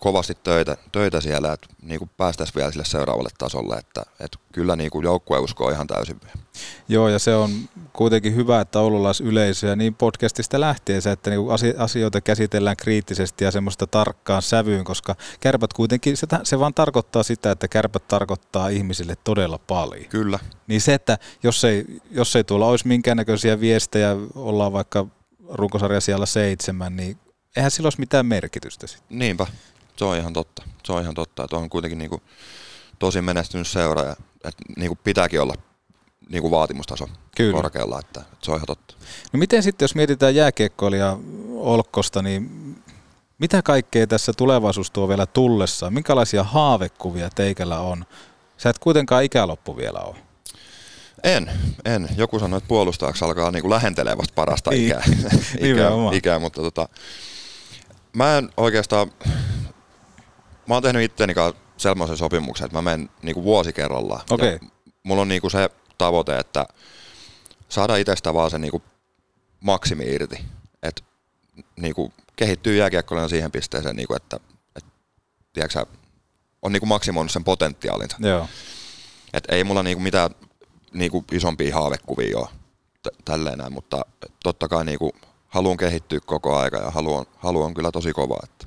kovasti 0.00 0.34
töitä, 0.42 0.76
töitä 0.92 1.20
siellä, 1.20 1.52
että 1.52 1.66
niin 1.82 1.98
kuin 1.98 2.10
päästäisiin 2.16 2.54
vielä 2.54 2.70
sille 2.70 2.84
seuraavalle 2.84 3.28
tasolle, 3.38 3.76
että, 3.76 4.02
että 4.20 4.38
kyllä 4.52 4.76
niin 4.76 4.90
kuin 4.90 5.04
joukkue 5.04 5.38
uskoo 5.38 5.70
ihan 5.70 5.86
täysin. 5.86 6.20
Joo, 6.88 7.08
ja 7.08 7.18
se 7.18 7.34
on 7.34 7.50
kuitenkin 7.92 8.34
hyvä, 8.34 8.60
että 8.60 8.80
oululaisyleisö 8.80 9.66
ja 9.66 9.76
niin 9.76 9.94
podcastista 9.94 10.60
lähtien 10.60 11.02
se, 11.02 11.10
että 11.10 11.30
niinku 11.30 11.50
asi- 11.50 11.74
asioita 11.78 12.20
käsitellään 12.20 12.76
kriittisesti 12.76 13.44
ja 13.44 13.50
semmoista 13.50 13.86
tarkkaan 13.86 14.42
sävyyn, 14.42 14.84
koska 14.84 15.16
kärpät 15.40 15.72
kuitenkin, 15.72 16.16
se, 16.16 16.26
se 16.42 16.58
vaan 16.58 16.74
tarkoittaa 16.74 17.22
sitä, 17.22 17.50
että 17.50 17.68
kärpät 17.68 18.08
tarkoittaa 18.08 18.68
ihmisille 18.68 19.16
todella 19.24 19.58
paljon. 19.58 20.04
Kyllä. 20.04 20.38
Niin 20.66 20.80
se, 20.80 20.94
että 20.94 21.18
jos 21.42 21.64
ei, 21.64 21.84
jos 22.10 22.36
ei 22.36 22.44
tuolla 22.44 22.66
olisi 22.66 22.88
minkäännäköisiä 22.88 23.60
viestejä, 23.60 24.16
ollaan 24.34 24.72
vaikka 24.72 25.06
runkosarja 25.48 26.00
siellä 26.00 26.26
seitsemän, 26.26 26.96
niin 26.96 27.18
eihän 27.56 27.70
sillä 27.70 27.86
olisi 27.86 28.00
mitään 28.00 28.26
merkitystä 28.26 28.86
sitten. 28.86 29.18
Niinpä, 29.18 29.46
se 30.00 30.04
on 30.04 30.16
ihan 30.16 30.32
totta. 30.32 30.62
Se 30.84 30.92
on 30.92 31.02
ihan 31.02 31.14
totta, 31.14 31.44
että 31.44 31.56
on 31.56 31.70
kuitenkin 31.70 31.98
niin 31.98 32.10
kuin 32.10 32.22
tosi 32.98 33.22
menestynyt 33.22 33.66
seura 33.66 34.02
ja 34.02 34.16
että 34.44 34.62
niin 34.76 34.88
kuin 34.88 34.98
pitääkin 35.04 35.40
olla 35.40 35.54
niin 36.28 36.42
kuin 36.42 36.50
vaatimustaso 36.50 37.08
Kyllä. 37.36 37.52
korkealla, 37.52 37.98
että, 38.00 38.20
että 38.20 38.36
se 38.42 38.50
on 38.50 38.56
ihan 38.56 38.66
totta. 38.66 38.94
No 39.32 39.38
miten 39.38 39.62
sitten, 39.62 39.84
jos 39.84 39.94
mietitään 39.94 40.34
jääkiekkoilija 40.34 41.18
Olkkosta, 41.56 42.22
niin 42.22 42.50
mitä 43.38 43.62
kaikkea 43.62 44.06
tässä 44.06 44.32
tulevaisuus 44.36 44.90
tuo 44.90 45.08
vielä 45.08 45.26
tullessaan? 45.26 45.94
Minkälaisia 45.94 46.44
haavekuvia 46.44 47.30
teikällä 47.30 47.80
on? 47.80 48.04
Sä 48.56 48.70
et 48.70 48.78
kuitenkaan 48.78 49.24
ikäloppu 49.24 49.76
vielä 49.76 49.98
ole. 49.98 50.16
En, 51.22 51.50
en. 51.84 52.08
Joku 52.16 52.38
sanoi, 52.38 52.56
että 52.58 52.68
puolustajaksi 52.68 53.24
alkaa 53.24 53.50
niin 53.50 53.62
kuin 53.62 53.70
lähentelee 53.70 54.18
vasta 54.18 54.34
parasta 54.34 54.70
Niin. 54.70 54.86
ikää, 54.86 55.02
ikää, 55.70 55.90
ikää, 56.12 56.38
mutta 56.38 56.62
tota, 56.62 56.88
mä 58.12 58.38
en 58.38 58.50
oikeastaan, 58.56 59.10
mä 60.70 60.74
oon 60.76 60.82
tehnyt 60.82 61.02
itteni 61.02 61.34
kanssa 61.34 61.62
sellaisen 61.76 62.16
sopimuksen, 62.16 62.64
että 62.64 62.78
mä 62.78 62.82
menen 62.82 63.10
niin 63.22 63.34
kuin 63.34 63.44
vuosi 63.44 63.72
kerrallaan. 63.72 64.22
Ja 64.52 64.68
mulla 65.02 65.22
on 65.22 65.28
niin 65.28 65.40
kuin 65.40 65.50
se 65.50 65.70
tavoite, 65.98 66.38
että 66.38 66.66
saada 67.68 67.96
itsestä 67.96 68.34
vaan 68.34 68.50
se 68.50 68.58
niin 68.58 68.70
kuin 68.70 68.82
maksimi 69.60 70.04
irti. 70.04 70.44
Että 70.82 71.02
niin 71.76 71.94
kuin 71.94 72.12
kehittyy 72.36 72.76
jääkiekkoilija 72.76 73.28
siihen 73.28 73.52
pisteeseen, 73.52 73.96
niin 73.96 74.06
kuin, 74.06 74.16
että, 74.16 74.40
että 74.76 74.90
tiedätkö, 75.52 75.86
on 76.62 76.72
niin 76.72 76.80
kuin 76.80 76.88
maksimoinut 76.88 77.32
sen 77.32 77.44
potentiaalinsa. 77.44 78.16
Joo. 78.20 78.48
Et 79.32 79.44
ei 79.48 79.64
mulla 79.64 79.82
niinku 79.82 80.02
mitään 80.02 80.30
niinku 80.92 81.24
isompia 81.32 81.74
haavekuvia 81.74 82.38
ole 82.38 82.48
t- 83.02 83.24
tälleen 83.24 83.58
näin, 83.58 83.72
mutta 83.72 84.04
totta 84.42 84.68
kai 84.68 84.84
niinku 84.84 85.12
haluan 85.48 85.76
kehittyä 85.76 86.20
koko 86.26 86.56
aika 86.56 86.76
ja 86.76 86.90
haluan, 86.90 87.26
haluan 87.36 87.74
kyllä 87.74 87.92
tosi 87.92 88.12
kovaa. 88.12 88.40
Että. 88.44 88.66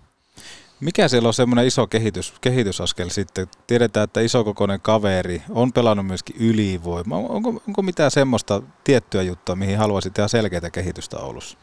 Mikä 0.84 1.08
siellä 1.08 1.28
on 1.28 1.34
semmoinen 1.34 1.68
iso 1.68 1.88
kehitys, 1.88 2.34
kehitysaskel 2.42 3.10
sitten? 3.10 3.48
Tiedetään, 3.68 4.04
että 4.04 4.22
isokokoinen 4.22 4.82
kaveri 4.82 5.42
on 5.50 5.74
pelannut 5.74 6.08
myöskin 6.08 6.36
ylivoima. 6.40 7.18
Onko, 7.18 7.62
onko 7.68 7.82
mitään 7.82 8.12
semmoista 8.12 8.62
tiettyä 8.84 9.22
juttua, 9.22 9.56
mihin 9.56 9.78
haluaisit 9.78 10.14
tehdä 10.14 10.28
selkeää 10.28 10.70
kehitystä 10.72 11.18
Oulussa? 11.18 11.58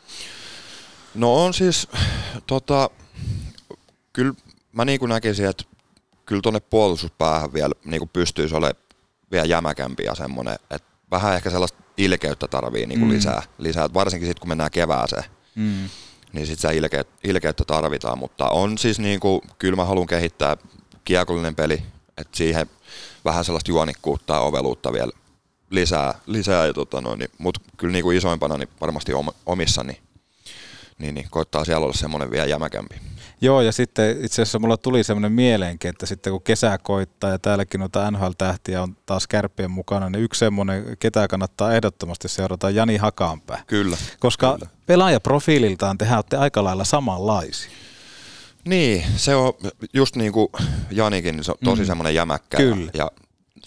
No 1.15 1.45
on 1.45 1.55
siis, 1.55 1.89
tota, 2.47 2.91
kyllä 4.13 4.35
mä 4.73 4.85
niinku 4.85 5.07
näkisin, 5.07 5.47
että 5.47 5.65
kyllä 6.27 6.43
tuonne 6.43 6.61
puolustuspäähän 6.61 7.53
vielä 7.53 7.75
niinku 7.85 8.07
pystyisi 8.13 8.55
olemaan 8.55 8.83
vielä 9.33 9.47
jämäkämpi 9.47 10.05
ja 10.05 10.15
semmoinen, 10.15 10.55
että 10.71 10.89
vähän 11.11 11.35
ehkä 11.35 11.51
sellaista 11.51 11.79
ilkeyttä 11.97 12.49
tarvii 12.49 12.87
niinku 12.87 13.07
Mm. 13.07 13.11
lisää, 13.13 13.43
lisää, 13.59 13.95
varsinkin 13.95 14.29
sitten 14.29 14.41
kun 14.41 14.49
mennään 14.49 14.71
kevääseen. 14.71 15.25
Mm. 15.55 15.89
Niin 16.33 16.47
sit 16.47 16.59
sitä 16.59 16.73
ilkeä, 16.73 17.05
ilkeyttä 17.25 17.65
tarvitaan, 17.65 18.19
mutta 18.19 18.49
on 18.49 18.79
siis 18.79 18.99
niinku, 18.99 19.43
kyllä 19.59 19.77
mä 19.77 19.85
haluan 19.85 20.07
kehittää 20.07 20.57
kiekollinen 21.05 21.55
peli, 21.55 21.83
että 22.19 22.37
siihen 22.37 22.67
vähän 23.25 23.45
sellaista 23.45 23.71
juonikkuutta 23.71 24.35
ja 24.35 24.41
oveluutta 24.41 24.93
vielä 24.93 25.13
lisää, 25.71 26.15
lisää 26.27 26.67
ja 26.67 26.73
tota 26.73 27.01
noin, 27.01 27.19
niin, 27.19 27.31
mutta 27.39 27.61
kyllä 27.77 27.93
niinku 27.93 28.11
isoimpana 28.11 28.57
niin 28.57 28.69
varmasti 28.81 29.15
om, 29.15 29.27
omissa, 29.47 29.85
niin, 29.85 29.99
niin, 30.99 31.15
niin 31.15 31.27
koittaa 31.31 31.65
siellä 31.65 31.85
olla 31.85 31.95
semmoinen 31.95 32.31
vielä 32.31 32.47
jämäkämpi. 32.47 33.10
Joo, 33.41 33.61
ja 33.61 33.73
sitten 33.73 34.25
itse 34.25 34.43
asiassa 34.43 34.59
mulla 34.59 34.77
tuli 34.77 35.05
semmoinen 35.05 35.33
mieleenkin, 35.33 35.89
että 35.89 36.07
sitten 36.07 36.31
kun 36.33 36.43
kesä 36.43 36.79
koittaa 36.83 37.31
ja 37.31 37.39
täälläkin 37.39 37.81
noita 37.81 38.11
NHL-tähtiä 38.11 38.83
on 38.83 38.97
taas 39.07 39.27
kärppien 39.27 39.71
mukana, 39.71 40.11
niin 40.11 40.25
yksi 40.25 40.39
semmoinen, 40.39 40.97
ketä 40.99 41.29
kannattaa 41.29 41.73
ehdottomasti 41.75 42.29
seurata, 42.29 42.71
Jani 42.71 42.97
Hakaanpää. 42.97 43.63
Kyllä. 43.67 43.97
Koska 44.21 44.53
Kyllä. 44.59 44.71
pelaajaprofiililtaan 44.87 45.99
te 45.99 46.07
olette 46.15 46.37
aika 46.37 46.65
lailla 46.65 46.85
samanlaisia. 46.85 47.71
Niin, 48.65 49.05
se 49.17 49.35
on 49.35 49.53
just 49.95 50.17
niin 50.17 50.33
kuin 50.33 50.49
Janikin, 50.91 51.37
niin 51.37 51.45
se 51.45 51.51
on 51.51 51.57
tosi 51.65 51.77
Mm. 51.77 51.85
mm. 51.85 51.87
semmoinen 51.87 52.15
jämäkkä 52.15 52.57
Kyllä. 52.57 52.91
ja, 52.95 53.05
ja 53.05 53.11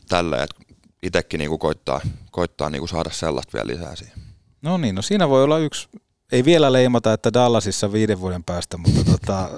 tälleen, 0.09 0.43
että 0.43 0.55
itsekin 1.03 1.37
niin 1.37 1.49
kuin 1.49 1.59
koittaa, 1.59 2.01
koittaa 2.31 2.69
niin 2.69 2.79
kuin 2.81 2.89
saada 2.89 3.09
sellaista 3.09 3.53
vielä 3.53 3.67
lisää 3.67 3.95
siihen. 3.95 4.17
No 4.61 4.77
niin, 4.77 4.95
no 4.95 5.01
siinä 5.01 5.29
voi 5.29 5.43
olla 5.43 5.57
yksi, 5.57 5.87
ei 6.33 6.45
vielä 6.45 6.73
leimata, 6.73 7.13
että 7.13 7.33
Dallasissa 7.33 7.91
viiden 7.91 8.19
vuoden 8.19 8.43
päästä, 8.43 8.77
mutta 8.77 9.03
tota, 9.11 9.49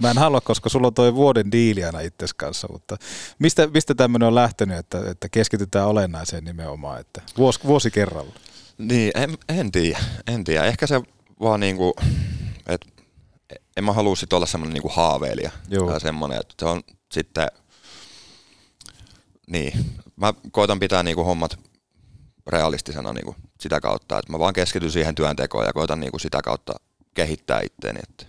mä 0.00 0.10
en 0.10 0.18
halua, 0.18 0.40
koska 0.40 0.68
sulla 0.68 0.86
on 0.86 0.94
toi 0.94 1.14
vuoden 1.14 1.52
diili 1.52 1.84
aina 1.84 2.00
itses 2.00 2.34
kanssa, 2.34 2.68
mutta 2.72 2.96
mistä, 3.38 3.66
mistä 3.66 3.94
tämmöinen 3.94 4.26
on 4.26 4.34
lähtenyt, 4.34 4.78
että, 4.78 5.10
että 5.10 5.28
keskitytään 5.28 5.88
olennaiseen 5.88 6.44
nimenomaan, 6.44 7.00
että 7.00 7.22
vuosi, 7.38 7.60
vuosi 7.64 7.90
kerralla? 7.90 8.32
Niin, 8.78 9.10
en, 9.14 9.38
en 9.48 9.72
tiedä, 9.72 9.98
en 10.26 10.44
tiedä. 10.44 10.64
Ehkä 10.64 10.86
se 10.86 11.02
vaan 11.40 11.60
niinku, 11.60 11.94
että 12.66 12.88
en 13.76 13.84
mä 13.84 13.92
halua 13.92 14.16
sit 14.16 14.32
olla 14.32 14.46
semmoinen 14.46 14.74
niinku 14.74 14.90
haaveilija. 14.94 15.50
Joo. 15.68 15.90
Tai 15.90 16.00
semmoinen, 16.00 16.40
että 16.40 16.54
se 16.58 16.64
on 16.64 16.82
sitten, 17.12 17.48
niin, 19.46 19.72
mä 20.16 20.34
koitan 20.50 20.80
pitää 20.80 21.02
niinku 21.02 21.24
hommat 21.24 21.58
realistisena 22.46 23.12
niinku 23.12 23.36
sitä 23.64 23.80
kautta, 23.80 24.18
että 24.18 24.32
mä 24.32 24.38
vaan 24.38 24.54
keskityn 24.54 24.90
siihen 24.90 25.14
työntekoon 25.14 25.66
ja 25.66 25.72
koitan 25.72 26.00
niinku 26.00 26.18
sitä 26.18 26.42
kautta 26.42 26.74
kehittää 27.14 27.60
itteeni. 27.60 28.00
Että. 28.02 28.26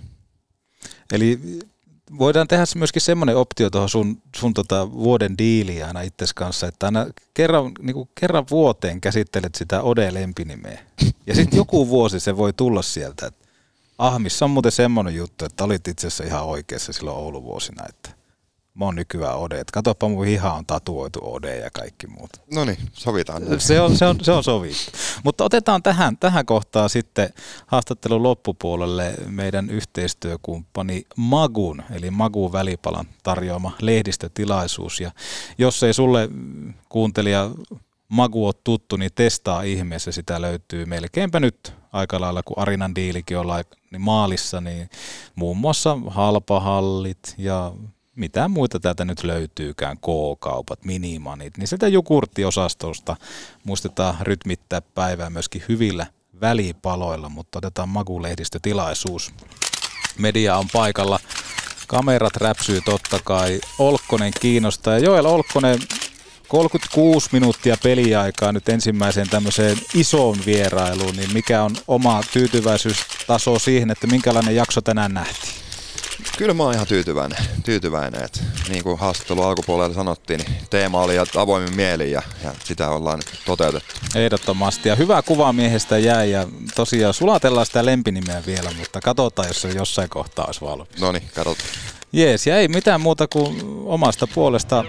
Eli 1.12 1.40
voidaan 2.18 2.48
tehdä 2.48 2.64
myöskin 2.76 3.02
semmoinen 3.02 3.38
optio 3.38 3.70
tuohon 3.70 3.90
sun, 3.90 4.22
sun 4.36 4.54
tota 4.54 4.92
vuoden 4.92 5.38
diiliin 5.38 5.86
aina 5.86 6.02
itses 6.02 6.34
kanssa, 6.34 6.68
että 6.68 6.86
aina 6.86 7.06
kerran, 7.34 7.72
niin 7.80 7.94
kuin 7.94 8.10
kerran 8.20 8.46
vuoteen 8.52 9.02
käsittelet 9.02 9.56
sitä 9.56 9.82
Ode-lempinimeä. 9.82 10.80
Ja 11.28 11.36
sitten 11.36 11.58
joku 11.64 11.90
vuosi 11.90 12.20
se 12.20 12.38
voi 12.38 12.54
tulla 12.54 12.82
sieltä, 12.82 13.26
että 13.26 13.48
ah, 13.98 14.20
missä 14.20 14.46
on 14.46 14.52
muuten 14.52 14.72
semmoinen 14.72 15.16
juttu, 15.16 15.46
että 15.46 15.64
olit 15.64 15.88
itse 15.88 16.08
asiassa 16.08 16.24
ihan 16.24 16.46
oikeassa 16.46 16.94
silloin 16.94 17.18
Oulun 17.18 17.44
vuosina, 17.44 17.86
että 17.90 18.10
mä 18.76 18.86
oon 18.86 18.96
nykyään 18.96 19.38
Ode. 19.38 19.60
Että 19.60 19.72
katoppa 19.72 20.10
mun 20.10 20.26
hiha 20.26 20.54
on 20.54 20.66
tatuoitu 20.66 21.20
Ode 21.24 21.58
ja 21.58 21.70
kaikki 21.72 22.08
muut. 22.08 22.30
No 22.54 22.66
niin, 22.66 22.78
sovitaan. 22.94 23.44
Se 23.58 23.82
on, 23.82 23.98
se 23.98 24.06
on, 24.06 24.18
se 24.22 24.32
on 24.32 24.44
sovittu. 24.44 24.92
Mutta 25.24 25.44
otetaan 25.44 25.84
tähän, 25.84 26.18
tähän 26.18 26.46
kohtaan 26.46 26.90
sitten 26.90 27.30
haastattelun 27.68 28.24
loppupuolelle 28.24 29.14
meidän 29.28 29.70
yhteistyökumppani 29.70 31.06
Magun, 31.18 31.84
eli 31.92 32.12
Magu 32.12 32.52
Välipalan 32.52 33.06
tarjoama 33.24 33.72
lehdistötilaisuus. 33.82 35.00
Ja 35.00 35.12
jos 35.58 35.84
ei 35.84 35.94
sulle 35.94 36.30
kuuntelija 36.90 37.52
Magu 38.10 38.48
on 38.48 38.54
tuttu, 38.64 38.98
niin 38.98 39.12
testaa 39.16 39.62
ihmeessä. 39.62 40.12
Sitä 40.12 40.42
löytyy 40.42 40.86
melkeinpä 40.86 41.40
nyt 41.40 41.74
aika 41.94 42.22
lailla, 42.22 42.44
kun 42.44 42.60
Arinan 42.60 42.96
diilikin 42.96 43.38
on 43.38 43.48
niin 43.92 44.02
maalissa, 44.02 44.62
niin 44.62 44.90
muun 45.36 45.58
muassa 45.58 45.98
halpahallit 46.08 47.36
ja 47.38 47.72
mitä 48.16 48.48
muita 48.48 48.80
täältä 48.80 49.06
nyt 49.06 49.24
löytyykään, 49.24 49.98
K-kaupat, 49.98 50.86
minimanit, 50.86 51.58
niin 51.58 51.68
sitä 51.68 51.88
jogurttiosastosta 51.88 53.16
muistetaan 53.64 54.16
rytmittää 54.22 54.82
päivää 54.82 55.30
myöskin 55.30 55.64
hyvillä 55.70 56.06
välipaloilla, 56.42 57.30
mutta 57.30 57.58
otetaan 57.58 57.90
makulehdistötilaisuus. 57.90 59.34
Media 60.18 60.58
on 60.58 60.66
paikalla, 60.74 61.20
kamerat 61.88 62.36
räpsyy 62.36 62.82
totta 62.82 63.20
kai, 63.24 63.60
Olkkonen 63.80 64.32
kiinnostaa 64.42 64.94
ja 64.94 65.00
Joel 65.00 65.26
Olkkonen 65.26 65.80
36 66.48 67.30
minuuttia 67.32 67.78
peliaikaa 67.84 68.52
nyt 68.52 68.70
ensimmäiseen 68.70 69.30
tämmöiseen 69.30 69.78
isoon 69.94 70.38
vierailuun, 70.46 71.16
niin 71.16 71.34
mikä 71.34 71.64
on 71.64 71.76
oma 71.88 72.22
tyytyväisyystaso 72.34 73.60
siihen, 73.60 73.92
että 73.92 74.08
minkälainen 74.08 74.56
jakso 74.56 74.82
tänään 74.82 75.14
nähtiin? 75.14 75.65
Kyllä 76.38 76.54
mä 76.54 76.64
oon 76.64 76.74
ihan 76.74 76.88
tyytyväinen, 76.88 77.38
tyytyväinen 77.64 78.24
että 78.24 78.40
niin 78.70 78.84
kuin 78.84 79.00
haastattelu 79.00 79.42
alkupuolella 79.44 79.94
sanottiin, 79.94 80.40
niin 80.40 80.58
teema 80.70 81.02
oli 81.02 81.16
avoimin 81.38 81.76
mieli 81.76 82.12
ja, 82.12 82.22
ja 82.44 82.52
sitä 82.64 82.90
ollaan 82.90 83.20
toteutettu. 83.46 83.96
Ehdottomasti 84.16 84.90
ja 84.90 84.96
hyvää 84.96 85.22
kuvaa 85.22 85.54
miehestä 85.54 85.98
jäi 85.98 86.32
ja 86.32 86.48
tosiaan 86.76 87.14
sulatellaan 87.14 87.66
sitä 87.66 87.86
lempinimeä 87.86 88.44
vielä, 88.46 88.72
mutta 88.78 89.02
katsotaan, 89.02 89.48
jos 89.48 89.62
se 89.62 89.70
jossain 89.70 90.10
kohtaa 90.10 90.46
olisi 90.46 90.62
valmis. 90.62 91.02
No 91.02 91.12
niin, 91.12 91.24
katsotaan. 91.36 91.70
Jees, 92.14 92.48
ja 92.48 92.58
ei 92.58 92.68
mitään 92.68 93.02
muuta 93.02 93.28
kuin 93.28 93.62
omasta 93.86 94.28
puolesta 94.28 94.86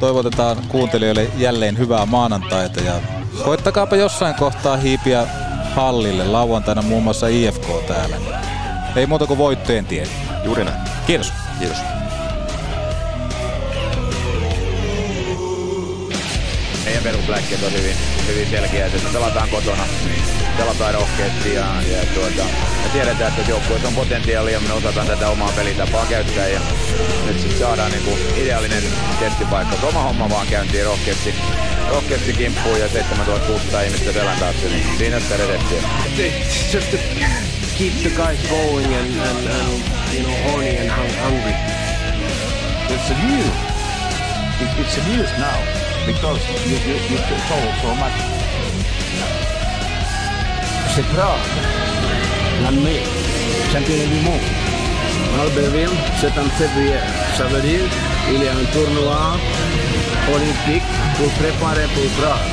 toivotetaan 0.00 0.56
kuuntelijoille 0.68 1.30
jälleen 1.36 1.78
hyvää 1.78 2.06
maanantaita 2.06 2.80
ja 2.80 3.00
koittakaapa 3.44 3.96
jossain 3.96 4.34
kohtaa 4.34 4.76
hiipiä 4.76 5.26
hallille. 5.74 6.24
Lauantaina 6.24 6.82
muun 6.82 7.02
muassa 7.02 7.26
IFK 7.28 7.86
täällä. 7.86 8.16
Ei 8.96 9.06
muuta 9.06 9.26
kuin 9.26 9.38
voittojen 9.38 9.86
tie. 9.86 10.08
Juuri 10.46 10.64
näin. 10.64 10.80
Kiitos. 11.06 11.32
Kiitos. 11.58 11.78
Meidän 16.84 17.02
perusläkkeet 17.02 17.62
on 17.62 17.72
hyvin, 17.72 17.96
hyvin 18.26 18.50
selkeä, 18.50 18.86
että 18.86 19.08
pelataan 19.12 19.48
kotona, 19.48 19.82
pelataan 20.56 20.94
rohkeasti 20.94 21.54
ja, 21.54 21.66
ja 21.92 22.06
tuota, 22.14 22.44
me 22.82 22.88
tiedetään, 22.92 23.32
että 23.32 23.50
joukkueessa 23.50 23.88
on 23.88 23.94
potentiaalia 23.94 24.52
ja 24.52 24.60
me 24.60 24.72
osataan 24.72 25.06
tätä 25.06 25.28
omaa 25.28 25.52
pelitapaa 25.56 26.06
käyttää 26.06 26.48
ja 26.48 26.60
nyt 27.26 27.40
sitten 27.40 27.58
saadaan 27.58 27.92
niinku 27.92 28.18
ideaalinen 28.36 28.82
testipaikka. 29.18 29.86
Oma 29.86 30.02
homma 30.02 30.30
vaan 30.30 30.46
käyntiin 30.46 30.84
rohkeasti, 30.84 31.34
rohkeasti 31.90 32.32
kimppuun 32.32 32.80
ja 32.80 32.88
7600 32.88 33.82
ihmistä 33.82 34.12
selän 34.12 34.38
taakse, 34.38 34.68
niin 34.68 34.98
siinä 34.98 35.20
sitä 35.20 35.36
redettiä. 35.36 35.82
Just 37.76 37.92
to 37.92 38.00
keep 38.00 38.10
the 38.10 38.16
guys 38.16 38.40
going 38.48 38.84
and, 38.86 39.10
and, 39.12 39.38
and 39.48 40.14
you 40.14 40.22
know 40.22 40.34
horny 40.48 40.76
and 40.76 40.88
hungry. 40.88 41.56
It's 42.88 43.10
a 43.10 43.16
news. 43.20 43.56
It, 44.60 44.70
it's 44.80 44.96
a 44.96 45.02
news 45.08 45.30
now 45.36 45.58
because 46.06 46.40
you, 46.64 46.76
you, 46.88 46.96
you 47.10 47.18
told 47.48 47.74
so 47.82 47.94
much. 47.96 48.16
C'est 50.94 51.06
grave. 51.12 51.40
L'année, 52.62 53.02
championnat 53.72 54.06
du 54.06 54.20
monde. 54.24 54.46
Albertville, 55.40 55.96
c'est 56.20 56.38
en 56.38 56.48
février. 56.56 57.00
Ça 57.36 57.44
veut 57.44 57.60
dire 57.60 57.88
il 58.32 58.42
y 58.42 58.48
a 58.48 58.52
un 58.52 58.64
tournoi 58.72 59.36
olympique 60.34 60.88
pour 61.16 61.28
préparer 61.32 61.86
pour 61.94 62.08
Prague. 62.22 62.46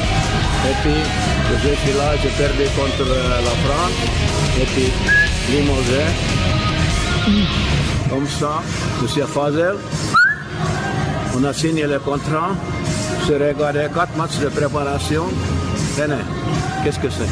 Et 0.69 0.75
puis, 0.81 1.32
je 1.63 1.75
suis 1.81 1.93
là, 1.97 2.15
j'ai 2.21 2.29
perdu 2.29 2.63
contre 2.75 3.09
la 3.47 3.55
France. 3.63 3.97
Et 4.61 4.65
puis, 4.65 4.89
Limoges. 5.51 6.11
Comme 8.09 8.27
ça, 8.27 8.61
Monsieur 9.01 9.25
Fazel, 9.25 9.75
on 11.35 11.43
a 11.43 11.53
signé 11.53 11.87
le 11.87 11.99
contrat. 11.99 12.51
J'ai 13.27 13.37
regardé 13.37 13.87
quatre 13.93 14.15
matchs 14.17 14.39
de 14.39 14.49
préparation. 14.49 15.23
Tenez, 15.95 16.15
qu'est-ce 16.83 16.99
que 16.99 17.09
c'est? 17.09 17.29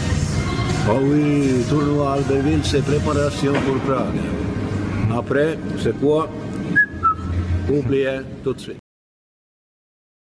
Oh 0.90 1.00
oui, 1.02 1.64
tournoi 1.70 2.14
Albertville, 2.14 2.62
c'est 2.64 2.84
préparation 2.84 3.54
pour 3.54 3.78
Prague. 3.86 4.20
Après, 5.16 5.58
c'est 5.84 6.00
quoi? 6.00 6.30
Oubliez 7.70 8.22
tout 8.44 8.54
de 8.54 8.60
suite. 8.60 8.78